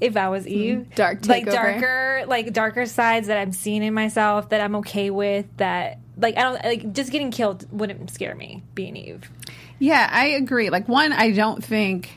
If 0.00 0.16
I 0.16 0.28
was 0.28 0.44
hmm. 0.44 0.50
Eve, 0.50 0.94
dark 0.94 1.26
like 1.26 1.46
darker, 1.46 2.24
like 2.26 2.52
darker 2.52 2.86
sides 2.86 3.26
that 3.28 3.38
I'm 3.38 3.52
seeing 3.52 3.82
in 3.82 3.94
myself 3.94 4.50
that 4.50 4.60
I'm 4.60 4.76
okay 4.76 5.10
with. 5.10 5.46
That 5.56 5.98
like 6.16 6.36
I 6.36 6.42
don't 6.42 6.64
like 6.64 6.92
just 6.92 7.10
getting 7.10 7.30
killed 7.30 7.66
wouldn't 7.72 8.10
scare 8.10 8.34
me. 8.34 8.62
Being 8.74 8.96
Eve. 8.96 9.30
Yeah, 9.78 10.08
I 10.10 10.26
agree. 10.28 10.70
Like 10.70 10.88
one, 10.88 11.12
I 11.12 11.30
don't 11.32 11.64
think. 11.64 12.10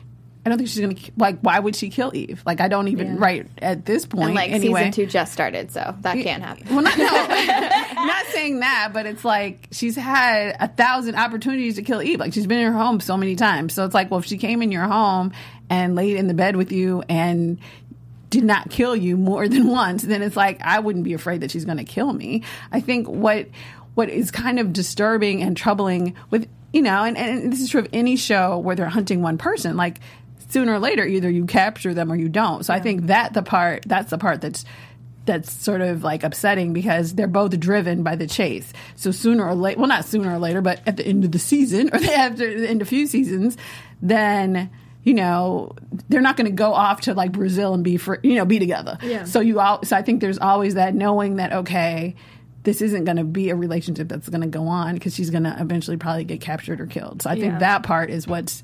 I 0.44 0.48
don't 0.48 0.58
think 0.58 0.70
she's 0.70 0.80
gonna 0.80 0.96
like. 1.16 1.38
Why 1.40 1.58
would 1.58 1.76
she 1.76 1.88
kill 1.88 2.10
Eve? 2.14 2.42
Like, 2.44 2.60
I 2.60 2.66
don't 2.66 2.88
even 2.88 3.16
right 3.16 3.46
at 3.58 3.84
this 3.84 4.06
point. 4.06 4.26
And 4.26 4.34
like 4.34 4.50
anyway. 4.50 4.80
season 4.80 4.92
two 4.92 5.06
just 5.06 5.32
started, 5.32 5.70
so 5.70 5.94
that 6.00 6.14
can't 6.18 6.42
happen. 6.42 6.66
Well, 6.68 6.82
not, 6.82 6.98
no, 6.98 7.04
not 8.04 8.26
saying 8.26 8.58
that, 8.58 8.90
but 8.92 9.06
it's 9.06 9.24
like 9.24 9.68
she's 9.70 9.94
had 9.94 10.56
a 10.58 10.66
thousand 10.66 11.14
opportunities 11.14 11.76
to 11.76 11.82
kill 11.82 12.02
Eve. 12.02 12.18
Like 12.18 12.32
she's 12.32 12.48
been 12.48 12.58
in 12.58 12.72
her 12.72 12.76
home 12.76 12.98
so 12.98 13.16
many 13.16 13.36
times. 13.36 13.72
So 13.72 13.84
it's 13.84 13.94
like, 13.94 14.10
well, 14.10 14.18
if 14.18 14.26
she 14.26 14.36
came 14.36 14.62
in 14.62 14.72
your 14.72 14.84
home 14.84 15.32
and 15.72 15.94
laid 15.94 16.18
in 16.18 16.26
the 16.26 16.34
bed 16.34 16.54
with 16.54 16.70
you 16.70 17.02
and 17.08 17.58
did 18.28 18.44
not 18.44 18.68
kill 18.68 18.94
you 18.94 19.16
more 19.16 19.48
than 19.54 19.68
once, 19.68 20.02
then 20.02 20.22
it's 20.22 20.36
like 20.36 20.60
I 20.60 20.78
wouldn't 20.78 21.04
be 21.04 21.14
afraid 21.14 21.40
that 21.40 21.50
she's 21.50 21.64
going 21.64 21.78
to 21.78 21.84
kill 21.84 22.12
me. 22.12 22.44
I 22.70 22.80
think 22.80 23.08
what 23.08 23.48
what 23.94 24.10
is 24.10 24.30
kind 24.30 24.58
of 24.58 24.72
disturbing 24.72 25.42
and 25.42 25.56
troubling 25.56 26.14
with 26.30 26.46
you 26.72 26.80
know, 26.80 27.04
and, 27.04 27.18
and 27.18 27.52
this 27.52 27.60
is 27.60 27.68
true 27.68 27.80
of 27.80 27.88
any 27.92 28.16
show 28.16 28.58
where 28.58 28.74
they're 28.74 28.88
hunting 28.88 29.20
one 29.20 29.36
person, 29.36 29.76
like 29.76 30.00
sooner 30.48 30.72
or 30.72 30.78
later 30.78 31.04
either 31.04 31.30
you 31.30 31.46
capture 31.46 31.92
them 31.92 32.12
or 32.12 32.16
you 32.16 32.28
don't. 32.28 32.64
So 32.64 32.72
I 32.74 32.80
think 32.80 33.06
that 33.06 33.32
the 33.32 33.42
part 33.42 33.82
that's 33.86 34.10
the 34.10 34.18
part 34.18 34.42
that's 34.42 34.66
that's 35.24 35.50
sort 35.52 35.80
of 35.80 36.02
like 36.02 36.22
upsetting 36.22 36.74
because 36.74 37.14
they're 37.14 37.26
both 37.28 37.58
driven 37.58 38.02
by 38.02 38.16
the 38.16 38.26
chase. 38.26 38.72
So 38.96 39.10
sooner 39.10 39.46
or 39.46 39.54
later, 39.54 39.78
well, 39.78 39.88
not 39.88 40.04
sooner 40.04 40.34
or 40.34 40.38
later, 40.38 40.60
but 40.60 40.80
at 40.86 40.98
the 40.98 41.06
end 41.06 41.24
of 41.24 41.32
the 41.32 41.38
season 41.38 41.88
or 41.92 41.96
after 41.96 42.60
the 42.60 42.68
end 42.68 42.82
of 42.82 42.88
a 42.88 42.90
few 42.90 43.06
seasons, 43.06 43.56
then 44.02 44.70
you 45.04 45.14
know 45.14 45.74
they're 46.08 46.20
not 46.20 46.36
going 46.36 46.46
to 46.50 46.54
go 46.56 46.72
off 46.74 47.02
to 47.02 47.14
like 47.14 47.32
Brazil 47.32 47.74
and 47.74 47.82
be 47.82 47.96
for 47.96 48.18
you 48.22 48.34
know 48.36 48.44
be 48.44 48.58
together. 48.58 48.98
Yeah. 49.02 49.24
So 49.24 49.40
you 49.40 49.60
all, 49.60 49.84
so 49.84 49.96
I 49.96 50.02
think 50.02 50.20
there's 50.20 50.38
always 50.38 50.74
that 50.74 50.94
knowing 50.94 51.36
that 51.36 51.52
okay. 51.52 52.14
This 52.64 52.80
isn't 52.80 53.06
going 53.06 53.16
to 53.16 53.24
be 53.24 53.50
a 53.50 53.56
relationship 53.56 54.06
that's 54.06 54.28
going 54.28 54.42
to 54.42 54.46
go 54.46 54.68
on 54.68 54.94
because 54.94 55.16
she's 55.16 55.30
going 55.30 55.42
to 55.42 55.56
eventually 55.58 55.96
probably 55.96 56.22
get 56.22 56.40
captured 56.40 56.80
or 56.80 56.86
killed. 56.86 57.22
So 57.22 57.28
I 57.28 57.34
think 57.34 57.58
that 57.58 57.82
part 57.82 58.08
is 58.08 58.28
what's 58.28 58.62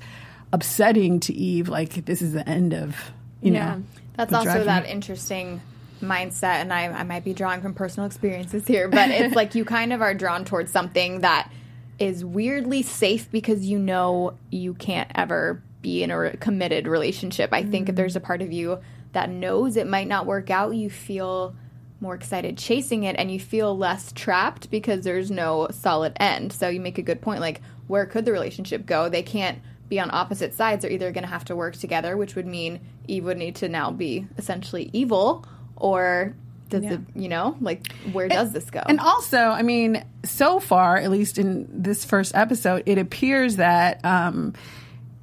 upsetting 0.53 1.19
to 1.21 1.33
Eve. 1.33 1.67
Like 1.67 2.05
this 2.05 2.21
is 2.21 2.31
the 2.31 2.47
end 2.47 2.73
of 2.73 2.95
you 3.41 3.51
Yeah. 3.53 3.75
know. 3.75 3.83
That's 4.15 4.31
also 4.31 4.45
drives 4.45 4.65
that 4.67 4.85
interesting 4.85 5.59
mindset, 6.01 6.61
and 6.61 6.71
I, 6.71 6.85
I 6.85 7.03
might 7.03 7.25
be 7.25 7.33
drawing 7.33 7.61
from 7.61 7.73
personal 7.73 8.07
experiences 8.07 8.65
here, 8.65 8.87
but 8.87 9.09
it's 9.09 9.35
like 9.35 9.55
you 9.55 9.65
kind 9.65 9.91
of 9.91 10.01
are 10.01 10.13
drawn 10.13 10.45
towards 10.45 10.71
something 10.71 11.19
that 11.19 11.51
is 11.99 12.23
weirdly 12.23 12.81
safe 12.83 13.29
because 13.31 13.65
you 13.65 13.77
know 13.79 14.33
you 14.49 14.73
can't 14.75 15.11
ever 15.13 15.61
be 15.81 16.03
in 16.03 16.11
a 16.11 16.35
committed 16.37 16.87
relationship. 16.87 17.51
I 17.53 17.63
think 17.63 17.89
if 17.89 17.95
there's 17.95 18.15
a 18.15 18.19
part 18.19 18.41
of 18.41 18.51
you 18.51 18.79
that 19.13 19.29
knows 19.29 19.77
it 19.77 19.87
might 19.87 20.07
not 20.07 20.25
work 20.25 20.49
out, 20.49 20.75
you 20.75 20.89
feel 20.89 21.55
more 22.01 22.15
excited 22.15 22.57
chasing 22.57 23.03
it 23.03 23.15
and 23.17 23.31
you 23.31 23.39
feel 23.39 23.77
less 23.77 24.11
trapped 24.13 24.69
because 24.71 25.03
there's 25.03 25.29
no 25.29 25.67
solid 25.71 26.13
end. 26.17 26.53
So 26.53 26.69
you 26.69 26.79
make 26.79 26.97
a 26.97 27.01
good 27.01 27.21
point 27.21 27.41
like 27.41 27.61
where 27.87 28.05
could 28.05 28.25
the 28.25 28.31
relationship 28.31 28.85
go? 28.85 29.09
They 29.09 29.23
can't 29.23 29.59
be 29.89 29.99
on 29.99 30.09
opposite 30.13 30.53
sides. 30.53 30.83
They're 30.83 30.91
either 30.91 31.11
going 31.11 31.23
to 31.23 31.29
have 31.29 31.45
to 31.45 31.55
work 31.55 31.75
together, 31.75 32.15
which 32.15 32.35
would 32.35 32.45
mean 32.45 32.79
Eve 33.07 33.25
would 33.25 33.37
need 33.37 33.55
to 33.57 33.67
now 33.69 33.91
be 33.91 34.27
essentially 34.37 34.89
evil 34.93 35.45
or 35.75 36.35
does 36.69 36.85
it, 36.85 36.99
you 37.15 37.29
know, 37.29 37.57
like 37.59 37.91
where 38.11 38.27
does 38.27 38.51
this 38.53 38.69
go? 38.69 38.83
And 38.85 38.99
also, 38.99 39.37
I 39.37 39.63
mean, 39.63 40.05
so 40.23 40.59
far, 40.59 40.97
at 40.97 41.09
least 41.09 41.39
in 41.39 41.67
this 41.71 42.05
first 42.05 42.35
episode, 42.35 42.83
it 42.85 42.99
appears 42.99 43.55
that 43.55 44.05
um, 44.05 44.53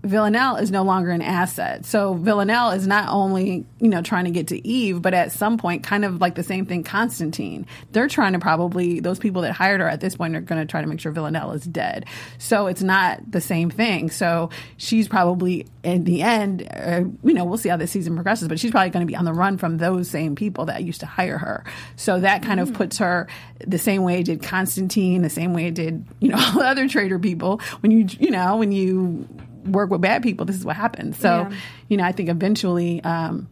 Villanelle 0.06 0.56
is 0.56 0.70
no 0.70 0.82
longer 0.82 1.10
an 1.10 1.22
asset. 1.22 1.84
So 1.84 2.14
Villanelle 2.14 2.70
is 2.70 2.86
not 2.86 3.08
only, 3.08 3.66
you 3.80 3.88
know, 3.88 4.02
trying 4.02 4.24
to 4.24 4.30
get 4.30 4.48
to 4.48 4.66
Eve, 4.66 5.02
but 5.02 5.14
at 5.14 5.32
some 5.32 5.58
point, 5.58 5.82
kind 5.82 6.04
of 6.04 6.20
like 6.20 6.34
the 6.34 6.42
same 6.42 6.66
thing 6.66 6.84
Constantine. 6.84 7.66
They're 7.92 8.08
trying 8.08 8.32
to 8.34 8.38
probably, 8.38 9.00
those 9.00 9.18
people 9.18 9.42
that 9.42 9.52
hired 9.52 9.80
her 9.80 9.88
at 9.88 10.00
this 10.00 10.16
point 10.16 10.36
are 10.36 10.40
going 10.40 10.60
to 10.60 10.70
try 10.70 10.80
to 10.80 10.86
make 10.86 11.00
sure 11.00 11.12
Villanelle 11.12 11.52
is 11.52 11.64
dead. 11.64 12.06
So 12.38 12.66
it's 12.66 12.82
not 12.82 13.30
the 13.30 13.40
same 13.40 13.70
thing. 13.70 14.10
So 14.10 14.50
she's 14.76 15.08
probably, 15.08 15.66
in 15.82 16.04
the 16.04 16.22
end, 16.22 16.66
uh, 16.70 17.04
you 17.22 17.34
know, 17.34 17.44
we'll 17.44 17.58
see 17.58 17.68
how 17.68 17.76
this 17.76 17.90
season 17.90 18.14
progresses, 18.14 18.48
but 18.48 18.60
she's 18.60 18.70
probably 18.70 18.90
going 18.90 19.06
to 19.06 19.10
be 19.10 19.16
on 19.16 19.24
the 19.24 19.32
run 19.32 19.58
from 19.58 19.78
those 19.78 20.08
same 20.08 20.36
people 20.36 20.66
that 20.66 20.84
used 20.84 21.00
to 21.00 21.06
hire 21.06 21.38
her. 21.38 21.64
So 21.96 22.20
that 22.20 22.42
kind 22.42 22.60
of 22.60 22.72
puts 22.72 22.98
her 22.98 23.26
the 23.66 23.78
same 23.78 24.02
way 24.02 24.20
it 24.20 24.24
did 24.24 24.42
Constantine, 24.42 25.22
the 25.22 25.30
same 25.30 25.52
way 25.52 25.66
it 25.66 25.74
did, 25.74 26.06
you 26.20 26.28
know, 26.28 26.36
all 26.40 26.60
the 26.60 26.66
other 26.66 26.88
traitor 26.88 27.18
people. 27.18 27.60
When 27.80 27.90
you, 27.90 28.06
you 28.20 28.30
know, 28.30 28.56
when 28.56 28.72
you 28.72 29.28
work 29.66 29.90
with 29.90 30.00
bad 30.00 30.22
people, 30.22 30.46
this 30.46 30.56
is 30.56 30.64
what 30.64 30.76
happens. 30.76 31.18
So, 31.18 31.48
Yeah. 31.50 31.56
you 31.88 31.96
know, 31.96 32.04
I 32.04 32.12
think 32.12 32.28
eventually, 32.28 33.02
um, 33.04 33.48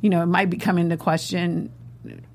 you 0.00 0.10
know, 0.10 0.22
it 0.22 0.26
might 0.26 0.50
be 0.50 0.56
coming 0.56 0.84
into 0.84 0.96
question 0.96 1.70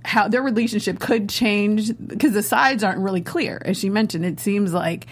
how 0.03 0.27
their 0.27 0.41
relationship 0.41 0.99
could 0.99 1.29
change 1.29 1.91
because 2.05 2.33
the 2.33 2.43
sides 2.43 2.83
aren't 2.83 2.99
really 2.99 3.21
clear. 3.21 3.61
As 3.63 3.77
she 3.77 3.89
mentioned, 3.89 4.25
it 4.25 4.39
seems 4.39 4.73
like 4.73 5.07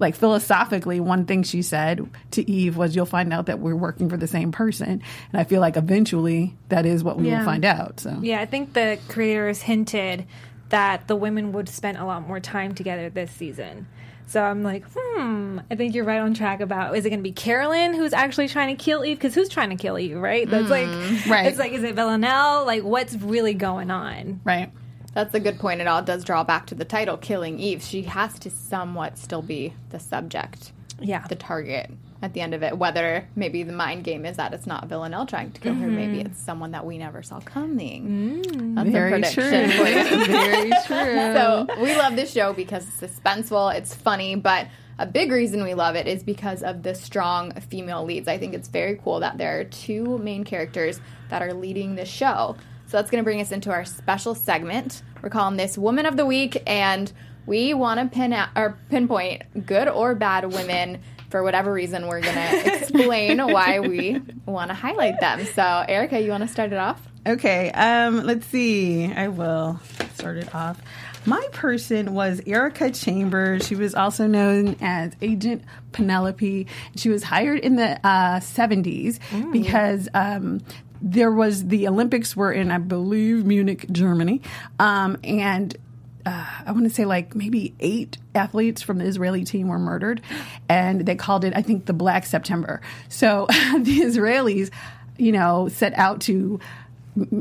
like 0.00 0.14
philosophically 0.16 0.98
one 0.98 1.26
thing 1.26 1.42
she 1.42 1.60
said 1.60 2.08
to 2.30 2.50
Eve 2.50 2.74
was 2.74 2.96
you'll 2.96 3.04
find 3.04 3.34
out 3.34 3.46
that 3.46 3.58
we're 3.60 3.76
working 3.76 4.08
for 4.08 4.16
the 4.16 4.26
same 4.26 4.50
person. 4.50 5.02
And 5.32 5.40
I 5.40 5.44
feel 5.44 5.60
like 5.60 5.76
eventually 5.76 6.56
that 6.70 6.86
is 6.86 7.04
what 7.04 7.18
we 7.18 7.28
Yeah. 7.28 7.40
will 7.40 7.44
find 7.44 7.66
out. 7.66 8.00
So 8.00 8.18
Yeah, 8.22 8.40
I 8.40 8.46
think 8.46 8.72
the 8.72 8.98
creators 9.08 9.60
hinted 9.60 10.24
that 10.70 11.06
the 11.06 11.16
women 11.16 11.52
would 11.52 11.68
spend 11.68 11.98
a 11.98 12.06
lot 12.06 12.26
more 12.26 12.40
time 12.40 12.74
together 12.74 13.10
this 13.10 13.30
season. 13.30 13.86
So 14.30 14.40
I'm 14.40 14.62
like, 14.62 14.84
hmm, 14.94 15.58
I 15.72 15.74
think 15.74 15.92
you're 15.92 16.04
right 16.04 16.20
on 16.20 16.34
track 16.34 16.60
about 16.60 16.96
is 16.96 17.04
it 17.04 17.10
going 17.10 17.18
to 17.18 17.24
be 17.24 17.32
Carolyn 17.32 17.94
who's 17.94 18.12
actually 18.12 18.46
trying 18.46 18.76
to 18.76 18.80
kill 18.80 19.04
Eve? 19.04 19.16
Because 19.18 19.34
who's 19.34 19.48
trying 19.48 19.70
to 19.70 19.74
kill 19.76 19.98
Eve, 19.98 20.16
right? 20.16 20.48
That's 20.48 20.70
like, 20.70 20.86
Right. 21.28 21.46
It's 21.46 21.58
like, 21.58 21.72
is 21.72 21.82
it 21.82 21.96
Villanelle? 21.96 22.64
Like, 22.64 22.84
what's 22.84 23.16
really 23.16 23.54
going 23.54 23.90
on? 23.90 24.40
right. 24.44 24.70
That's 25.14 25.34
a 25.34 25.40
good 25.40 25.58
point. 25.58 25.80
It 25.80 25.88
all 25.88 26.02
does 26.02 26.22
draw 26.22 26.44
back 26.44 26.66
to 26.66 26.76
the 26.76 26.84
title, 26.84 27.16
Killing 27.16 27.58
Eve. 27.58 27.82
She 27.82 28.02
has 28.02 28.38
to 28.38 28.50
somewhat 28.50 29.18
still 29.18 29.42
be 29.42 29.74
the 29.88 29.98
subject, 29.98 30.70
Yeah. 31.00 31.26
the 31.26 31.34
target 31.34 31.90
at 32.22 32.34
the 32.34 32.40
end 32.40 32.54
of 32.54 32.62
it. 32.62 32.76
Whether 32.76 33.28
maybe 33.36 33.62
the 33.62 33.72
mind 33.72 34.04
game 34.04 34.24
is 34.24 34.36
that 34.36 34.52
it's 34.52 34.66
not 34.66 34.88
Villanelle 34.88 35.26
trying 35.26 35.52
to 35.52 35.60
kill 35.60 35.74
her, 35.74 35.88
maybe 35.88 36.18
mm-hmm. 36.18 36.26
it's 36.26 36.40
someone 36.40 36.72
that 36.72 36.84
we 36.84 36.98
never 36.98 37.22
saw 37.22 37.40
coming. 37.40 38.42
Mm, 38.44 38.74
that's 38.74 38.88
a 38.88 38.90
Very 38.90 39.10
prediction 39.10 39.70
true. 39.70 39.84
Very 40.26 40.70
true. 40.86 41.34
So 41.34 41.66
we 41.80 41.96
love 41.96 42.16
this 42.16 42.32
show 42.32 42.52
because 42.52 42.86
it's 42.88 43.18
suspenseful, 43.18 43.74
it's 43.74 43.94
funny, 43.94 44.34
but 44.34 44.68
a 44.98 45.06
big 45.06 45.32
reason 45.32 45.64
we 45.64 45.72
love 45.72 45.96
it 45.96 46.06
is 46.06 46.22
because 46.22 46.62
of 46.62 46.82
the 46.82 46.94
strong 46.94 47.52
female 47.52 48.04
leads. 48.04 48.28
I 48.28 48.36
think 48.36 48.52
it's 48.52 48.68
very 48.68 49.00
cool 49.02 49.20
that 49.20 49.38
there 49.38 49.58
are 49.58 49.64
two 49.64 50.18
main 50.18 50.44
characters 50.44 51.00
that 51.30 51.40
are 51.40 51.54
leading 51.54 51.94
the 51.94 52.04
show. 52.04 52.56
So 52.86 52.98
that's 52.98 53.10
going 53.10 53.22
to 53.22 53.24
bring 53.24 53.40
us 53.40 53.50
into 53.50 53.70
our 53.70 53.86
special 53.86 54.34
segment. 54.34 55.02
We're 55.22 55.30
calling 55.30 55.56
this 55.56 55.78
Woman 55.78 56.04
of 56.04 56.18
the 56.18 56.26
Week, 56.26 56.62
and 56.66 57.10
we 57.46 57.72
want 57.72 58.00
to 58.00 58.14
pin 58.14 58.34
out, 58.34 58.50
or 58.54 58.76
pinpoint 58.90 59.64
good 59.64 59.88
or 59.88 60.14
bad 60.14 60.52
women. 60.52 61.00
For 61.30 61.42
whatever 61.42 61.72
reason, 61.72 62.06
we're 62.06 62.20
going 62.20 62.34
to 62.64 62.76
explain 62.76 63.38
why 63.38 63.80
we 63.80 64.20
want 64.46 64.70
to 64.70 64.74
highlight 64.74 65.20
them. 65.20 65.44
So, 65.46 65.84
Erika, 65.88 66.20
you 66.20 66.30
want 66.30 66.42
to 66.42 66.48
start 66.48 66.72
it 66.72 66.78
off? 66.78 67.00
Okay, 67.26 67.70
um, 67.72 68.24
let's 68.24 68.46
see. 68.46 69.06
I 69.12 69.28
will 69.28 69.80
start 70.14 70.38
it 70.38 70.54
off. 70.54 70.80
My 71.26 71.46
person 71.52 72.14
was 72.14 72.40
Erika 72.46 72.90
Chambers. 72.90 73.66
She 73.66 73.74
was 73.74 73.94
also 73.94 74.26
known 74.26 74.76
as 74.80 75.12
Agent 75.20 75.62
Penelope. 75.92 76.66
She 76.96 77.08
was 77.10 77.22
hired 77.22 77.58
in 77.60 77.76
the 77.76 78.00
uh, 78.06 78.40
70s 78.40 79.18
because 79.52 80.08
um, 80.14 80.62
there 81.02 81.30
was 81.30 81.66
the 81.66 81.88
Olympics 81.88 82.34
were 82.34 82.52
in, 82.52 82.70
I 82.70 82.78
believe, 82.78 83.44
Munich, 83.44 83.86
Germany, 83.92 84.40
um, 84.78 85.18
and 85.22 85.76
uh, 86.30 86.44
I 86.66 86.70
want 86.72 86.84
to 86.84 86.90
say 86.90 87.04
like 87.04 87.34
maybe 87.34 87.74
eight 87.80 88.16
athletes 88.36 88.82
from 88.82 88.98
the 88.98 89.04
Israeli 89.04 89.44
team 89.44 89.66
were 89.66 89.80
murdered, 89.80 90.22
and 90.68 91.04
they 91.04 91.16
called 91.16 91.44
it, 91.44 91.52
I 91.56 91.62
think, 91.62 91.86
the 91.86 91.92
Black 91.92 92.24
September. 92.24 92.80
So 93.08 93.46
the 93.50 94.00
Israelis, 94.00 94.70
you 95.18 95.32
know, 95.32 95.68
set 95.68 95.92
out 95.94 96.20
to, 96.22 96.60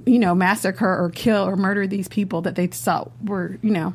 you 0.05 0.19
know, 0.19 0.33
massacre 0.33 0.87
or 0.87 1.11
kill 1.11 1.43
or 1.43 1.55
murder 1.55 1.85
these 1.85 2.07
people 2.07 2.41
that 2.41 2.55
they 2.55 2.65
thought 2.65 3.11
were, 3.23 3.59
you 3.61 3.69
know, 3.69 3.93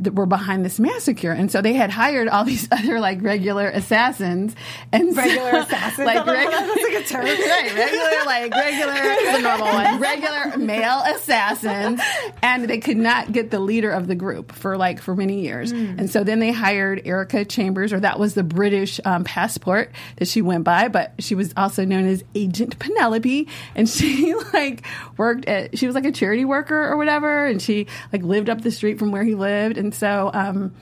that 0.00 0.14
were 0.14 0.26
behind 0.26 0.64
this 0.64 0.78
massacre, 0.78 1.32
and 1.32 1.50
so 1.50 1.60
they 1.60 1.72
had 1.74 1.90
hired 1.90 2.28
all 2.28 2.44
these 2.44 2.68
other 2.72 3.00
like 3.00 3.22
regular 3.22 3.68
assassins. 3.68 4.54
And 4.92 5.16
Regular 5.16 5.50
so- 5.52 5.58
assassins? 5.62 6.06
like 6.06 6.24
that's 6.24 6.82
like 6.82 7.04
a 7.04 7.04
term. 7.06 7.24
right, 7.24 7.74
regular 7.74 8.24
like 8.26 8.54
regular 8.54 9.32
The 9.32 9.38
normal 9.42 9.66
one. 9.66 10.00
regular 10.00 10.56
male 10.58 11.02
assassins. 11.14 12.00
And 12.42 12.68
they 12.68 12.78
could 12.78 12.96
not 12.96 13.32
get 13.32 13.50
the 13.50 13.58
leader 13.60 13.90
of 13.90 14.06
the 14.06 14.14
group 14.14 14.52
for 14.52 14.76
like 14.76 15.00
for 15.00 15.14
many 15.16 15.42
years. 15.42 15.70
And 15.72 16.10
so 16.10 16.24
then 16.24 16.38
they 16.38 16.52
hired 16.52 17.02
erika 17.04 17.44
chambers 17.44 17.92
or 17.92 18.00
that 18.00 18.18
was 18.18 18.34
the 18.34 18.42
british 18.42 19.00
um, 19.04 19.24
passport 19.24 19.92
that 20.16 20.28
she 20.28 20.42
went 20.42 20.64
by. 20.64 20.88
But 20.88 21.14
she 21.18 21.34
was 21.34 21.52
also 21.56 21.84
known 21.84 22.06
as 22.06 22.24
agent 22.34 22.78
penelope. 22.78 23.48
And 23.74 23.88
she 23.88 24.34
like 24.52 24.84
worked 25.16 25.46
at 25.46 25.78
she 25.78 25.86
was 25.86 25.94
like 25.94 26.04
a 26.04 26.12
charity 26.12 26.44
worker 26.44 26.84
or 26.88 26.96
whatever. 26.96 27.46
And 27.46 27.60
she 27.60 27.86
like 28.12 28.22
lived 28.22 28.48
up 28.48 28.62
the 28.62 28.70
street 28.70 28.98
from 28.98 29.10
where 29.12 29.24
he 29.24 29.34
lived. 29.34 29.76
And 29.78 29.87
so 29.94 30.30
um 30.34 30.72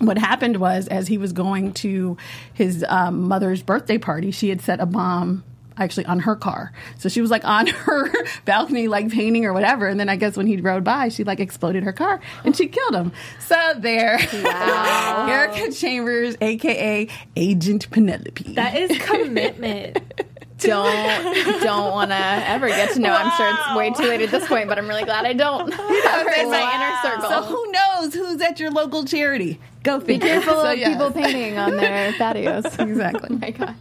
what 0.00 0.16
happened 0.16 0.58
was 0.58 0.86
as 0.88 1.08
he 1.08 1.18
was 1.18 1.32
going 1.32 1.72
to 1.72 2.16
his 2.54 2.84
um, 2.88 3.22
mother's 3.28 3.62
birthday 3.62 3.98
party 3.98 4.30
she 4.30 4.48
had 4.48 4.60
set 4.60 4.78
a 4.80 4.86
bomb 4.86 5.42
actually 5.76 6.04
on 6.06 6.18
her 6.20 6.34
car 6.34 6.72
so 6.98 7.08
she 7.08 7.20
was 7.20 7.30
like 7.30 7.44
on 7.44 7.66
her 7.86 8.10
balcony 8.44 8.88
like 8.88 9.08
painting 9.10 9.44
or 9.44 9.52
whatever 9.52 9.86
and 9.86 9.98
then 10.00 10.08
i 10.08 10.16
guess 10.16 10.36
when 10.36 10.46
he 10.46 10.56
rode 10.60 10.82
by 10.82 11.08
she 11.08 11.22
like 11.24 11.38
exploded 11.40 11.82
her 11.84 11.92
car 11.92 12.20
and 12.44 12.56
she 12.56 12.66
killed 12.66 12.94
him 12.94 13.12
so 13.40 13.74
there 13.78 14.18
Wow. 14.44 15.26
erika 15.30 15.70
chambers 15.72 16.36
aka 16.40 17.06
agent 17.36 17.88
penelope 17.90 18.54
That 18.54 18.76
is 18.76 18.98
commitment. 18.98 19.98
don't 20.66 21.60
don't 21.62 21.92
want 21.92 22.10
to 22.10 22.16
ever 22.16 22.68
get 22.68 22.92
to 22.94 23.00
know. 23.00 23.12
I'm 23.12 23.30
sure 23.36 23.48
it's 23.50 23.76
way 23.76 23.90
too 23.92 24.08
late 24.10 24.20
at 24.22 24.30
this 24.30 24.46
point, 24.48 24.68
but 24.68 24.78
I'm 24.78 24.88
really 24.88 25.04
glad 25.04 25.24
I 25.24 25.32
don't 25.32 25.72
have 25.72 26.26
in 26.38 26.50
my 26.50 26.74
inner 26.74 26.96
circle. 27.20 27.28
so 27.30 27.42
who 27.42 27.72
knows 27.72 28.14
who's 28.14 28.40
at 28.42 28.58
your 28.60 28.70
local 28.70 29.04
charity 29.04 29.60
go 29.84 30.00
Be 30.00 30.18
careful 30.18 30.54
So, 30.54 30.72
of 30.72 30.78
yes. 30.78 30.90
people 30.92 31.10
painting 31.12 31.56
on 31.58 31.76
their 31.76 32.12
patios. 32.12 32.64
exactly 32.78 33.28
Oh 33.30 33.38
my 33.38 33.50
gosh. 33.50 33.76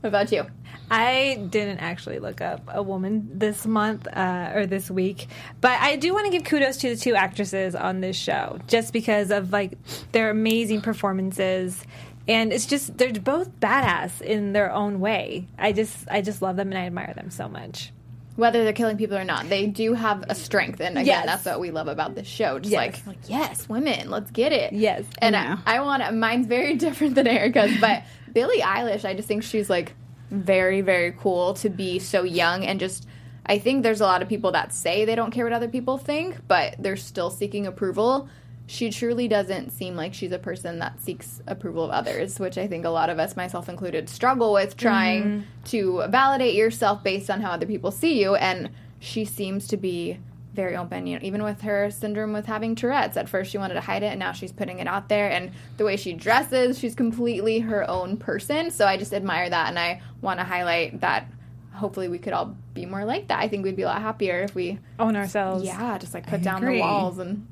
What 0.00 0.08
about 0.08 0.30
you? 0.32 0.46
I 0.90 1.46
didn't 1.50 1.78
actually 1.80 2.18
look 2.18 2.40
up 2.40 2.62
a 2.68 2.82
woman 2.82 3.28
this 3.34 3.66
month 3.66 4.06
uh, 4.10 4.52
or 4.54 4.64
this 4.64 4.90
week, 4.90 5.26
but 5.60 5.78
I 5.82 5.96
do 5.96 6.14
want 6.14 6.24
to 6.26 6.30
give 6.32 6.44
kudos 6.44 6.78
to 6.78 6.88
the 6.94 6.96
two 6.96 7.14
actresses 7.14 7.74
on 7.74 8.00
this 8.00 8.16
show, 8.16 8.58
just 8.68 8.94
because 8.94 9.30
of 9.30 9.52
like 9.52 9.72
their 10.12 10.30
amazing 10.30 10.80
performances, 10.80 11.84
and 12.28 12.52
it's 12.52 12.66
just 12.66 12.96
they're 12.98 13.12
both 13.12 13.50
badass 13.58 14.20
in 14.20 14.52
their 14.52 14.70
own 14.72 15.00
way. 15.00 15.46
I 15.58 15.72
just 15.72 16.06
I 16.10 16.20
just 16.20 16.42
love 16.42 16.56
them 16.56 16.68
and 16.70 16.78
I 16.78 16.82
admire 16.86 17.12
them 17.14 17.30
so 17.30 17.48
much. 17.48 17.92
Whether 18.36 18.62
they're 18.62 18.72
killing 18.72 18.96
people 18.96 19.16
or 19.18 19.24
not, 19.24 19.48
they 19.48 19.66
do 19.66 19.94
have 19.94 20.24
a 20.28 20.34
strength, 20.36 20.78
and 20.80 20.96
again, 20.96 21.06
Yes. 21.06 21.26
that's 21.26 21.44
what 21.46 21.58
we 21.58 21.72
love 21.72 21.88
about 21.88 22.14
this 22.14 22.28
show. 22.28 22.60
Just 22.60 22.70
Yes. 22.70 22.78
like, 23.04 23.06
like, 23.08 23.18
yes, 23.28 23.68
women, 23.68 24.10
let's 24.10 24.30
get 24.30 24.52
it. 24.52 24.72
Yes. 24.72 25.02
and 25.20 25.34
Yeah. 25.34 25.58
I, 25.66 25.78
I 25.78 25.80
want 25.80 26.14
mine's 26.14 26.46
very 26.46 26.76
different 26.84 27.16
than 27.16 27.26
Erika's, 27.26 27.72
but 27.80 28.04
Billie 28.32 28.60
Eilish, 28.60 29.04
I 29.04 29.14
just 29.14 29.26
think 29.26 29.42
she's 29.42 29.68
like 29.68 29.92
very, 30.30 30.82
very 30.82 31.10
cool 31.12 31.54
to 31.54 31.68
be 31.68 31.98
so 31.98 32.22
young 32.22 32.64
and 32.64 32.78
just. 32.78 33.06
I 33.50 33.58
think 33.58 33.82
there's 33.82 34.02
a 34.02 34.04
lot 34.04 34.20
of 34.20 34.28
people 34.28 34.52
that 34.52 34.74
say 34.74 35.06
they 35.06 35.14
don't 35.14 35.30
care 35.30 35.44
what 35.44 35.54
other 35.54 35.68
people 35.68 35.96
think, 35.96 36.36
but 36.46 36.76
they're 36.78 36.98
still 36.98 37.30
seeking 37.30 37.66
approval. 37.66 38.28
She 38.70 38.90
truly 38.90 39.28
doesn't 39.28 39.70
seem 39.70 39.96
like 39.96 40.12
she's 40.12 40.30
a 40.30 40.38
person 40.38 40.78
that 40.80 41.00
seeks 41.00 41.40
approval 41.46 41.84
of 41.84 41.90
others, 41.90 42.38
which 42.38 42.58
I 42.58 42.66
think 42.66 42.84
a 42.84 42.90
lot 42.90 43.08
of 43.08 43.18
us, 43.18 43.34
myself 43.34 43.66
included, 43.66 44.10
struggle 44.10 44.52
with 44.52 44.76
trying 44.76 45.24
mm-hmm. 45.24 45.64
to 45.68 46.04
validate 46.10 46.54
yourself 46.54 47.02
based 47.02 47.30
on 47.30 47.40
how 47.40 47.52
other 47.52 47.64
people 47.64 47.90
see 47.90 48.20
you. 48.20 48.34
And 48.34 48.68
she 49.00 49.24
seems 49.24 49.66
to 49.68 49.78
be 49.78 50.18
very 50.52 50.76
open, 50.76 51.06
you 51.06 51.16
know, 51.16 51.24
even 51.24 51.42
with 51.42 51.62
her 51.62 51.90
syndrome 51.90 52.34
with 52.34 52.44
having 52.44 52.74
Tourette's. 52.74 53.16
At 53.16 53.26
first, 53.26 53.50
she 53.50 53.56
wanted 53.56 53.74
to 53.74 53.80
hide 53.80 54.02
it, 54.02 54.08
and 54.08 54.18
now 54.18 54.32
she's 54.32 54.52
putting 54.52 54.80
it 54.80 54.86
out 54.86 55.08
there. 55.08 55.30
And 55.30 55.52
the 55.78 55.84
way 55.86 55.96
she 55.96 56.12
dresses, 56.12 56.78
she's 56.78 56.94
completely 56.94 57.60
her 57.60 57.88
own 57.88 58.18
person. 58.18 58.70
So 58.70 58.86
I 58.86 58.98
just 58.98 59.14
admire 59.14 59.48
that, 59.48 59.68
and 59.68 59.78
I 59.78 60.02
want 60.20 60.40
to 60.40 60.44
highlight 60.44 61.00
that. 61.00 61.26
Hopefully, 61.72 62.08
we 62.08 62.18
could 62.18 62.34
all 62.34 62.56
be 62.74 62.84
more 62.84 63.04
like 63.04 63.28
that. 63.28 63.38
I 63.38 63.48
think 63.48 63.64
we'd 63.64 63.76
be 63.76 63.82
a 63.82 63.86
lot 63.86 64.02
happier 64.02 64.40
if 64.40 64.54
we, 64.54 64.78
Own 64.98 65.14
ourselves. 65.16 65.64
yeah, 65.64 65.96
just 65.96 66.12
like 66.12 66.26
put 66.26 66.42
down 66.42 66.64
agree. 66.64 66.78
the 66.78 66.80
walls 66.80 67.18
and 67.18 67.46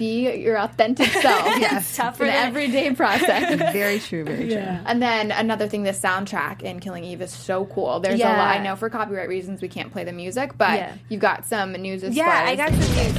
be 0.00 0.34
your 0.36 0.58
authentic 0.58 1.06
self. 1.08 1.44
Yes. 1.60 1.94
tougher 1.96 2.24
It's 2.24 2.32
an 2.34 2.38
than 2.38 2.46
everyday 2.48 2.94
process. 2.94 3.54
very 3.72 3.98
true 4.00 4.24
very 4.24 4.48
true 4.48 4.56
Yeah. 4.56 4.82
And 4.86 5.00
then 5.02 5.30
another 5.30 5.68
thing, 5.68 5.82
the 5.82 5.90
soundtrack 5.90 6.62
in 6.62 6.80
Killing 6.80 7.04
Eve 7.04 7.20
is 7.22 7.30
so 7.30 7.66
cool. 7.66 8.00
There's 8.00 8.18
a 8.20 8.24
lot. 8.24 8.38
I 8.38 8.58
know 8.62 8.76
for 8.76 8.88
copyright 8.90 9.28
reasons 9.28 9.60
we 9.60 9.68
can't 9.68 9.92
play 9.92 10.04
the 10.04 10.12
music, 10.12 10.56
but 10.56 10.78
Yeah. 10.78 10.94
you've 11.10 11.20
got 11.20 11.44
some 11.44 11.72
news 11.72 12.02
as 12.02 12.16
Yeah, 12.16 12.28
I 12.46 12.56
got 12.56 12.70
some 12.70 12.80
news. 12.96 13.14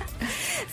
Ooh. 0.00 0.04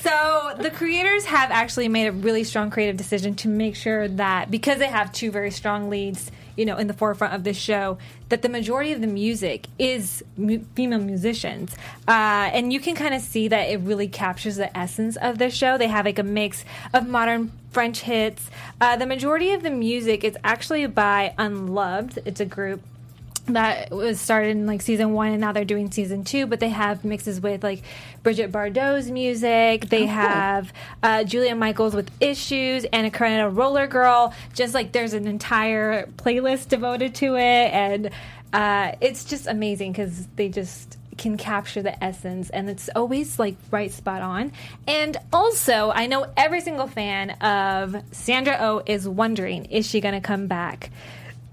So 0.02 0.56
the 0.60 0.72
creators 0.72 1.26
have 1.26 1.52
actually 1.52 1.88
made 1.88 2.08
a 2.08 2.12
really 2.12 2.44
strong 2.44 2.72
creative 2.72 2.98
decision 2.98 3.36
to 3.36 3.48
make 3.48 3.76
sure 3.76 4.08
that 4.08 4.50
because 4.50 4.80
they 4.80 4.88
have 4.88 5.12
two 5.12 5.30
very 5.30 5.52
strong 5.52 5.92
leads, 5.92 6.32
you 6.58 6.66
know, 6.66 6.78
in 6.78 6.88
the 6.88 6.94
forefront 6.94 7.36
of 7.36 7.44
this 7.44 7.58
show, 7.58 8.00
that 8.30 8.42
the 8.42 8.50
majority 8.50 8.94
of 8.94 9.02
the 9.02 9.08
music 9.08 9.68
is 9.78 10.24
mu- 10.38 10.64
female 10.76 11.00
musicians, 11.00 11.76
uh, 12.08 12.50
and 12.52 12.74
you 12.74 12.80
can 12.80 12.96
kind 12.96 13.14
of 13.14 13.22
see 13.22 13.48
that 13.50 13.70
it 13.70 13.80
really 13.82 14.08
captures 14.08 14.56
the 14.56 14.76
essence 14.76 15.18
of 15.18 15.38
the 15.38 15.52
show. 15.52 15.78
They 15.78 15.88
have 15.88 16.06
like 16.06 16.18
a 16.20 16.24
mix 16.24 16.66
of 16.96 17.08
modern 17.08 17.52
French 17.70 18.02
hits. 18.02 18.50
Uh, 18.80 18.96
the 18.98 19.06
majority 19.06 19.54
of 19.54 19.62
the 19.62 19.70
music 19.70 20.24
is 20.24 20.36
actually 20.44 20.88
by 20.88 21.36
Unloved. 21.38 22.20
It's 22.26 22.40
a 22.40 22.46
group 22.46 22.82
that 23.54 23.92
was 23.92 24.20
started 24.20 24.52
in 24.52 24.66
like 24.66 24.82
season 24.82 25.14
one 25.14 25.32
and 25.32 25.42
now 25.42 25.52
they're 25.52 25.66
doing 25.66 25.92
season 25.92 26.24
two 26.24 26.46
but 26.46 26.60
they 26.60 26.70
have 26.70 27.04
mixes 27.04 27.40
with 27.40 27.64
like 27.64 27.84
brigitte 28.24 28.52
bardot's 28.52 29.10
music. 29.10 29.90
They 29.90 30.06
have 30.06 30.72
uh, 31.04 31.24
julia 31.24 31.56
michaels 31.56 31.96
with 31.96 32.12
issues 32.20 32.86
anna 32.86 33.12
karenina 33.12 33.50
roller 33.50 33.88
girl. 33.88 34.34
Just 34.54 34.74
like 34.74 34.92
there's 34.92 35.14
an 35.14 35.28
entire 35.28 36.06
playlist 36.18 36.70
devoted 36.70 37.16
to 37.16 37.36
it 37.36 37.74
and 37.74 38.10
uh, 38.54 38.94
it's 39.00 39.24
just 39.24 39.48
amazing 39.48 39.92
because 39.92 40.28
they 40.36 40.50
just 40.50 40.98
can 41.18 41.38
capture 41.38 41.82
the 41.82 42.04
essence 42.04 42.50
and 42.50 42.70
it's 42.70 42.90
always 42.96 43.38
like 43.38 43.56
right 43.70 43.92
spot 43.92 44.22
on. 44.22 44.52
And 44.88 45.18
also 45.32 45.92
i 45.92 46.08
know 46.08 46.26
every 46.36 46.62
single 46.62 46.88
fan 46.88 47.32
of 47.42 47.96
sandra 48.12 48.58
o 48.60 48.78
oh 48.78 48.84
is 48.86 49.08
wondering 49.08 49.66
is 49.66 49.88
she 49.88 50.02
going 50.02 50.16
to 50.16 50.22
come 50.22 50.48
back 50.48 50.92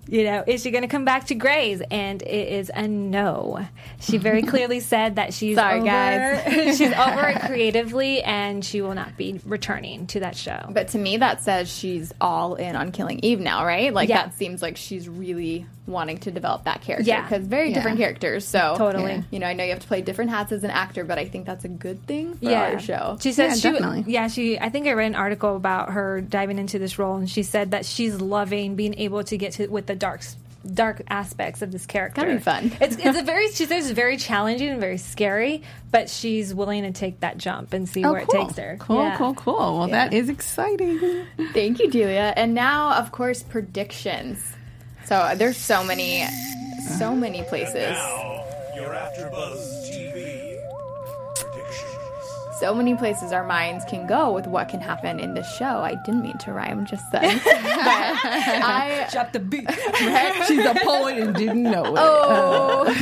you 0.09 0.24
know, 0.24 0.42
is 0.46 0.62
she 0.62 0.70
going 0.70 0.82
to 0.82 0.88
come 0.88 1.04
back 1.04 1.26
to 1.26 1.34
Grey's? 1.34 1.82
And 1.90 2.22
it 2.22 2.48
is 2.52 2.70
a 2.74 2.88
no. 2.88 3.66
She 4.00 4.16
very 4.16 4.42
clearly 4.52 4.80
said 4.80 5.16
that 5.16 5.34
she's 5.34 5.56
Sorry, 5.56 5.76
over, 5.80 5.86
guys. 5.86 6.76
she's 6.78 6.92
over 6.92 7.28
it 7.28 7.40
creatively, 7.46 8.22
and 8.22 8.64
she 8.64 8.80
will 8.80 8.94
not 8.94 9.16
be 9.16 9.40
returning 9.44 10.06
to 10.09 10.20
that 10.20 10.36
show. 10.36 10.61
But 10.70 10.88
to 10.88 10.98
me, 10.98 11.18
that 11.18 11.42
says 11.42 11.68
she's 11.70 12.12
all 12.20 12.54
in 12.54 12.74
on 12.76 12.92
killing 12.92 13.20
Eve 13.22 13.40
now, 13.40 13.64
right? 13.66 13.92
Like 13.92 14.09
Yeah. 14.09 14.22
that 14.24 14.34
seems 14.34 14.62
like 14.62 14.76
she's 14.76 15.09
really 15.09 15.66
wanting 15.86 16.18
to 16.18 16.30
develop 16.30 16.64
that 16.64 16.82
character 16.82 17.09
Yeah. 17.09 17.22
because 17.22 17.46
very 17.46 17.72
different 17.72 17.96
characters. 17.96 18.46
So 18.46 18.74
Totally. 18.76 19.11
yeah. 19.12 19.22
you 19.30 19.38
know, 19.38 19.46
I 19.46 19.54
know 19.54 19.64
you 19.64 19.70
have 19.70 19.78
to 19.80 19.86
play 19.88 20.02
different 20.02 20.30
hats 20.30 20.52
as 20.52 20.62
an 20.62 20.70
actor, 20.70 21.02
but 21.02 21.18
I 21.18 21.24
think 21.24 21.46
that's 21.46 21.64
a 21.64 21.68
good 21.68 22.04
thing 22.06 22.34
for 22.34 22.44
yeah, 22.44 22.72
our 22.72 22.78
show. 22.78 23.16
She 23.22 23.32
says 23.32 23.64
Yeah, 23.64 23.70
she, 23.70 23.78
definitely. 23.78 24.12
yeah, 24.12 24.28
she. 24.28 24.59
I 24.59 24.68
think 24.68 24.86
I 24.86 24.92
read 24.92 25.06
an 25.06 25.14
article 25.14 25.56
about 25.56 25.92
her 25.92 26.20
diving 26.20 26.59
into 26.59 26.78
this 26.78 26.98
role, 26.98 27.16
and 27.16 27.28
she 27.30 27.42
said 27.42 27.70
that 27.70 27.86
she's 27.86 28.20
loving 28.20 28.76
being 28.76 28.98
able 28.98 29.24
to 29.24 29.38
get 29.38 29.52
to 29.54 29.66
with 29.68 29.86
the 29.86 29.94
dark, 29.99 30.20
dark 30.74 31.03
aspects 31.09 31.62
of 31.62 31.70
this 31.72 31.86
character. 31.86 32.22
Gotta 32.22 32.34
be 32.34 32.40
fun. 32.40 32.72
It's 32.80 32.96
it's 32.96 33.18
a 33.18 33.22
very 33.22 33.49
she 33.53 33.64
says 33.66 33.86
it's 33.86 33.94
very 33.94 34.16
challenging 34.16 34.68
and 34.68 34.80
very 34.80 34.99
scary, 34.99 35.62
but 35.90 36.09
she's 36.11 36.55
willing 36.55 36.82
to 36.84 36.92
take 36.92 37.20
that 37.20 37.38
jump 37.38 37.72
and 37.72 37.88
see 37.88 38.05
Oh, 38.05 38.12
where 38.12 38.24
cool. 38.26 38.40
it 38.42 38.44
takes 38.46 38.59
her. 38.59 38.76
Cool, 38.80 39.03
Yeah. 39.03 39.16
cool, 39.16 39.34
cool. 39.34 39.78
Well, 39.78 39.88
that 39.88 40.12
is 40.12 40.28
exciting. 40.28 41.24
Thank 41.53 41.78
you, 41.80 41.90
Delia. 41.90 42.32
And 42.36 42.55
now, 42.55 42.94
of 42.94 43.12
course, 43.12 43.42
predictions. 43.42 44.42
So 45.07 45.16
uh, 45.16 45.34
there's 45.34 45.57
so 45.57 45.82
many, 45.84 46.24
so 46.99 47.14
many 47.14 47.42
places, 47.44 47.96
Now, 47.96 48.44
your 48.76 48.90
AfterBuzz 48.90 49.88
TV 49.90 50.12
predictions. 50.12 50.47
So 52.59 52.74
many 52.74 52.94
places 52.96 53.30
our 53.32 53.44
minds 53.46 53.84
can 53.84 54.06
go 54.06 54.32
with 54.32 54.46
what 54.46 54.68
can 54.68 54.80
happen 54.80 55.20
in 55.20 55.34
this 55.34 55.48
show. 55.56 55.64
I 55.64 55.94
didn't 56.04 56.22
mean 56.22 56.36
to 56.38 56.52
rhyme 56.52 56.86
just 56.86 57.04
then. 57.12 57.40
I 57.44 59.06
Drop 59.12 59.32
the 59.32 59.38
beat. 59.38 59.68
She's 60.46 60.64
a 60.64 60.74
poet 60.84 61.18
and 61.18 61.34
didn't 61.34 61.62
know 61.62 61.84
it. 61.84 61.92
Oh, 61.96 62.94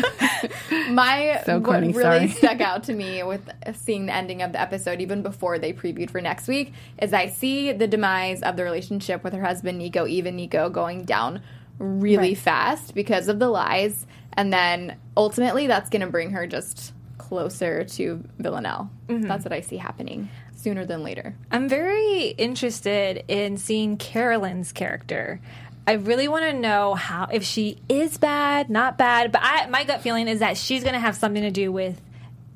my 0.90 1.40
So 1.46 1.54
what 1.58 1.64
corny, 1.64 1.92
really 1.92 2.02
sorry. 2.02 2.28
stuck 2.28 2.60
out 2.60 2.82
to 2.84 2.92
me 2.94 3.22
with 3.22 3.48
seeing 3.74 4.06
the 4.06 4.14
ending 4.14 4.42
of 4.42 4.52
the 4.52 4.60
episode, 4.60 5.00
even 5.00 5.22
before 5.22 5.58
they 5.58 5.72
previewed 5.72 6.10
for 6.10 6.20
next 6.20 6.48
week, 6.48 6.72
is 7.00 7.12
I 7.12 7.28
see 7.28 7.72
the 7.72 7.86
demise 7.86 8.42
of 8.42 8.56
the 8.56 8.64
relationship 8.64 9.24
with 9.24 9.32
her 9.32 9.42
husband 9.42 9.80
Niko, 9.80 10.08
even 10.08 10.36
Niko, 10.36 10.70
going 10.70 11.04
down 11.04 11.40
really 11.78 12.28
Right. 12.30 12.38
fast 12.38 12.94
because 12.94 13.28
of 13.28 13.38
the 13.38 13.48
lies, 13.48 14.06
and 14.34 14.52
then 14.52 14.96
ultimately 15.16 15.66
that's 15.66 15.88
going 15.90 16.00
to 16.02 16.06
bring 16.08 16.30
her 16.30 16.46
just 16.46 16.92
closer 17.18 17.84
to 17.84 18.22
Villanelle. 18.38 18.90
Mm-hmm. 19.08 19.26
That's 19.26 19.44
what 19.44 19.52
I 19.52 19.60
see 19.60 19.76
happening 19.76 20.28
sooner 20.54 20.84
than 20.84 21.02
later. 21.02 21.34
I'm 21.50 21.68
very 21.68 22.28
interested 22.28 23.24
in 23.28 23.56
seeing 23.56 23.96
Carolyn's 23.96 24.72
character. 24.72 25.40
I 25.86 25.92
really 25.92 26.26
want 26.26 26.44
to 26.44 26.52
know 26.52 26.94
how 26.94 27.28
if 27.32 27.44
she 27.44 27.78
is 27.88 28.18
bad, 28.18 28.68
not 28.68 28.98
bad, 28.98 29.30
but 29.30 29.40
I, 29.44 29.66
my 29.68 29.84
gut 29.84 30.02
feeling 30.02 30.26
is 30.26 30.40
that 30.40 30.56
she's 30.56 30.82
going 30.82 30.94
to 30.94 31.00
have 31.00 31.14
something 31.14 31.42
to 31.42 31.52
do 31.52 31.70
with 31.70 32.00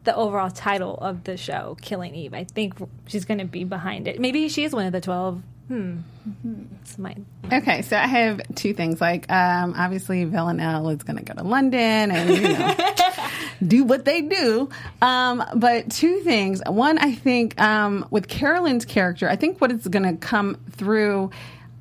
the 0.03 0.17
overall 0.17 0.51
title 0.51 0.97
of 0.97 1.25
the 1.25 1.37
show, 1.37 1.77
Killing 1.81 2.15
Eve. 2.15 2.35
I 2.35 2.45
think 2.45 2.75
she's 3.07 3.25
going 3.25 3.39
to 3.39 3.45
be 3.45 3.65
behind 3.65 4.09
it. 4.09 4.19
Maybe 4.19 4.49
she 4.49 4.65
is 4.65 4.73
one 4.73 4.87
of 4.87 4.93
the 4.93 5.01
12. 5.01 5.43
Hmm. 5.69 5.99
It's 6.83 6.99
my 6.99 7.15
Okay, 7.53 7.83
so 7.83 7.97
I 7.97 8.07
have 8.07 8.41
two 8.57 8.75
things. 8.75 9.01
Like, 9.01 9.31
um, 9.31 9.75
obviously, 9.77 10.25
Villanelle 10.25 10.89
is 10.89 11.05
going 11.05 11.19
to 11.19 11.23
go 11.25 11.35
to 11.35 11.45
London 11.45 12.11
and 12.11 12.31
you 12.31 12.43
know 12.43 12.75
do 13.67 13.85
what 13.85 14.05
they 14.05 14.23
do. 14.23 14.69
Um, 15.03 15.45
but 15.57 15.91
two 15.91 16.21
things. 16.21 16.63
One, 16.67 16.99
I 16.99 17.15
think 17.15 17.61
um, 17.61 18.07
with 18.11 18.29
Carolyn's 18.29 18.85
character, 18.85 19.29
I 19.29 19.37
think 19.37 19.61
what 19.61 19.71
is 19.73 19.87
going 19.87 20.05
to 20.05 20.17
come 20.17 20.57
through. 20.71 21.31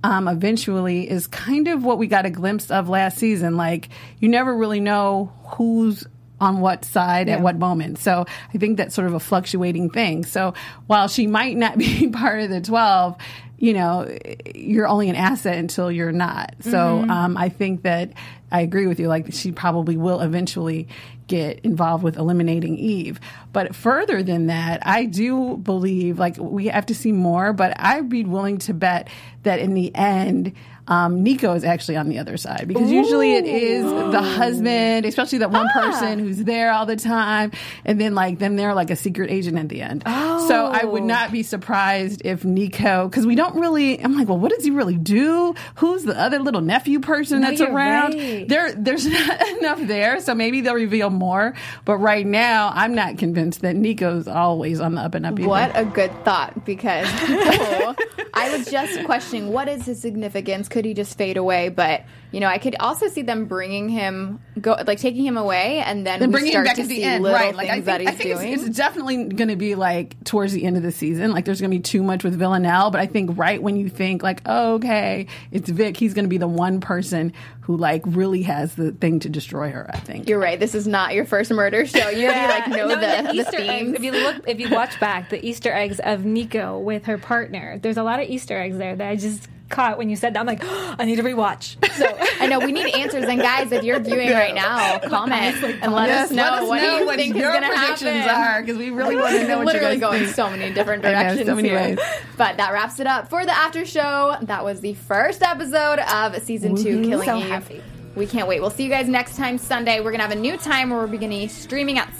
Um, 0.01 0.29
eventually 0.29 1.09
is 1.09 1.27
kind 1.27 1.67
of 1.67 1.83
what 1.83 1.97
we 1.97 2.07
got 2.07 2.25
a 2.25 2.29
glimpse 2.29 2.71
of 2.71 2.87
last 2.87 3.17
season. 3.17 3.57
Like 3.57 3.89
you 4.19 4.29
never 4.29 4.55
really 4.55 4.79
know 4.79 5.33
who's 5.43 6.07
on 6.39 6.61
what 6.61 6.85
side 6.85 7.29
at 7.29 7.41
what 7.41 7.57
moment. 7.57 7.99
So 7.99 8.25
I 8.53 8.57
think 8.57 8.77
that's 8.77 8.95
sort 8.95 9.07
of 9.07 9.13
a 9.13 9.19
fluctuating 9.19 9.89
thing. 9.89 10.23
So 10.23 10.53
while 10.87 11.07
she 11.07 11.27
might 11.27 11.57
not 11.57 11.77
be 11.77 12.07
part 12.09 12.41
of 12.41 12.49
the 12.49 12.61
12, 12.61 13.17
you 13.59 13.73
know, 13.73 14.17
you're 14.55 14.87
only 14.87 15.09
an 15.09 15.15
asset 15.15 15.57
until 15.57 15.91
you're 15.91 16.13
not. 16.13 16.55
So 16.61 16.99
um, 16.99 17.35
I 17.35 17.49
think 17.49 17.83
that 17.83 18.13
I 18.51 18.61
agree 18.61 18.87
with 18.87 18.99
you. 18.99 19.07
Like 19.09 19.33
she 19.33 19.51
probably 19.51 19.97
will 19.97 20.21
eventually 20.21 20.87
get 21.27 21.59
involved 21.59 22.03
with 22.03 22.17
eliminating 22.17 22.77
Eve. 22.77 23.19
But 23.51 23.75
further 23.75 24.23
than 24.23 24.47
that, 24.47 24.79
I 24.85 25.05
do 25.05 25.57
believe 25.57 26.17
like 26.17 26.37
we 26.37 26.67
have 26.67 26.85
to 26.87 26.95
see 26.95 27.11
more. 27.11 27.51
But 27.51 27.73
I'd 27.77 28.09
be 28.09 28.23
willing 28.23 28.59
to 28.59 28.73
bet 28.73 29.09
that 29.43 29.59
in 29.59 29.73
the 29.73 29.93
end. 29.93 30.53
Um, 30.89 31.23
Niko 31.23 31.55
is 31.55 31.63
actually 31.63 31.97
on 31.97 32.09
the 32.09 32.19
other 32.19 32.35
side 32.35 32.67
because 32.67 32.91
usually 32.91 33.35
it 33.35 33.45
is 33.45 33.83
the 33.85 34.21
husband, 34.21 35.05
especially 35.05 35.37
that 35.39 35.51
one 35.51 35.69
person 35.69 36.19
who's 36.19 36.39
there 36.39 36.71
all 36.73 36.85
the 36.85 36.95
time, 36.95 37.51
and 37.85 38.01
then 38.01 38.15
like 38.15 38.39
then 38.39 38.55
they're 38.55 38.73
like 38.73 38.89
a 38.89 38.95
secret 38.95 39.29
agent 39.31 39.57
at 39.57 39.69
the 39.69 39.81
end. 39.81 40.03
Oh. 40.05 40.47
So 40.47 40.65
I 40.65 40.83
would 40.85 41.03
not 41.03 41.31
be 41.31 41.43
surprised 41.43 42.23
if 42.25 42.43
Niko, 42.43 43.09
because 43.09 43.25
we 43.25 43.35
don't 43.35 43.55
really. 43.55 44.03
I'm 44.03 44.17
like, 44.17 44.27
well, 44.27 44.39
what 44.39 44.51
does 44.51 44.63
he 44.63 44.71
really 44.71 44.97
do? 44.97 45.53
Who's 45.75 46.03
the 46.03 46.19
other 46.19 46.39
little 46.39 46.61
nephew 46.61 46.99
person 46.99 47.41
that's 47.41 47.61
around? 47.61 48.15
right. 48.15 48.47
There, 48.47 48.73
there's 48.73 49.05
not 49.27 49.47
enough 49.49 49.79
there, 49.81 50.19
so 50.19 50.33
maybe 50.33 50.61
they'll 50.61 50.73
reveal 50.73 51.09
more. 51.09 51.53
But 51.85 51.97
right 51.97 52.25
now, 52.25 52.71
I'm 52.73 52.95
not 52.95 53.17
convinced 53.17 53.61
that 53.61 53.75
Niko's 53.75 54.27
always 54.27 54.79
on 54.79 54.95
the 54.95 55.01
up 55.01 55.15
and 55.15 55.25
up. 55.25 55.39
either. 55.39 55.47
What 55.47 55.71
a 55.75 55.85
good 55.85 56.11
thought 56.25 56.65
because 56.65 57.07
oh, 57.09 57.95
I 58.33 58.55
was 58.55 58.67
just 58.67 59.03
questioning 59.05 59.51
what 59.51 59.67
is 59.67 59.85
his 59.85 60.01
significance? 60.01 60.67
Could 60.79 60.85
he 60.85 60.93
just 60.93 61.17
fade 61.17 61.35
away? 61.35 61.67
But 61.67 62.05
you 62.31 62.39
know, 62.39 62.47
I 62.47 62.57
could 62.57 62.77
also 62.79 63.09
see 63.09 63.21
them 63.21 63.47
bringing 63.47 63.89
him, 63.89 64.39
go 64.61 64.77
like 64.87 64.97
taking 64.99 65.25
him 65.25 65.35
away, 65.35 65.79
and 65.79 66.07
then 66.07 66.23
and 66.23 66.31
we 66.31 66.39
bringing 66.39 66.53
him 66.53 66.63
start 66.63 66.67
back 66.67 66.75
to 66.77 66.83
at 66.83 66.87
the 66.87 66.95
see 66.95 67.03
end, 67.03 67.25
right? 67.25 67.53
Like 67.53 67.67
I 67.69 67.73
think, 67.73 67.85
that 67.85 67.99
he's 67.99 68.09
I 68.09 68.13
think 68.13 68.37
doing. 68.37 68.53
it's, 68.53 68.63
it's 68.63 68.77
definitely 68.77 69.25
going 69.25 69.49
to 69.49 69.57
be 69.57 69.75
like 69.75 70.23
towards 70.23 70.53
the 70.53 70.63
end 70.63 70.77
of 70.77 70.83
the 70.83 70.93
season. 70.93 71.33
Like 71.33 71.43
there's 71.43 71.59
going 71.59 71.71
to 71.71 71.77
be 71.77 71.81
too 71.81 72.01
much 72.01 72.23
with 72.23 72.39
Villanelle, 72.39 72.91
but 72.91 73.01
I 73.01 73.07
think 73.07 73.37
right 73.37 73.61
when 73.61 73.75
you 73.75 73.89
think 73.89 74.23
like, 74.23 74.41
oh, 74.45 74.75
okay, 74.75 75.27
it's 75.51 75.69
Vic, 75.69 75.97
he's 75.97 76.13
going 76.13 76.23
to 76.23 76.29
be 76.29 76.37
the 76.37 76.47
one 76.47 76.79
person 76.79 77.33
who 77.61 77.75
like 77.75 78.03
really 78.05 78.43
has 78.43 78.75
the 78.75 78.93
thing 78.93 79.19
to 79.19 79.29
destroy 79.29 79.69
her. 79.71 79.89
I 79.93 79.99
think. 79.99 80.29
You're 80.29 80.39
right. 80.39 80.59
This 80.59 80.75
is 80.75 80.87
not 80.87 81.15
your 81.15 81.25
first 81.25 81.51
murder 81.51 81.85
show. 81.85 82.09
You 82.09 82.27
already 82.27 82.47
like 82.47 82.67
know 82.77 82.87
No, 82.87 82.95
the, 82.95 83.27
the, 83.27 83.33
Easter 83.33 83.57
eggs. 83.57 83.67
themes. 83.67 83.95
If 83.95 84.03
you 84.03 84.11
look, 84.11 84.47
if 84.47 84.59
you 84.59 84.69
watch 84.69 84.97
back 84.99 85.29
the 85.29 85.43
Easter 85.45 85.73
eggs 85.73 85.99
of 85.99 86.21
Niko 86.21 86.79
with 86.79 87.05
her 87.05 87.17
partner, 87.17 87.79
there's 87.79 87.97
a 87.97 88.03
lot 88.03 88.19
of 88.19 88.29
Easter 88.29 88.55
eggs 88.55 88.77
there 88.77 88.95
that 88.95 89.09
I 89.09 89.15
just 89.15 89.49
caught 89.69 89.97
when 89.97 90.09
you 90.09 90.15
said 90.15 90.33
that. 90.33 90.39
I'm 90.39 90.45
like, 90.45 90.61
I 90.63 91.05
need 91.05 91.15
to 91.17 91.23
rewatch. 91.23 91.77
So 91.93 92.17
I 92.39 92.47
know 92.47 92.59
we 92.59 92.71
need 92.71 92.93
answers, 92.95 93.25
and 93.25 93.39
guys, 93.41 93.71
if 93.71 93.83
you're 93.83 93.99
viewing 93.99 94.31
right 94.31 94.53
now, 94.55 94.99
comment 94.99 95.55
and 95.81 95.93
let 95.93 96.07
Yes, 96.09 96.25
us 96.29 96.31
know 96.31 96.43
let 96.43 96.53
us 96.63 96.67
what 96.67 96.81
know 96.81 96.89
do 96.97 96.99
you 97.01 97.05
what 97.05 97.15
think 97.17 97.35
your 97.35 97.51
going 97.51 97.63
predictions 97.63 98.09
happen. 98.25 98.43
are 98.43 98.61
because 98.61 98.77
we 98.77 98.89
really 98.89 99.15
want 99.15 99.35
to 99.35 99.47
know 99.47 99.57
what 99.59 99.73
you 99.73 99.79
literally 99.79 99.95
guys 99.97 100.09
going 100.09 100.23
think. 100.23 100.35
so 100.35 100.49
many 100.49 100.73
different 100.73 101.05
I 101.05 101.13
know, 101.13 101.19
directions 101.21 101.47
so 101.47 101.55
many 101.55 101.69
here. 101.69 101.77
ways. 101.79 101.99
But 102.37 102.57
that 102.57 102.73
wraps 102.73 102.99
it 102.99 103.07
up 103.07 103.29
for 103.29 103.45
the 103.45 103.51
after 103.55 103.85
show. 103.85 104.35
That 104.41 104.63
was 104.63 104.81
the 104.81 104.93
first 104.95 105.41
episode 105.43 105.99
of 105.99 106.41
season 106.43 106.75
two, 106.75 107.03
Killing 107.03 107.27
So 107.27 107.37
Eve. 107.37 107.49
happy. 107.49 107.83
We 108.15 108.25
can't 108.25 108.47
wait. 108.47 108.59
We'll 108.59 108.71
see 108.71 108.83
you 108.83 108.89
guys 108.89 109.07
next 109.07 109.37
time 109.37 109.57
Sunday. 109.57 110.01
We're 110.01 110.11
gonna 110.11 110.23
have 110.23 110.31
a 110.31 110.35
new 110.35 110.57
time 110.57 110.89
where 110.89 110.99
we're 110.99 111.07
beginning 111.07 111.47
streaming 111.47 111.97
at 111.99 112.11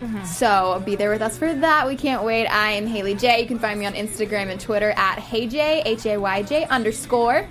6 0.00 0.30
So 0.30 0.82
be 0.84 0.96
there 0.96 1.10
with 1.10 1.22
us 1.22 1.36
for 1.38 1.52
that. 1.52 1.86
We 1.86 1.96
can't 1.96 2.22
wait. 2.24 2.46
I 2.46 2.72
am 2.72 2.86
Haley 2.86 3.14
J. 3.14 3.40
You 3.40 3.46
can 3.46 3.58
find 3.58 3.78
me 3.78 3.86
on 3.86 3.92
Instagram 3.94 4.50
and 4.50 4.60
Twitter 4.60 4.92
at 4.96 5.18
HayJ, 5.18 5.82
H 5.84 6.06
A 6.06 6.16
Y 6.16 6.42
J 6.42 6.64
underscore. 6.66 7.46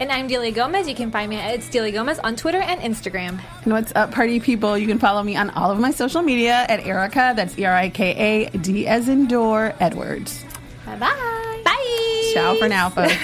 And 0.00 0.10
I'm 0.10 0.26
Delia 0.26 0.50
Gomez. 0.52 0.88
You 0.88 0.94
can 0.94 1.10
find 1.10 1.30
me 1.30 1.36
at 1.36 1.54
It's 1.54 1.68
Delia 1.68 1.92
Gomez 1.92 2.18
on 2.20 2.34
Twitter 2.34 2.58
and 2.58 2.80
Instagram. 2.80 3.40
And 3.64 3.72
what's 3.72 3.92
up, 3.94 4.10
party 4.10 4.40
people? 4.40 4.76
You 4.76 4.86
can 4.86 4.98
follow 4.98 5.22
me 5.22 5.36
on 5.36 5.50
all 5.50 5.70
of 5.70 5.78
my 5.78 5.90
social 5.92 6.22
media 6.22 6.66
at 6.68 6.80
Erika. 6.80 7.34
That's 7.36 7.56
E 7.58 7.64
R 7.64 7.74
I 7.74 7.88
K 7.88 8.46
A 8.46 8.50
D 8.58 8.86
as 8.86 9.08
in 9.08 9.26
door 9.28 9.74
Edwards. 9.78 10.44
Bye 10.84 10.96
bye. 10.96 11.62
Bye. 11.64 12.30
Ciao 12.34 12.56
for 12.56 12.68
now, 12.68 12.88
folks. 12.90 13.14